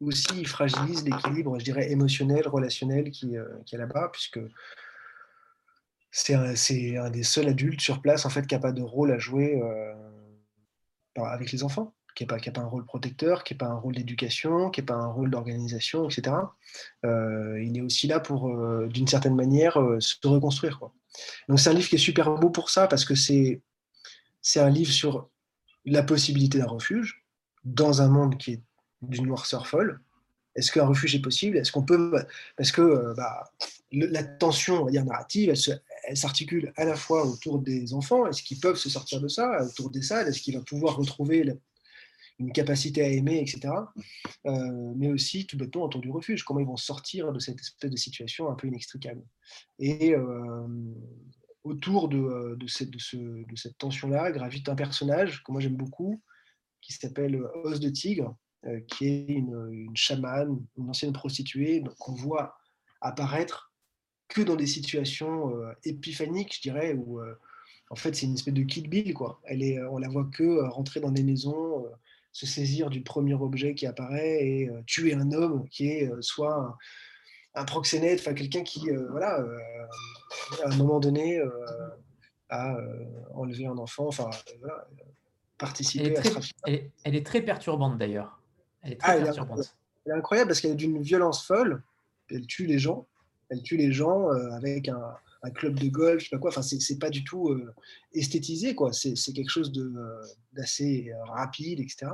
[0.00, 4.40] Aussi il fragilise l'équilibre, je dirais, émotionnel, relationnel qui, euh, qui est là-bas, puisque
[6.10, 9.10] c'est un, un, des seuls adultes sur place en fait, qui n'a pas de rôle
[9.12, 9.94] à jouer euh,
[11.16, 13.94] avec les enfants, qui n'a pas, pas, un rôle protecteur, qui n'a pas un rôle
[13.94, 16.36] d'éducation, qui n'a pas un rôle d'organisation, etc.
[17.04, 18.54] Euh, il est aussi là pour,
[18.88, 20.78] d'une certaine manière, se reconstruire.
[20.78, 20.94] Quoi.
[21.48, 23.62] Donc c'est un livre qui est super beau pour ça, parce que c'est
[24.56, 25.30] un livre sur
[25.84, 27.24] la possibilité d'un refuge
[27.64, 28.62] dans un monde qui est
[29.02, 30.00] d'une noirceur folle.
[30.56, 31.58] Est-ce qu'un refuge est possible?
[31.58, 32.12] Est-ce qu'on peut
[32.56, 33.50] Parce que euh, bah,
[33.92, 35.54] la tension, narrative,
[36.04, 38.26] elle s'articule à la fois autour des enfants.
[38.26, 39.62] Est-ce qu'ils peuvent se sortir de ça?
[39.62, 41.44] Autour des salles Est-ce qu'il va pouvoir retrouver
[42.38, 43.72] une capacité à aimer, etc.
[44.46, 46.42] Euh, mais aussi tout bêtement autour du refuge.
[46.42, 49.22] Comment ils vont sortir de cette espèce de situation un peu inextricable?
[49.78, 50.66] Et euh,
[51.64, 56.22] autour de, cette, de, cette tension-là gravite un personnage que moi j'aime beaucoup,
[56.80, 58.36] qui s'appelle Os de Tigre,
[58.88, 62.56] qui est une, chamane, une ancienne prostituée qu'on voit
[63.00, 63.72] apparaître
[64.28, 65.52] que dans des situations
[65.84, 67.20] épiphaniques, je dirais, où
[67.90, 69.40] en fait c'est une espèce de Kid Bill, quoi.
[69.44, 71.86] Elle est, on la voit que rentrer dans des maisons,
[72.32, 76.76] se saisir du premier objet qui apparaît et tuer un homme qui est soit
[77.54, 79.44] un, proxénète, enfin quelqu'un qui, voilà,
[80.64, 81.40] à un moment donné,
[82.50, 82.76] a
[83.34, 84.30] enlevé un enfant, enfin
[84.60, 84.86] voilà,
[85.58, 86.30] participer elle à très,
[86.66, 88.40] elle, elle, est très perturbante d'ailleurs.
[88.86, 89.76] Elle est très ah, perturbante.
[90.04, 91.82] Elle est incroyable parce qu'elle est d'une violence folle.
[92.30, 93.06] Elle tue les gens.
[93.48, 96.50] Elle tue les gens euh, avec un, un, club de golf, je sais pas quoi.
[96.50, 97.72] Enfin, c'est pas du tout euh,
[98.12, 98.92] esthétisé, quoi.
[98.92, 100.22] C'est quelque chose euh,
[100.52, 102.12] d'assez rapide, etc.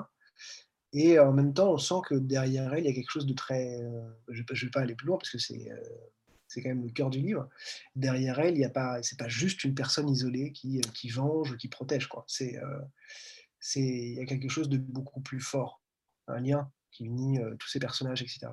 [0.94, 3.32] Et en même temps, on sent que derrière elle, il y a quelque chose de
[3.32, 3.80] très.
[4.28, 5.70] je ne vais pas aller plus loin parce que c'est
[6.48, 7.48] c'est quand même le cœur du livre.
[7.96, 11.56] Derrière elle, il y a pas, c'est pas juste une personne isolée qui, qui venge,
[11.56, 12.26] qui protège, quoi.
[12.28, 12.60] C'est,
[13.58, 15.81] c'est, il y a quelque chose de beaucoup plus fort,
[16.28, 18.52] un lien qui unit tous ces personnages, etc.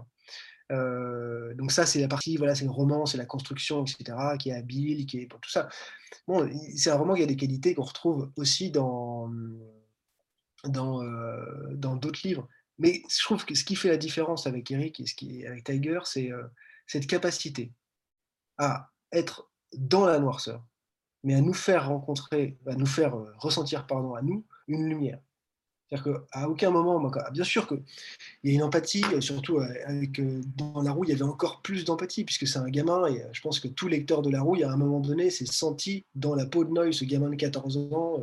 [0.70, 4.54] donc ça, c'est la partie, voilà, c'est le roman, c'est la construction, etc., qui est
[4.54, 5.68] habile, qui est pour tout ça.
[6.28, 9.32] Bon, c'est un roman qui a des qualités qu'on retrouve aussi dans
[10.64, 11.04] dans
[11.74, 12.48] dans d'autres livres.
[12.78, 16.30] Mais je trouve que ce qui fait la différence avec Eric et avec Tiger, c'est
[16.88, 17.74] cette capacité
[18.58, 20.64] à être dans la noirceur,
[21.24, 25.20] mais à nous faire rencontrer, à nous faire ressentir, pardon, à nous une lumière.
[25.90, 27.82] C'est-à-dire qu'à aucun moment, bien sûr qu'il
[28.44, 31.62] y a une empathie, surtout euh, avec, euh, dans La Roue, il y avait encore
[31.64, 34.42] plus d'empathie, puisque c'est un gamin, et euh, je pense que tout lecteur de La
[34.42, 37.36] Roue, à un moment donné, s'est senti dans la peau de Noy, ce gamin de
[37.36, 38.22] 14 ans,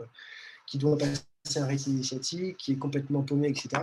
[0.68, 3.82] qui doit passer un rite initiatique, qui est complètement paumé, etc.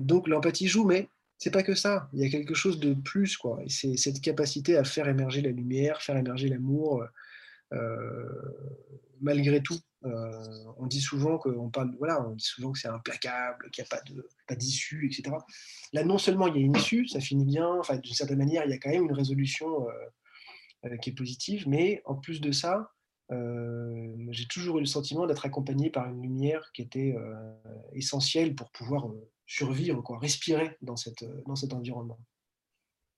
[0.00, 1.08] donc l'empathie joue, mais
[1.38, 2.08] c'est pas que ça.
[2.12, 3.60] Il y a quelque chose de plus, quoi.
[3.64, 7.04] Et c'est cette capacité à faire émerger la lumière, faire émerger l'amour,
[9.20, 9.78] malgré tout.
[10.04, 13.86] Euh, on dit souvent qu'on parle, voilà, on dit souvent que c'est implacable, qu'il n'y
[13.86, 15.36] a pas de pas d'issue, etc.
[15.92, 18.64] Là, non seulement il y a une issue, ça finit bien, enfin d'une certaine manière,
[18.64, 19.92] il y a quand même une résolution euh,
[20.86, 22.92] euh, qui est positive, mais en plus de ça,
[24.30, 27.14] j'ai toujours eu le sentiment d'être accompagné par une lumière qui était
[27.92, 29.06] essentielle pour pouvoir
[29.44, 32.18] survivre, quoi, respirer dans, cette, dans cet environnement.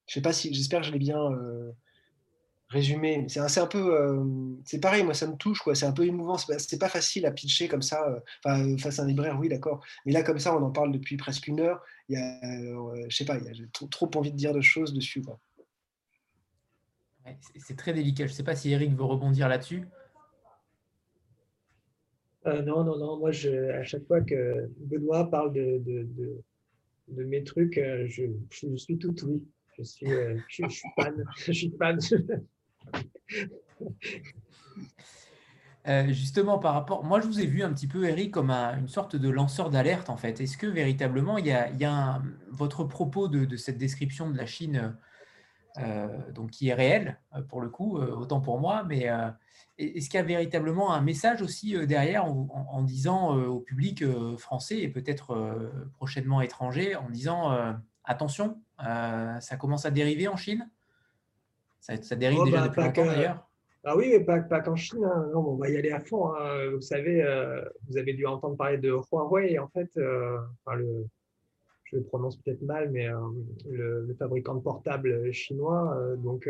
[0.08, 1.16] Je sais pas si, j'espère que je l'ai bien
[2.70, 3.26] résumé.
[3.28, 4.24] C'est un, un, peu, euh,
[4.64, 5.74] c'est pareil, moi ça me touche, quoi.
[5.74, 6.38] C'est un peu émouvant.
[6.38, 9.48] C'est pas, pas, facile à pitcher comme ça, euh, euh, face à un libraire, oui,
[9.48, 9.84] d'accord.
[10.06, 11.82] Mais là, comme ça, on en parle depuis presque une heure.
[12.08, 15.22] Il y a, je sais pas, j'ai trop, trop, envie de dire de choses dessus,
[15.22, 15.38] quoi.
[17.56, 18.26] c'est très délicat.
[18.26, 19.86] Je sais pas si Eric veut rebondir là-dessus.
[22.46, 23.18] non, non, non.
[23.18, 26.40] Moi, je, à chaque fois que Benoît parle de, de, de,
[27.08, 29.42] de mes trucs, je, je, suis tout oui.
[29.78, 31.24] Je suis, je, je suis fan.
[31.36, 31.98] Je suis fan.
[35.88, 38.88] Euh, justement, par rapport, moi je vous ai vu un petit peu, Eric, comme une
[38.88, 40.40] sorte de lanceur d'alerte en fait.
[40.40, 41.52] Est-ce que véritablement il y
[41.84, 44.94] a, votre propos de, cette description de la Chine,
[45.78, 49.08] euh, donc qui est réel euh, pour le coup, autant pour moi, mais
[49.78, 54.04] est-ce qu'il y a véritablement un message aussi derrière en, disant au public
[54.36, 57.56] français et peut-être prochainement étranger, en disant
[58.04, 60.68] attention, ça commence à dériver en Chine?
[61.80, 63.50] Ça, dérive oh, déjà bah, depuis longtemps d'ailleurs.
[63.82, 65.04] Ah oui, mais pas, pas qu'en Chine.
[65.04, 65.30] Hein.
[65.32, 66.34] Non, on va y aller à fond.
[66.34, 66.70] Hein.
[66.74, 69.58] Vous savez, euh, vous avez dû entendre parler de Huawei.
[69.58, 70.38] En fait, euh,
[70.76, 71.06] le,
[71.84, 73.18] je le prononce peut-être mal, mais euh,
[73.70, 75.98] le, fabricant de portables chinois.
[76.18, 76.48] donc,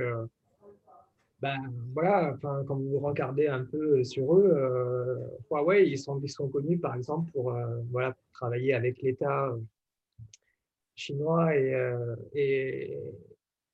[1.40, 1.56] ben,
[1.94, 5.18] voilà, enfin, quand vous regardez un peu sur eux,
[5.50, 7.56] Huawei, ils sont, ils sont connus par exemple pour,
[7.92, 9.54] voilà, travailler avec l'État
[10.96, 11.72] chinois et,
[12.34, 12.98] et,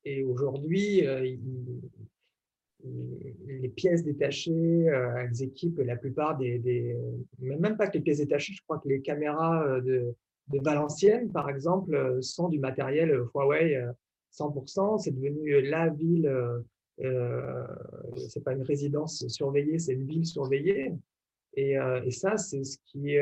[0.07, 1.35] et aujourd'hui, euh,
[3.45, 6.95] les pièces détachées, euh, elles équipent la plupart des,
[7.39, 10.15] Même pas que les pièces détachées, je crois que les caméras euh, de,
[10.47, 13.83] de Valenciennes, par exemple, sont du matériel Huawei
[14.31, 14.99] 100%.
[14.99, 16.27] C'est devenu la ville,
[17.01, 17.67] euh,
[18.29, 20.93] c'est pas une résidence surveillée, c'est une ville surveillée.
[21.55, 21.73] Et,
[22.05, 23.17] et ça, c'est ce qui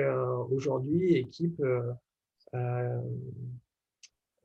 [0.51, 1.63] aujourd'hui équipe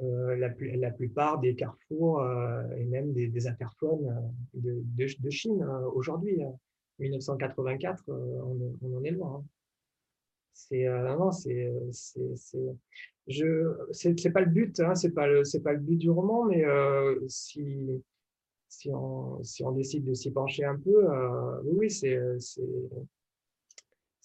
[0.00, 5.62] la, la, plupart des carrefours euh, et même des, des interphones euh, de, Chine
[5.94, 6.40] aujourd'hui.
[6.98, 9.36] 1984, on, on, en est loin.
[9.36, 9.44] Hein.
[10.52, 10.84] C'est
[14.32, 15.26] pas le but, hein, c'est pas
[15.64, 16.64] pas le but du roman, mais
[17.28, 18.02] si
[18.68, 21.08] si on, si on décide de s'y pencher un peu,
[21.64, 22.18] oui, c'est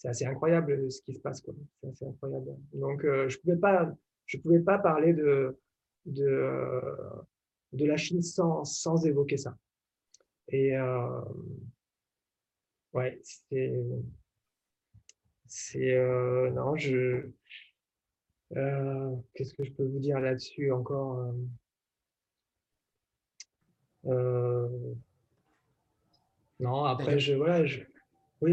[0.04, 1.42] assez incroyable ce qui se passe.
[1.94, 2.54] C'est incroyable.
[2.74, 3.56] Donc, je ne pouvais,
[4.42, 5.56] pouvais pas parler de,
[6.06, 6.80] de,
[7.72, 9.56] de la Chine sans, sans évoquer ça.
[10.48, 11.20] Et euh,
[12.94, 13.82] ouais, c'est.
[15.46, 15.92] C'est.
[15.92, 17.30] Euh, non, je.
[18.56, 21.34] Euh, qu'est-ce que je peux vous dire là-dessus encore
[26.60, 27.80] non, après, je, voilà, je...
[28.40, 28.52] Oui,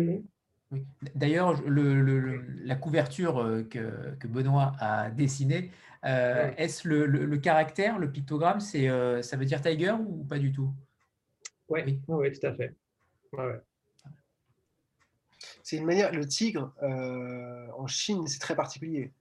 [0.71, 0.81] oui.
[1.15, 5.71] D'ailleurs, la couverture euh, que, Benoît a dessinée,
[6.05, 10.51] euh, est-ce le, caractère, le pictogramme, c'est, euh, ça veut dire tiger ou pas du
[10.51, 10.73] tout?
[11.69, 12.75] Oui, oui, tout à fait.
[15.63, 19.11] C'est une manière, le tigre, en Chine, c'est très particulier.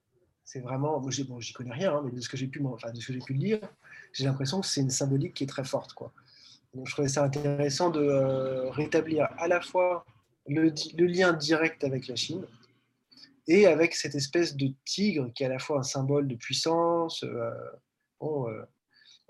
[0.44, 2.90] C'est vraiment, moi, bon, j'y connais rien, hein, mais de ce que j'ai pu, enfin,
[2.90, 3.60] de ce que j'ai pu lire,
[4.12, 5.94] j'ai l'impression que c'est une symbolique qui est très forte.
[5.94, 6.12] Quoi.
[6.74, 10.04] Donc, je trouvais ça intéressant de rétablir à la fois
[10.48, 10.72] le,
[11.06, 12.44] lien direct avec la Chine
[13.48, 17.24] et avec cette espèce de tigre qui est à la fois un symbole de puissance,
[17.24, 17.50] euh,
[18.20, 18.62] bon, euh,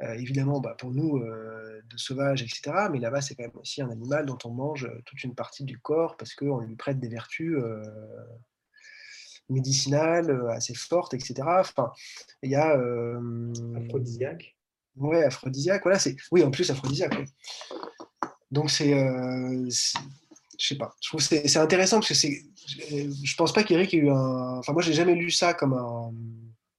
[0.03, 2.89] euh, évidemment bah, pour nous de sauvage, etc.
[2.91, 5.79] Mais là-bas, c'est quand même aussi un animal dont on mange toute une partie du
[5.79, 7.59] corps parce qu'on lui prête des vertus
[9.49, 11.43] médicinales assez fortes, etc.
[11.45, 11.93] Enfin,
[12.43, 12.79] il y a
[13.77, 14.57] aphrodisiaque.
[14.97, 15.83] Ouais, aphrodisiaque.
[15.83, 17.17] Voilà, c'est oui, en plus aphrodisiaque.
[18.51, 18.93] Donc c'est
[20.63, 20.95] je sais pas.
[21.03, 22.41] Je trouve que c'est intéressant parce que c'est.
[22.79, 24.59] Je pense pas qu'Eric ait eu un.
[24.59, 26.15] Enfin, moi, j'ai jamais lu ça comme un,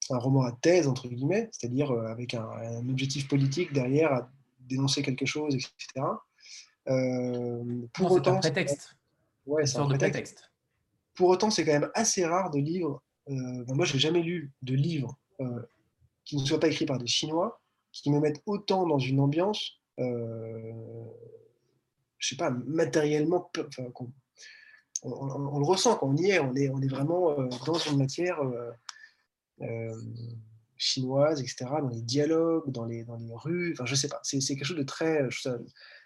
[0.09, 4.31] un, roman à thèse, entre guillemets, c'est-à-dire euh, avec un, objectif politique derrière à
[4.61, 6.07] dénoncer quelque chose, etc.
[6.87, 8.41] Euh, pour autant.
[8.41, 8.95] C'est un prétexte.
[9.45, 10.49] Ouais, c'est un prétexte.
[11.15, 13.03] Pour autant, c'est quand même assez rare de livres.
[13.27, 15.61] Euh, moi, je n'ai jamais lu de livres euh,
[16.23, 17.61] qui ne soient pas écrits par des Chinois,
[17.91, 19.81] qui me mettent autant dans une ambiance
[22.23, 23.51] je sais pas, matériellement,
[25.03, 27.97] on, le ressent quand on y est, on est, on est vraiment euh, dans une
[27.97, 28.71] matière euh,
[29.61, 30.01] euh,
[30.77, 34.39] chinoise, etc., dans les dialogues, dans les, dans les rues, enfin je sais pas, c'est
[34.39, 35.27] quelque chose de très,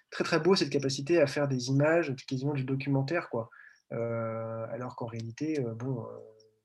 [0.09, 3.51] très très beau cette capacité à faire des images, quasiment du documentaire, quoi.
[3.91, 6.03] alors qu'en réalité, bon,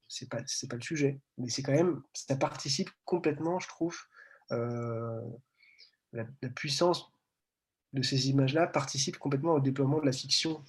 [0.08, 3.98] c'est pas, pas le sujet, mais c'est quand même, ça participe complètement, je trouve,
[4.50, 6.24] la,
[6.54, 7.12] puissance
[7.93, 10.62] de ces images-là participent complètement au déploiement de la fiction.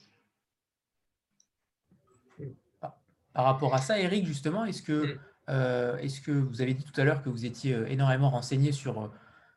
[3.34, 5.18] Par rapport à ça, Eric, justement, est-ce que,
[5.50, 8.72] euh, est que vous avez dit tout à l'heure que vous étiez euh, énormément renseigné
[8.72, 9.12] sur,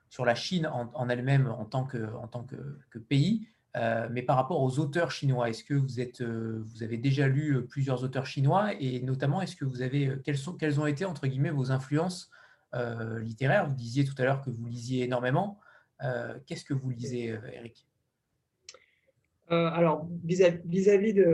[0.09, 4.37] sur la Chine en, elle-même en tant que, en tant que, pays, euh, mais par
[4.37, 8.73] rapport aux auteurs chinois, est-ce que vous, êtes, vous avez déjà lu plusieurs auteurs chinois
[8.81, 12.31] et notamment, est-ce que vous avez, quelles, sont, quelles ont été, entre guillemets, vos influences
[13.21, 13.69] littéraires?
[13.69, 15.61] Vous disiez tout à l'heure que vous lisiez énormément.
[16.02, 17.86] Euh, qu'est-ce que vous lisez, euh, Eric?
[19.51, 21.24] Euh, Alors, vis-à-vis de,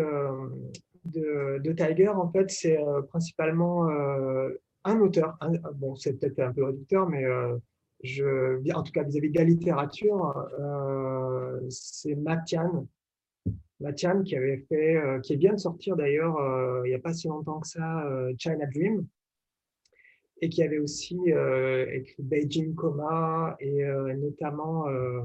[1.04, 2.78] de, Tiger, en fait, c'est
[3.08, 3.88] principalement
[4.84, 5.38] un auteur.
[5.74, 7.24] bon, c'est peut-être un peu réducteur, mais
[8.02, 10.46] je, en tout cas vis-à-vis de la littérature,
[11.70, 12.86] c'est Matian.
[13.80, 16.36] Matian qui avait fait, qui est bien de sortir d'ailleurs,
[16.84, 18.06] il n'y a pas si longtemps que ça,
[18.36, 19.06] China Dream,
[20.42, 25.22] et qui avait aussi euh, écrit Beijing Coma et euh, notamment euh,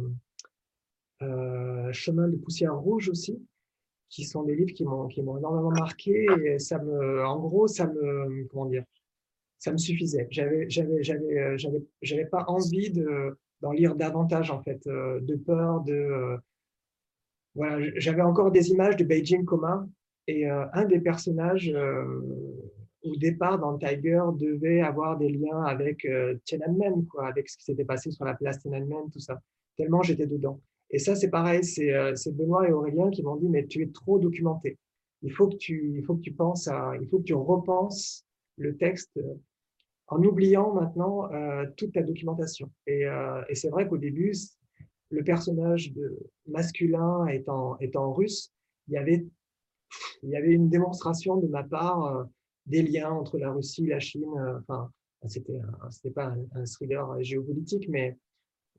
[1.91, 3.44] Chemin de poussière rouge aussi,
[4.10, 8.45] qui sont des livres qui m'ont énormément marqué et ça me en gros ça me
[8.45, 8.84] comment dire
[9.57, 10.27] ça me suffisait.
[10.30, 16.38] J'avais j'avais pas envie de d'en lire davantage en fait de peur de
[17.56, 19.88] voilà j'avais encore des images de Beijing Coma
[20.27, 21.73] et un des personnages
[23.08, 27.64] au départ, dans Tiger, devait avoir des liens avec euh, Tiananmen, quoi, avec ce qui
[27.64, 29.40] s'était passé sur la place Tiananmen, tout ça.
[29.78, 30.62] Tellement j'étais dedans.
[30.90, 33.88] Et ça, c'est pareil, euh, c'est Benoît et Aurélien qui m'ont dit, mais tu es
[33.88, 34.78] trop documenté.
[35.22, 38.26] Il faut que tu, il faut que tu penses à, il faut que tu repenses
[38.58, 39.36] le texte euh,
[40.08, 41.28] en oubliant maintenant
[41.76, 42.72] toute ta documentation.
[42.86, 43.04] Et,
[43.52, 44.34] c'est vrai qu'au début,
[45.10, 45.94] le personnage
[46.48, 48.54] masculin étant, étant russe,
[48.88, 49.28] il y avait,
[50.24, 52.26] il y avait une démonstration de ma part
[52.68, 54.30] des liens entre la Russie, la Chine.
[54.38, 54.91] Euh, enfin,
[55.27, 58.18] c'était pas un, thriller géopolitique, mais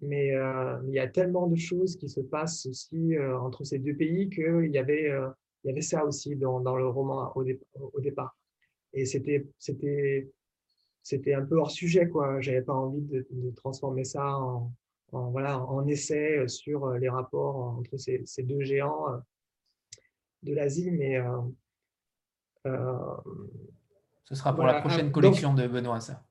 [0.00, 3.80] mais euh, il y a tellement de choses qui se passent aussi euh, entre ces
[3.80, 5.10] deux pays qu'il y avait
[5.64, 7.44] il y avait ça aussi dans, dans le roman au,
[7.74, 8.36] au départ.
[8.92, 10.30] Et c'était c'était
[11.02, 12.40] c'était un peu hors sujet quoi.
[12.40, 14.72] J'avais pas envie de, transformer ça en,
[15.10, 19.06] voilà en essai sur les rapports entre ces, ces deux géants
[20.44, 21.18] de l'Asie, mais
[24.28, 26.22] ce sera pour la prochaine collection de Benoît, ça.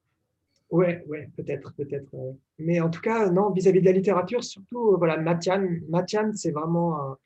[0.70, 2.14] Ouais, ouais, peut-être, peut-être.
[2.60, 6.52] Mais en tout cas, non, vis-à-vis de la littérature, surtout, euh, voilà, Matian, Matian c'est
[6.52, 7.18] vraiment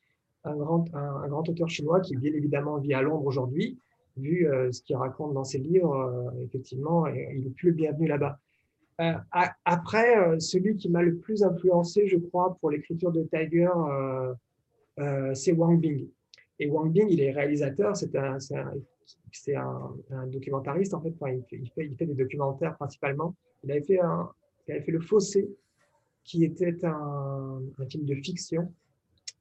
[0.45, 3.79] un, grand, un, grand auteur chinois qui, bien évidemment, vit à Londres aujourd'hui.
[4.15, 8.07] Vu euh, ce qu'il raconte dans ses livres, euh, effectivement, il est plus le bienvenu
[8.07, 8.39] là-bas.
[9.65, 13.71] après, celui qui m'a le plus influencé, je crois, pour l'écriture de Tiger,
[15.33, 16.07] c'est Wang Bing.
[16.59, 18.37] Et Wang Bing, il est réalisateur, c'est un,
[19.31, 19.95] c'est un,
[20.27, 21.13] documentariste, en fait,
[21.51, 23.35] il, fait, des documentaires principalement.
[23.63, 24.29] Il avait fait, un,
[24.67, 25.49] Le Fossé
[26.23, 28.73] qui était un, film de fiction.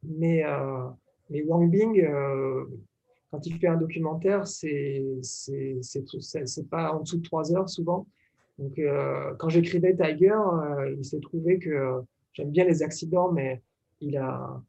[0.03, 0.43] Mais,
[1.29, 2.07] mais Wang Bing,
[3.31, 5.05] quand il fait un documentaire, c'est
[6.71, 8.07] pas en dessous de trois heures souvent.
[8.59, 12.03] Donc, euh, quand j'écrivais Tiger, euh, il s'est trouvé que
[12.35, 13.63] j'aime bien les accidents, mais
[14.01, 14.63] il a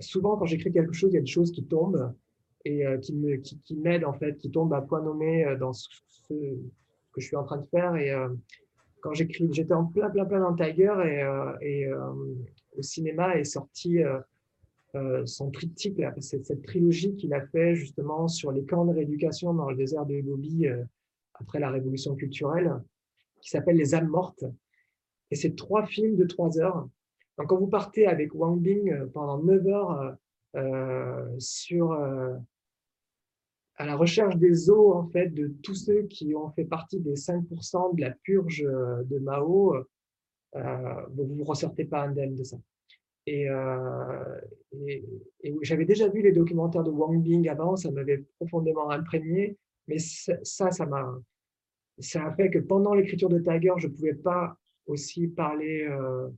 [0.00, 2.14] souvent quand j'écris quelque chose, il y a des choses qui tombent
[2.64, 5.88] et euh, qui me qui, m'aident en fait, qui tombent à point nommé dans ce,
[6.28, 7.96] que je suis en train de faire.
[7.96, 8.12] Et
[9.00, 11.92] quand j'écris, j'étais en plein plein plein dans Tiger et, et
[12.76, 14.00] au cinéma est sorti
[14.96, 19.70] euh, son triptyque, cette, trilogie qu'il a fait justement sur les camps de rééducation dans
[19.70, 20.82] le désert de Gobi euh,
[21.34, 22.72] après la révolution culturelle,
[23.40, 24.44] qui s'appelle Les âmes mortes.
[25.30, 26.88] Et c'est trois films de trois heures.
[27.38, 30.16] Donc quand vous partez avec Wang Bing euh, pendant neuf heures
[31.38, 31.92] sur
[33.76, 37.14] à la recherche des os en fait de tous ceux qui ont fait partie des
[37.14, 39.76] 5% de la purge de Mao,
[40.54, 42.58] vous ne ressortez pas indemne de ça.
[43.28, 44.40] Euh,
[44.86, 45.04] et,
[45.62, 49.56] j'avais déjà vu les documentaires de Wang Bing avant, ça m'avait profondément imprégné,
[49.88, 51.14] mais ça, ça m'a,
[51.98, 54.56] ça a fait que pendant l'écriture de Tiger, je ne pouvais pas
[54.86, 56.28] aussi parler, euh,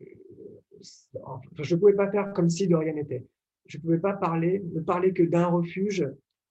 [0.00, 3.24] je ne pouvais pas faire comme si de rien n'était.
[3.66, 6.06] Je ne pouvais pas parler, ne parler que d'un refuge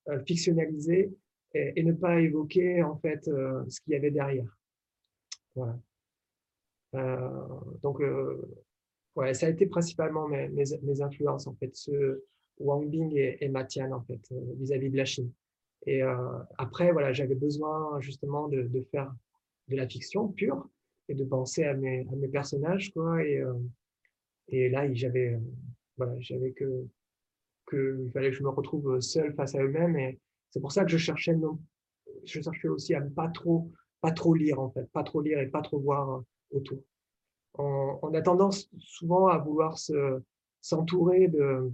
[0.09, 1.11] euh, fictionnalisé
[1.53, 4.57] et, ne pas évoquer en fait ce qu'il y avait derrière.
[5.55, 5.79] Voilà.
[7.81, 8.01] donc,
[9.15, 12.21] Ouais, ça a été principalement mes, mes, influences, en fait, ce
[12.59, 15.31] Wang Bing et, et Matian, en fait, euh, vis-à-vis de la Chine.
[15.85, 19.13] Et euh, après, voilà, j'avais besoin justement de, de, faire
[19.69, 20.67] de la fiction pure
[21.07, 23.23] et de penser à mes, à mes personnages, quoi.
[23.23, 23.53] Et, euh,
[24.49, 25.39] et là, j'avais,
[25.97, 26.85] voilà, j'avais que,
[27.65, 29.97] que, il fallait que je me retrouve seul face à eux-mêmes.
[29.97, 30.19] Et
[30.51, 31.35] c'est pour ça que je cherchais,
[32.25, 33.71] je cherchais aussi à ne pas trop,
[34.01, 36.79] pas trop lire, en fait, pas trop lire et pas trop voir autour
[37.57, 39.77] on, a tendance souvent à vouloir
[40.61, 41.71] s'entourer de,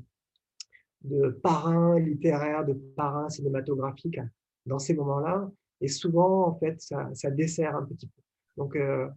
[1.03, 4.19] de parrains littéraires, de parrains cinématographiques
[4.65, 5.49] dans ces moments-là.
[5.81, 8.22] Et souvent, en fait, ça, ça, dessert un petit peu.
[8.57, 9.07] Donc, euh,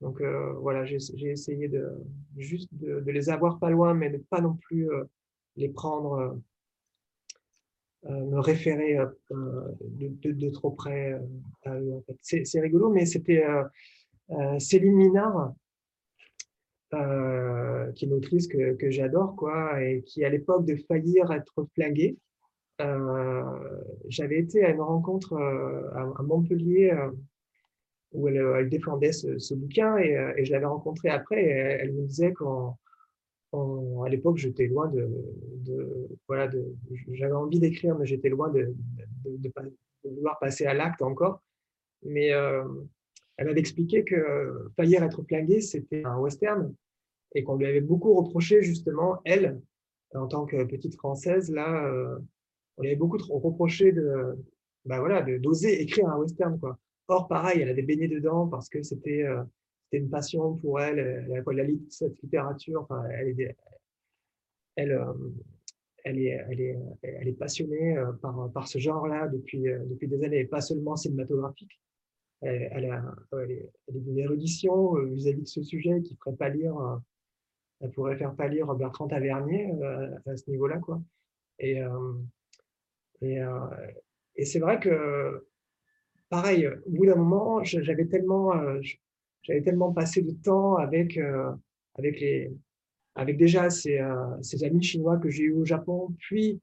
[0.00, 0.98] donc euh, voilà, j'ai
[1.30, 1.88] essayé de
[2.36, 5.04] juste de, les avoir pas loin, mais de pas non plus euh,
[5.56, 6.38] les prendre,
[8.04, 8.98] me référer
[9.30, 11.18] de, trop près
[11.64, 12.04] à eux.
[12.20, 13.44] C'est rigolo, mais c'était
[14.58, 15.54] Céline Minard
[16.94, 21.66] euh, qui est une autrice que, j'adore, quoi, et qui à l'époque de faillir être
[21.74, 22.16] flinguée,
[22.80, 23.42] euh,
[24.08, 26.92] j'avais été à une rencontre euh, à, Montpellier
[28.12, 32.32] où elle, elle, défendait ce, bouquin et, je l'avais rencontrée après et elle, me disait
[33.54, 35.08] qu'à l'époque j'étais loin de,
[36.28, 36.50] voilà
[37.12, 38.74] j'avais envie d'écrire mais j'étais loin de,
[40.04, 41.42] vouloir passer à l'acte encore
[42.02, 46.74] mais elle m'avait expliqué que faillir être flingué c'était un western
[47.34, 49.60] et qu'on lui avait beaucoup reproché justement, elle,
[50.14, 52.18] en tant que petite française, là, euh,
[52.76, 54.36] on lui avait beaucoup reproché de,
[54.84, 56.78] bah voilà, d'oser écrire un western, quoi.
[57.08, 59.42] Or, pareil, elle avait baigné dedans parce que c'était euh,
[59.92, 63.56] une passion pour elle, elle, elle cette littérature, euh, elle est,
[64.76, 70.40] elle est, elle est passionnée euh, par, par ce genre-là depuis, euh, depuis des années,
[70.40, 71.80] et pas seulement cinématographique.
[72.40, 73.02] Elle, a,
[73.32, 77.00] elle, est, elle est d'une érudition vis-à-vis de ce sujet qui ferait pas lire
[77.80, 79.72] elle pourrait faire pâlir Bertrand Tavernier
[80.26, 80.78] à ce niveau-là.
[80.78, 81.00] quoi.
[81.58, 81.80] Et,
[83.22, 85.46] et c'est vrai que,
[86.28, 88.52] pareil, au bout d'un moment, j'avais tellement,
[89.44, 91.18] j'avais tellement passé de temps avec,
[91.96, 92.50] avec, les,
[93.14, 94.00] avec déjà ces,
[94.42, 96.60] ces amis chinois que j'ai eu au Japon, puis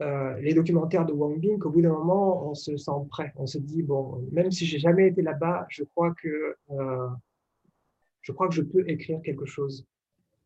[0.00, 3.32] les documentaires de Wang Bing, qu'au bout d'un moment, on se sent prêt.
[3.36, 6.56] On se dit, bon, même si j'ai jamais été là-bas, je crois que
[8.28, 9.86] je crois que je peux écrire quelque chose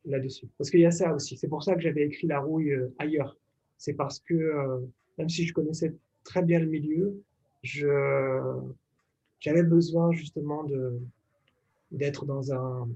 [0.04, 0.48] là-dessus.
[0.56, 1.36] Parce qu'il y a ça aussi.
[1.36, 3.36] C'est pour ça que j'avais écrit La Rouille euh, ailleurs.
[3.76, 4.78] C'est parce que, euh,
[5.18, 7.20] même si je connaissais très bien le milieu,
[9.42, 11.00] j'avais besoin justement de,
[11.90, 12.88] d'être dans un,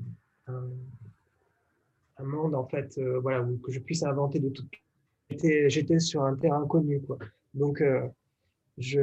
[0.47, 4.65] un, monde, en fait, euh, voilà, où, que je puisse inventer de tout.
[5.29, 7.19] J'étais, sur un terrain connu, quoi.
[7.53, 7.83] Donc,
[8.79, 9.01] je,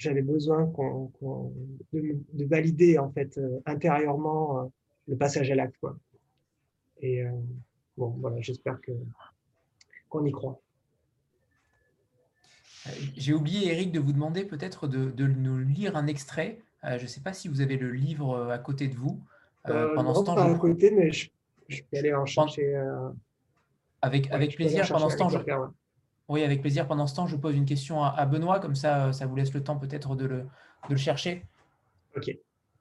[0.00, 0.72] j'avais besoin
[1.92, 4.66] de, valider en fait euh, intérieurement euh,
[5.08, 5.96] le passage à l'acte quoi.
[7.00, 7.30] Et euh,
[7.98, 10.60] bon voilà, j'espère qu'on y croit.
[13.16, 16.58] J'ai oublié Eric de vous demander peut-être de, de, nous lire un extrait.
[16.82, 19.20] je ne sais pas si vous avez le livre à côté de vous.
[19.64, 20.54] pendant ce temps, pas je...
[20.54, 21.28] à côté, mais je,
[21.68, 22.74] je, vais aller en chercher.
[24.02, 24.88] Avec, avec plaisir.
[24.88, 25.38] Pendant ce temps, je,
[26.28, 26.86] oui, avec plaisir.
[26.86, 29.62] Pendant ce temps, je pose une question à, Benoît, comme ça, ça vous laisse le
[29.62, 30.26] temps peut-être de
[30.88, 31.44] le, chercher.
[32.16, 32.30] Ok.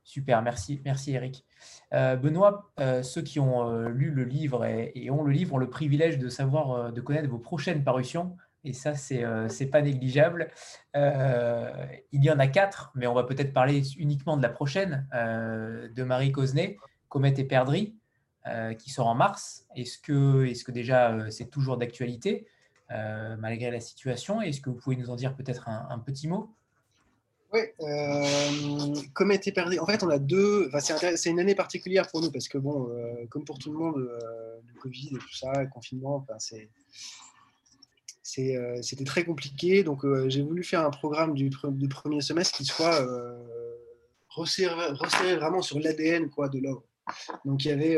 [0.04, 1.44] Super, merci, merci Eric.
[1.92, 2.72] Benoît,
[3.02, 6.94] ceux qui ont lu le livre et, ont le livre ont le privilège de savoir,
[6.94, 8.38] de connaître vos prochaines parutions.
[8.64, 10.52] Et ça, c'est n'est pas négligeable.
[10.96, 16.04] il y en a quatre, mais on va peut-être parler uniquement de la prochaine, de
[16.04, 16.78] Marie Cosnay,
[17.08, 17.96] Comète et Perdrix,
[18.78, 19.66] qui sort en mars.
[19.76, 22.48] Est-ce que, est que déjà c'est toujours d'actualité
[22.90, 24.42] malgré la situation?
[24.42, 26.54] Est-ce que vous pouvez nous en dire peut-être un, petit mot?
[27.52, 29.80] Oui, euh, Comète et Perdrix.
[29.80, 30.70] En fait, on a deux.
[30.80, 33.98] c'est une année particulière pour nous parce que, bon, euh, comme pour tout le monde,
[33.98, 36.70] euh, le Covid et tout ça, le confinement, c'est,
[38.30, 39.84] c'était très compliqué.
[39.84, 43.06] Donc, j'ai voulu faire un programme du, premier semestre qui soit
[44.30, 46.84] resserré, resserré, vraiment sur l'ADN de l'œuvre.
[47.46, 47.98] Donc, il y avait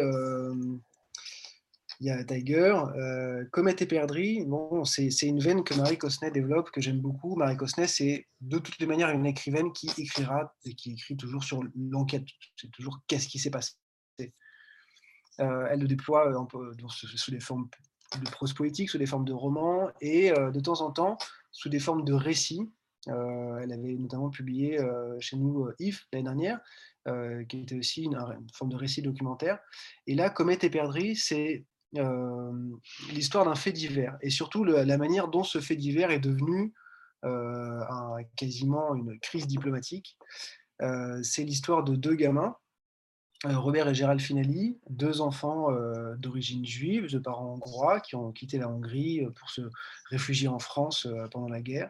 [2.01, 4.43] il y a Tiger, euh, Comet et Perdrix.
[4.45, 7.35] Bon, c'est une veine que Marie Cosnet développe, que j'aime beaucoup.
[7.35, 11.43] Marie Cosnet, c'est de toutes les manières une écrivaine qui écrira et qui écrit toujours
[11.43, 12.25] sur l'enquête.
[12.55, 13.73] C'est toujours qu'est-ce qui s'est passé.
[15.39, 17.69] Euh, elle le déploie euh, sous des formes
[18.19, 21.17] de prose poétique, sous des formes de romans et de temps en temps
[21.51, 22.71] sous des formes de récits.
[23.07, 24.79] elle avait notamment publié
[25.19, 26.59] chez nous Yves l'année dernière,
[27.47, 28.17] qui était aussi une,
[28.53, 29.59] forme de récit documentaire.
[30.07, 31.65] Et là, Comet et Perdrix, c'est
[33.11, 36.73] l'histoire d'un fait divers et surtout la manière dont ce fait divers est devenu
[38.35, 40.17] quasiment une crise diplomatique.
[41.23, 42.55] c'est l'histoire de deux gamins,
[43.45, 45.69] Robert et Gérald Finelli, deux enfants
[46.17, 49.61] d'origine juive, de parents hongrois, qui ont quitté la Hongrie pour se
[50.11, 51.89] réfugier en France pendant la guerre,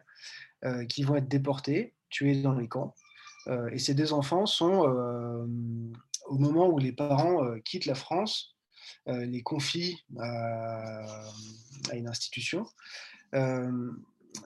[0.88, 2.96] qui vont être déportés, tués dans les camps.
[3.72, 4.80] et ces deux enfants sont,
[6.28, 8.56] au moment où les parents quittent la France,
[9.08, 11.04] euh, les confie à,
[11.94, 12.66] une institution.
[13.34, 13.92] Euh,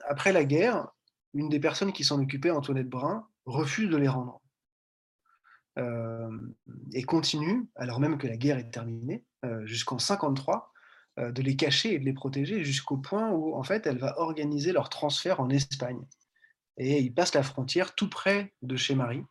[0.08, 0.88] après la guerre,
[1.34, 4.40] une des personnes qui s'en occupait, Antoinette Brun, refuse de les rendre.
[5.78, 6.30] Euh,
[6.92, 9.24] et continue, alors même que la guerre est terminée,
[9.64, 10.72] jusqu'en 53,
[11.18, 14.72] de les cacher et de les protéger jusqu'au point où en fait elle va organiser
[14.72, 16.00] leur transfert en Espagne.
[16.78, 19.22] Et ils passent la frontière tout près de chez Marie,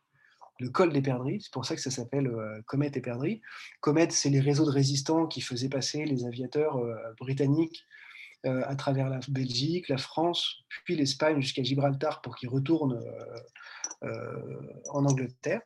[0.58, 3.42] le col des perdrix, c'est pour ça que ça s'appelle euh, Comète et perdrix.
[3.80, 8.05] Comète, c'est les réseaux de résistants qui faisaient passer les aviateurs euh, britanniques euh,
[8.44, 13.02] à travers la Belgique, la France, puis l'Espagne jusqu'à Gibraltar pour qu'ils retournent
[14.02, 15.62] en Angleterre.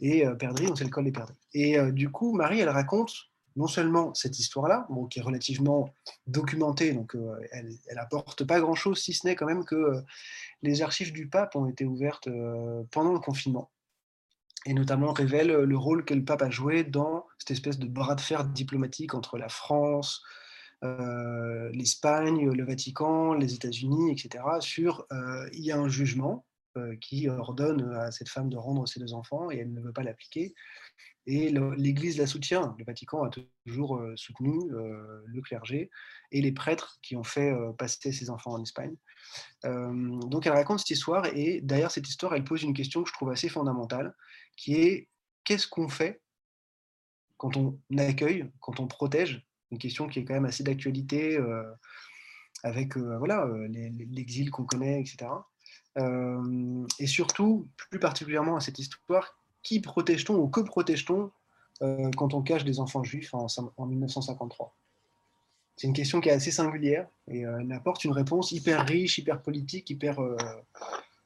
[0.00, 1.36] Et perdrix, c'est le col des perdrix.
[1.52, 3.12] Et du coup, Marie, elle raconte
[3.56, 5.92] non seulement cette histoire-là, qui est relativement
[6.26, 7.14] documentée, donc
[7.52, 10.02] elle, elle apporte pas grand-chose, si ce n'est quand même que
[10.62, 12.28] les archives du pape ont été ouvertes
[12.90, 13.70] pendant le confinement
[14.66, 18.14] et notamment révèle le rôle que le pape a joué dans cette espèce de bras
[18.14, 20.22] de fer diplomatique entre la France,
[20.84, 24.44] euh, l'Espagne, le Vatican, les États-Unis, etc.
[24.60, 26.44] Sur euh, il y a un jugement
[26.76, 29.92] euh, qui ordonne à cette femme de rendre ses deux enfants et elle ne veut
[29.92, 30.54] pas l'appliquer.
[31.24, 32.74] Et l'Église la soutient.
[32.80, 33.30] Le Vatican a
[33.64, 35.88] toujours soutenu le clergé
[36.32, 38.96] et les prêtres qui ont fait passer ses enfants en Espagne.
[39.62, 43.14] donc elle raconte cette histoire et derrière cette histoire, elle pose une question que je
[43.14, 44.16] trouve assez fondamentale
[44.56, 45.08] qui est
[45.44, 46.20] qu'est-ce qu'on fait
[47.36, 51.64] quand on accueille, quand on protège Une question qui est quand même assez d'actualité euh,
[52.62, 53.66] avec euh, voilà euh,
[54.10, 55.30] l'exil qu'on connaît, etc.
[56.98, 61.30] et surtout, plus particulièrement à cette histoire, qui protège-t-on ou que protège-t-on
[62.16, 63.46] quand on cache des enfants juifs en,
[63.76, 64.76] en 1953
[65.76, 69.42] C'est une question qui est assez singulière et elle apporte une réponse hyper riche, hyper
[69.42, 70.18] politique, hyper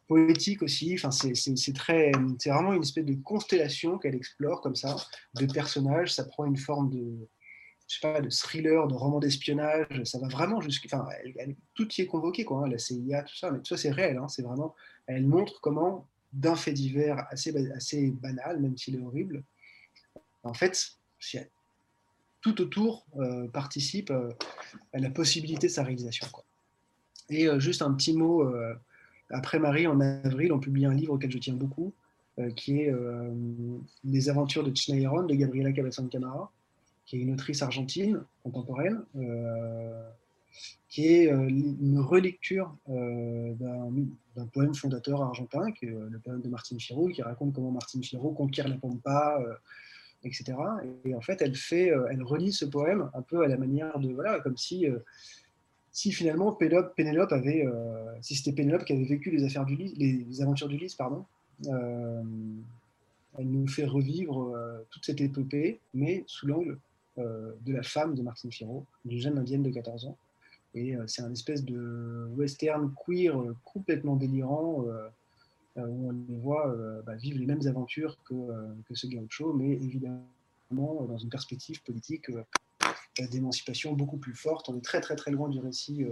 [0.08, 0.94] poétique aussi.
[0.94, 4.96] Enfin, c'est c'est vraiment une espèce de constellation qu'elle explore comme ça,
[5.34, 6.14] de personnages.
[6.14, 7.28] Ça prend une forme de,
[7.88, 10.02] je sais pas, de thriller, de roman d'espionnage.
[10.04, 11.06] Ça va vraiment jusqu'à,
[11.74, 12.64] tout y est convoqué, quoi.
[12.64, 14.16] Hein, la CIA, tout ça, mais tout ça c'est réel.
[14.18, 14.74] Hein, c'est vraiment,
[15.06, 19.42] elle montre comment d'un fait divers assez assez banal, même s'il est horrible,
[20.42, 20.96] en fait,
[22.40, 24.30] tout autour euh, participe euh,
[24.92, 26.26] à la possibilité de sa réalisation.
[27.28, 28.48] Et euh, juste un petit mot
[29.30, 31.92] après Marie, en avril, on publie un livre auquel je tiens beaucoup,
[32.54, 32.94] qui est
[34.04, 36.52] Les aventures de Chinairon de Gabriela Cabezón Camara,
[37.06, 40.08] qui est une autrice argentine contemporaine, euh,
[40.88, 47.08] qui est une relecture d'un poème fondateur argentin, qui est le poème de Martine Fierro,
[47.08, 49.38] qui raconte comment Martine Fierro conquiert la Pampa,
[50.24, 50.54] etc.
[51.04, 54.40] Et, en fait, elle, fait, elle ce poème un peu à la manière de, voilà,
[54.40, 54.86] comme si
[55.96, 60.42] si finalement Pénélope, avait, euh, si c'était Pénélope qui avait vécu les affaires du les,
[60.42, 61.24] aventures d'Ulysse, pardon,
[61.68, 62.22] euh,
[63.38, 66.78] elle nous fait revivre euh, toute cette épopée, mais sous l'angle
[67.16, 70.16] de la femme de Martine Firo, d'une jeune indienne de 14 ans.
[70.74, 73.34] Et c'est un espèce de western queer
[73.64, 74.84] complètement délirant,
[75.76, 76.74] où on les voit
[77.06, 78.34] bah, vivre les mêmes aventures que,
[78.86, 80.26] que ce gaucho, mais évidemment
[80.70, 82.30] dans une perspective politique
[83.30, 84.68] d'émancipation beaucoup plus forte.
[84.68, 86.04] On est très très très loin du récit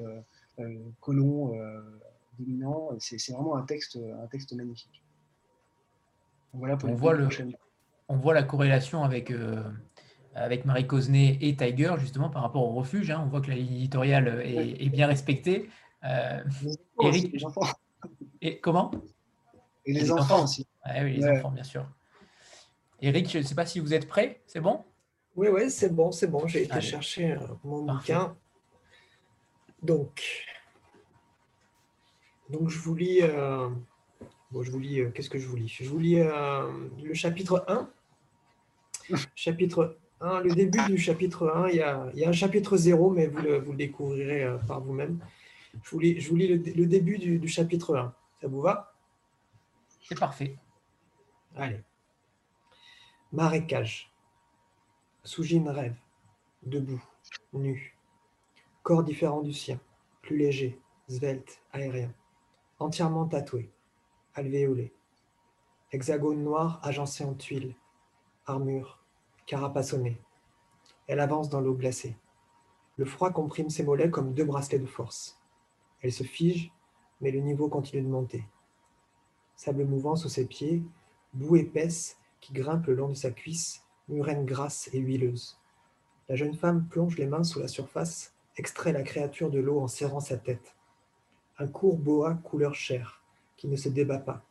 [1.00, 1.54] colon
[2.38, 2.90] dominant.
[2.98, 5.02] C'est vraiment un texte, un texte magnifique.
[6.52, 7.28] Voilà pour on, voit le,
[8.08, 9.32] on voit la corrélation avec,
[10.34, 13.10] avec Marie Cosnay et Tiger, justement, par rapport au refuge.
[13.10, 13.22] Hein.
[13.24, 15.68] On voit que la ligne éditoriale est, bien respectée.
[16.04, 16.42] Euh,
[17.02, 17.66] Eric, les enfants.
[18.42, 18.90] Et comment?
[19.86, 20.66] Et les, enfants, aussi.
[20.86, 21.86] oui, les enfants, bien sûr.
[23.00, 24.82] Eric, je ne sais pas si vous êtes prêt, c'est bon?
[25.36, 26.46] Oui, oui, c'est bon, c'est bon.
[26.46, 28.36] J'ai été chercher euh, mon bouquin.
[29.82, 30.22] Donc,
[32.50, 33.20] donc, je vous lis.
[33.22, 33.68] Euh,
[34.50, 35.00] bon, je vous lis.
[35.14, 35.68] Qu'est-ce que je vous lis?
[35.68, 37.90] Je vous lis le chapitre 1.
[39.34, 43.42] chapitre Hein, le début du chapitre 1, il y a, un chapitre 0, mais vous
[43.42, 45.22] le, découvrirez euh, par vous-même.
[45.82, 48.14] Je vous lis, je vous lis le, début du, chapitre 1.
[48.40, 48.94] Ça vous va?
[50.08, 50.56] C'est parfait.
[51.54, 51.82] Allez.
[53.32, 54.10] Marécage.
[55.24, 55.96] Soujine rêve,
[56.62, 57.04] debout,
[57.52, 57.94] nu.
[58.82, 59.78] Corps différent du sien,
[60.22, 62.10] plus léger, svelte, aérien.
[62.78, 63.70] Entièrement tatoué,
[64.34, 64.90] alvéolé.
[65.92, 67.74] Hexagone noir agencé en tuiles.
[68.46, 69.03] Armure,
[69.46, 70.20] carapassonnée.
[71.06, 72.16] Elle avance dans l'eau glacée.
[72.96, 75.40] Le froid comprime ses mollets comme deux bracelets de force.
[76.00, 76.70] Elle se fige,
[77.20, 78.44] mais le niveau continue de monter.
[79.56, 80.82] Sable mouvant sous ses pieds,
[81.32, 85.58] boue épaisse qui grimpe le long de sa cuisse, murène grasse et huileuse.
[86.28, 89.88] La jeune femme plonge les mains sous la surface, extrait la créature de l'eau en
[89.88, 90.74] serrant sa tête.
[91.58, 93.22] Un court boa couleur chair,
[93.56, 94.44] qui ne se débat pas,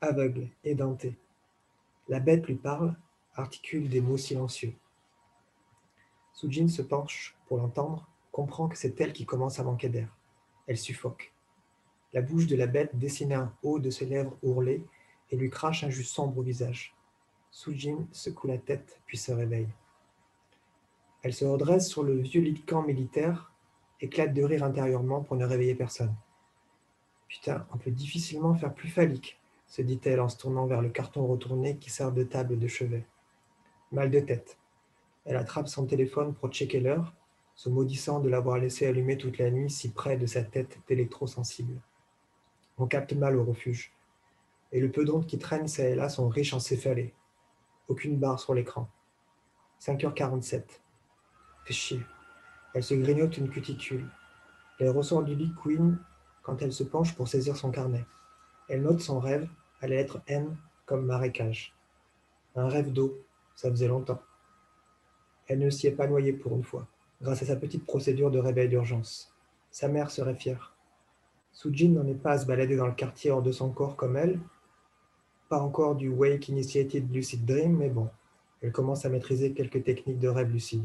[0.00, 1.16] aveugle, édenté.
[2.08, 2.96] La bête lui parle,
[3.36, 4.74] articule des mots silencieux.
[6.32, 10.16] Sujin se penche pour l'entendre, comprend que c'est elle qui commence à manquer d'air.
[10.66, 11.32] Elle suffoque.
[12.12, 14.84] La bouche de la bête dessine un haut de ses lèvres ourlées
[15.30, 16.94] et lui crache un jus sombre au visage.
[17.50, 19.68] Sujin secoue la tête puis se réveille.
[21.22, 23.52] Elle se redresse sur le vieux lit de camp militaire,
[24.00, 26.14] éclate de rire intérieurement pour ne réveiller personne.
[27.28, 31.26] Putain, on peut difficilement faire plus phallique, se dit-elle en se tournant vers le carton
[31.26, 33.06] retourné qui sert de table de chevet.
[33.94, 34.58] Mal de tête.
[35.24, 37.14] Elle attrape son téléphone pour checker l'heure,
[37.54, 41.80] se maudissant de l'avoir laissé allumer toute la nuit si près de sa tête d'électrosensible.
[42.76, 43.92] On capte mal au refuge,
[44.72, 47.14] et le peu d'ondes qui traînent ça et là sont riches en céphalées.
[47.86, 48.90] Aucune barre sur l'écran.
[49.80, 50.64] 5h47.
[51.64, 52.00] Fait chier.
[52.74, 54.10] Elle se grignote une cuticule.
[54.80, 56.00] Elle ressort du lit Queen
[56.42, 58.04] quand elle se penche pour saisir son carnet.
[58.68, 59.48] Elle note son rêve
[59.80, 61.76] à la lettre N comme marécage.
[62.56, 63.24] Un rêve d'eau,
[63.54, 64.20] ça faisait longtemps.
[65.46, 66.86] Elle ne s'y est pas noyée pour une fois,
[67.20, 69.32] grâce à sa petite procédure de réveil d'urgence.
[69.70, 70.74] Sa mère serait fière.
[71.52, 74.16] Sujin n'en est pas à se balader dans le quartier hors de son corps comme
[74.16, 74.40] elle.
[75.48, 78.08] Pas encore du Wake Initiated Lucid Dream, mais bon,
[78.60, 80.84] elle commence à maîtriser quelques techniques de rêve lucide.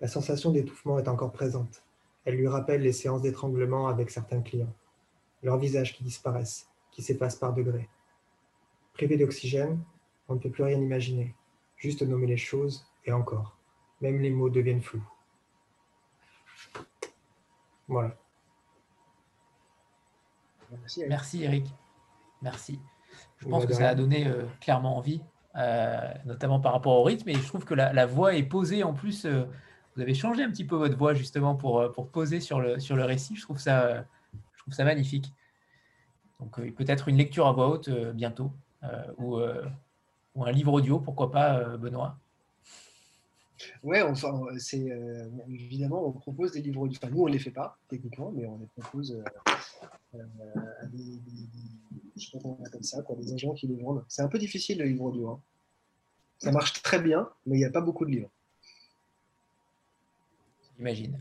[0.00, 1.84] La sensation d'étouffement est encore présente.
[2.24, 4.74] Elle lui rappelle les séances d'étranglement avec certains clients.
[5.42, 7.88] Leurs visages qui disparaissent, qui s'effacent par degrés.
[8.94, 9.78] Privé d'oxygène,
[10.28, 11.34] on ne peut plus rien imaginer,
[11.76, 13.56] juste nommer les choses, et encore.
[14.00, 15.04] Même les mots deviennent flous.
[17.88, 18.16] Voilà.
[21.08, 21.66] Merci Eric.
[22.40, 22.80] Merci.
[23.38, 25.20] Je pense que ça a donné euh, clairement envie,
[25.56, 27.28] euh, notamment par rapport au rythme.
[27.28, 29.24] Et je trouve que la, voix est posée en plus.
[29.24, 29.44] Euh,
[29.94, 32.96] vous avez changé un petit peu votre voix justement pour, pour poser sur le, sur
[32.96, 33.36] le récit.
[33.36, 34.06] Je trouve ça,
[34.54, 35.32] je trouve ça magnifique.
[36.40, 38.52] Donc peut-être une lecture à voix haute bientôt
[39.18, 39.38] ou
[40.34, 42.18] ou un livre audio, pourquoi pas, euh, Benoît?
[43.82, 46.98] Ouais, enfin, c'est euh, évidemment, on propose des livres audio.
[47.00, 49.12] Enfin, nous, on ne les fait pas techniquement, mais on les propose
[50.14, 50.18] euh,
[50.80, 51.20] à des,
[52.16, 54.04] je sais pas comment on appelle ça, quoi, des agents qui les vendent.
[54.08, 55.30] C'est un peu difficile le livre audio.
[55.30, 55.40] Hein.
[56.38, 58.30] Ça marche très bien, mais il n'y a pas beaucoup de livres.
[60.76, 61.20] J'imagine.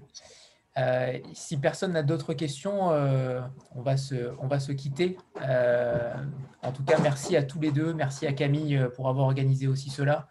[0.78, 3.42] Euh, si personne n'a d'autres questions, euh,
[3.76, 5.18] on, va se, on va se quitter.
[5.42, 6.14] Euh,
[6.62, 7.94] en tout cas, merci à tous les deux.
[7.94, 10.28] Merci à Camille pour avoir organisé aussi cela.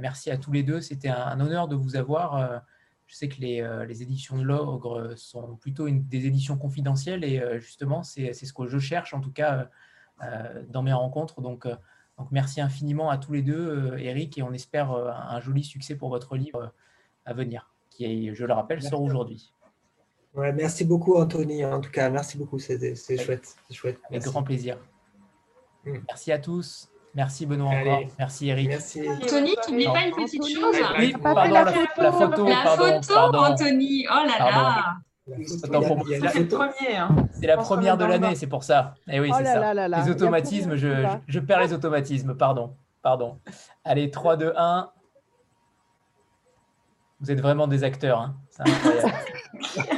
[0.00, 0.80] merci à tous les deux.
[0.80, 2.62] C'était un, honneur de vous avoir.
[3.06, 7.60] je sais que les, les éditions de l'Ogre sont plutôt une, des éditions confidentielles et
[7.60, 9.68] justement, c'est ce que je cherche en tout cas
[10.68, 11.42] dans mes rencontres.
[11.42, 11.66] Donc,
[12.16, 16.08] donc, merci infiniment à tous les deux, Eric, et on espère un, joli succès pour
[16.08, 16.72] votre livre
[17.26, 19.52] à venir, qui, je le rappelle, sort aujourd'hui
[20.34, 21.64] merci beaucoup, Anthony.
[21.64, 22.58] En tout cas, merci beaucoup.
[22.58, 22.78] C'est
[23.18, 23.56] chouette.
[23.70, 23.98] chouette.
[24.08, 24.78] Avec grand plaisir.
[25.84, 25.98] Mm.
[26.08, 26.88] Merci à tous.
[27.14, 28.02] Merci Benoît encore.
[28.18, 28.68] Merci Eric.
[28.68, 29.08] Merci.
[29.08, 31.66] Anthony, tu n'oublies pas une petite chose Oui, pardon, la,
[32.12, 32.46] photo.
[32.46, 34.06] La photo, Anthony.
[34.10, 34.96] Oh là là.
[37.32, 38.94] C'est la première de l'année, c'est pour ça.
[39.08, 39.88] Et eh oui, oh c'est ça.
[39.88, 42.74] les automatismes, je, je, perds les automatismes, pardon.
[43.02, 43.38] Pardon.
[43.84, 44.90] Allez, 3, 2, 1.
[47.20, 48.20] Vous êtes vraiment des acteurs.
[48.20, 48.36] Hein.
[48.50, 49.12] C'est incroyable.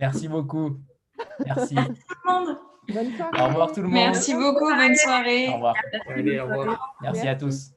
[0.00, 0.76] Merci beaucoup.
[1.44, 1.74] Merci.
[1.74, 3.40] Bonne soirée.
[3.40, 3.94] Au revoir tout le monde.
[3.94, 4.68] Merci beaucoup.
[4.74, 5.48] Bonne soirée.
[5.48, 5.74] Au revoir.
[6.08, 6.96] Allez, au revoir.
[7.02, 7.72] Merci à tous.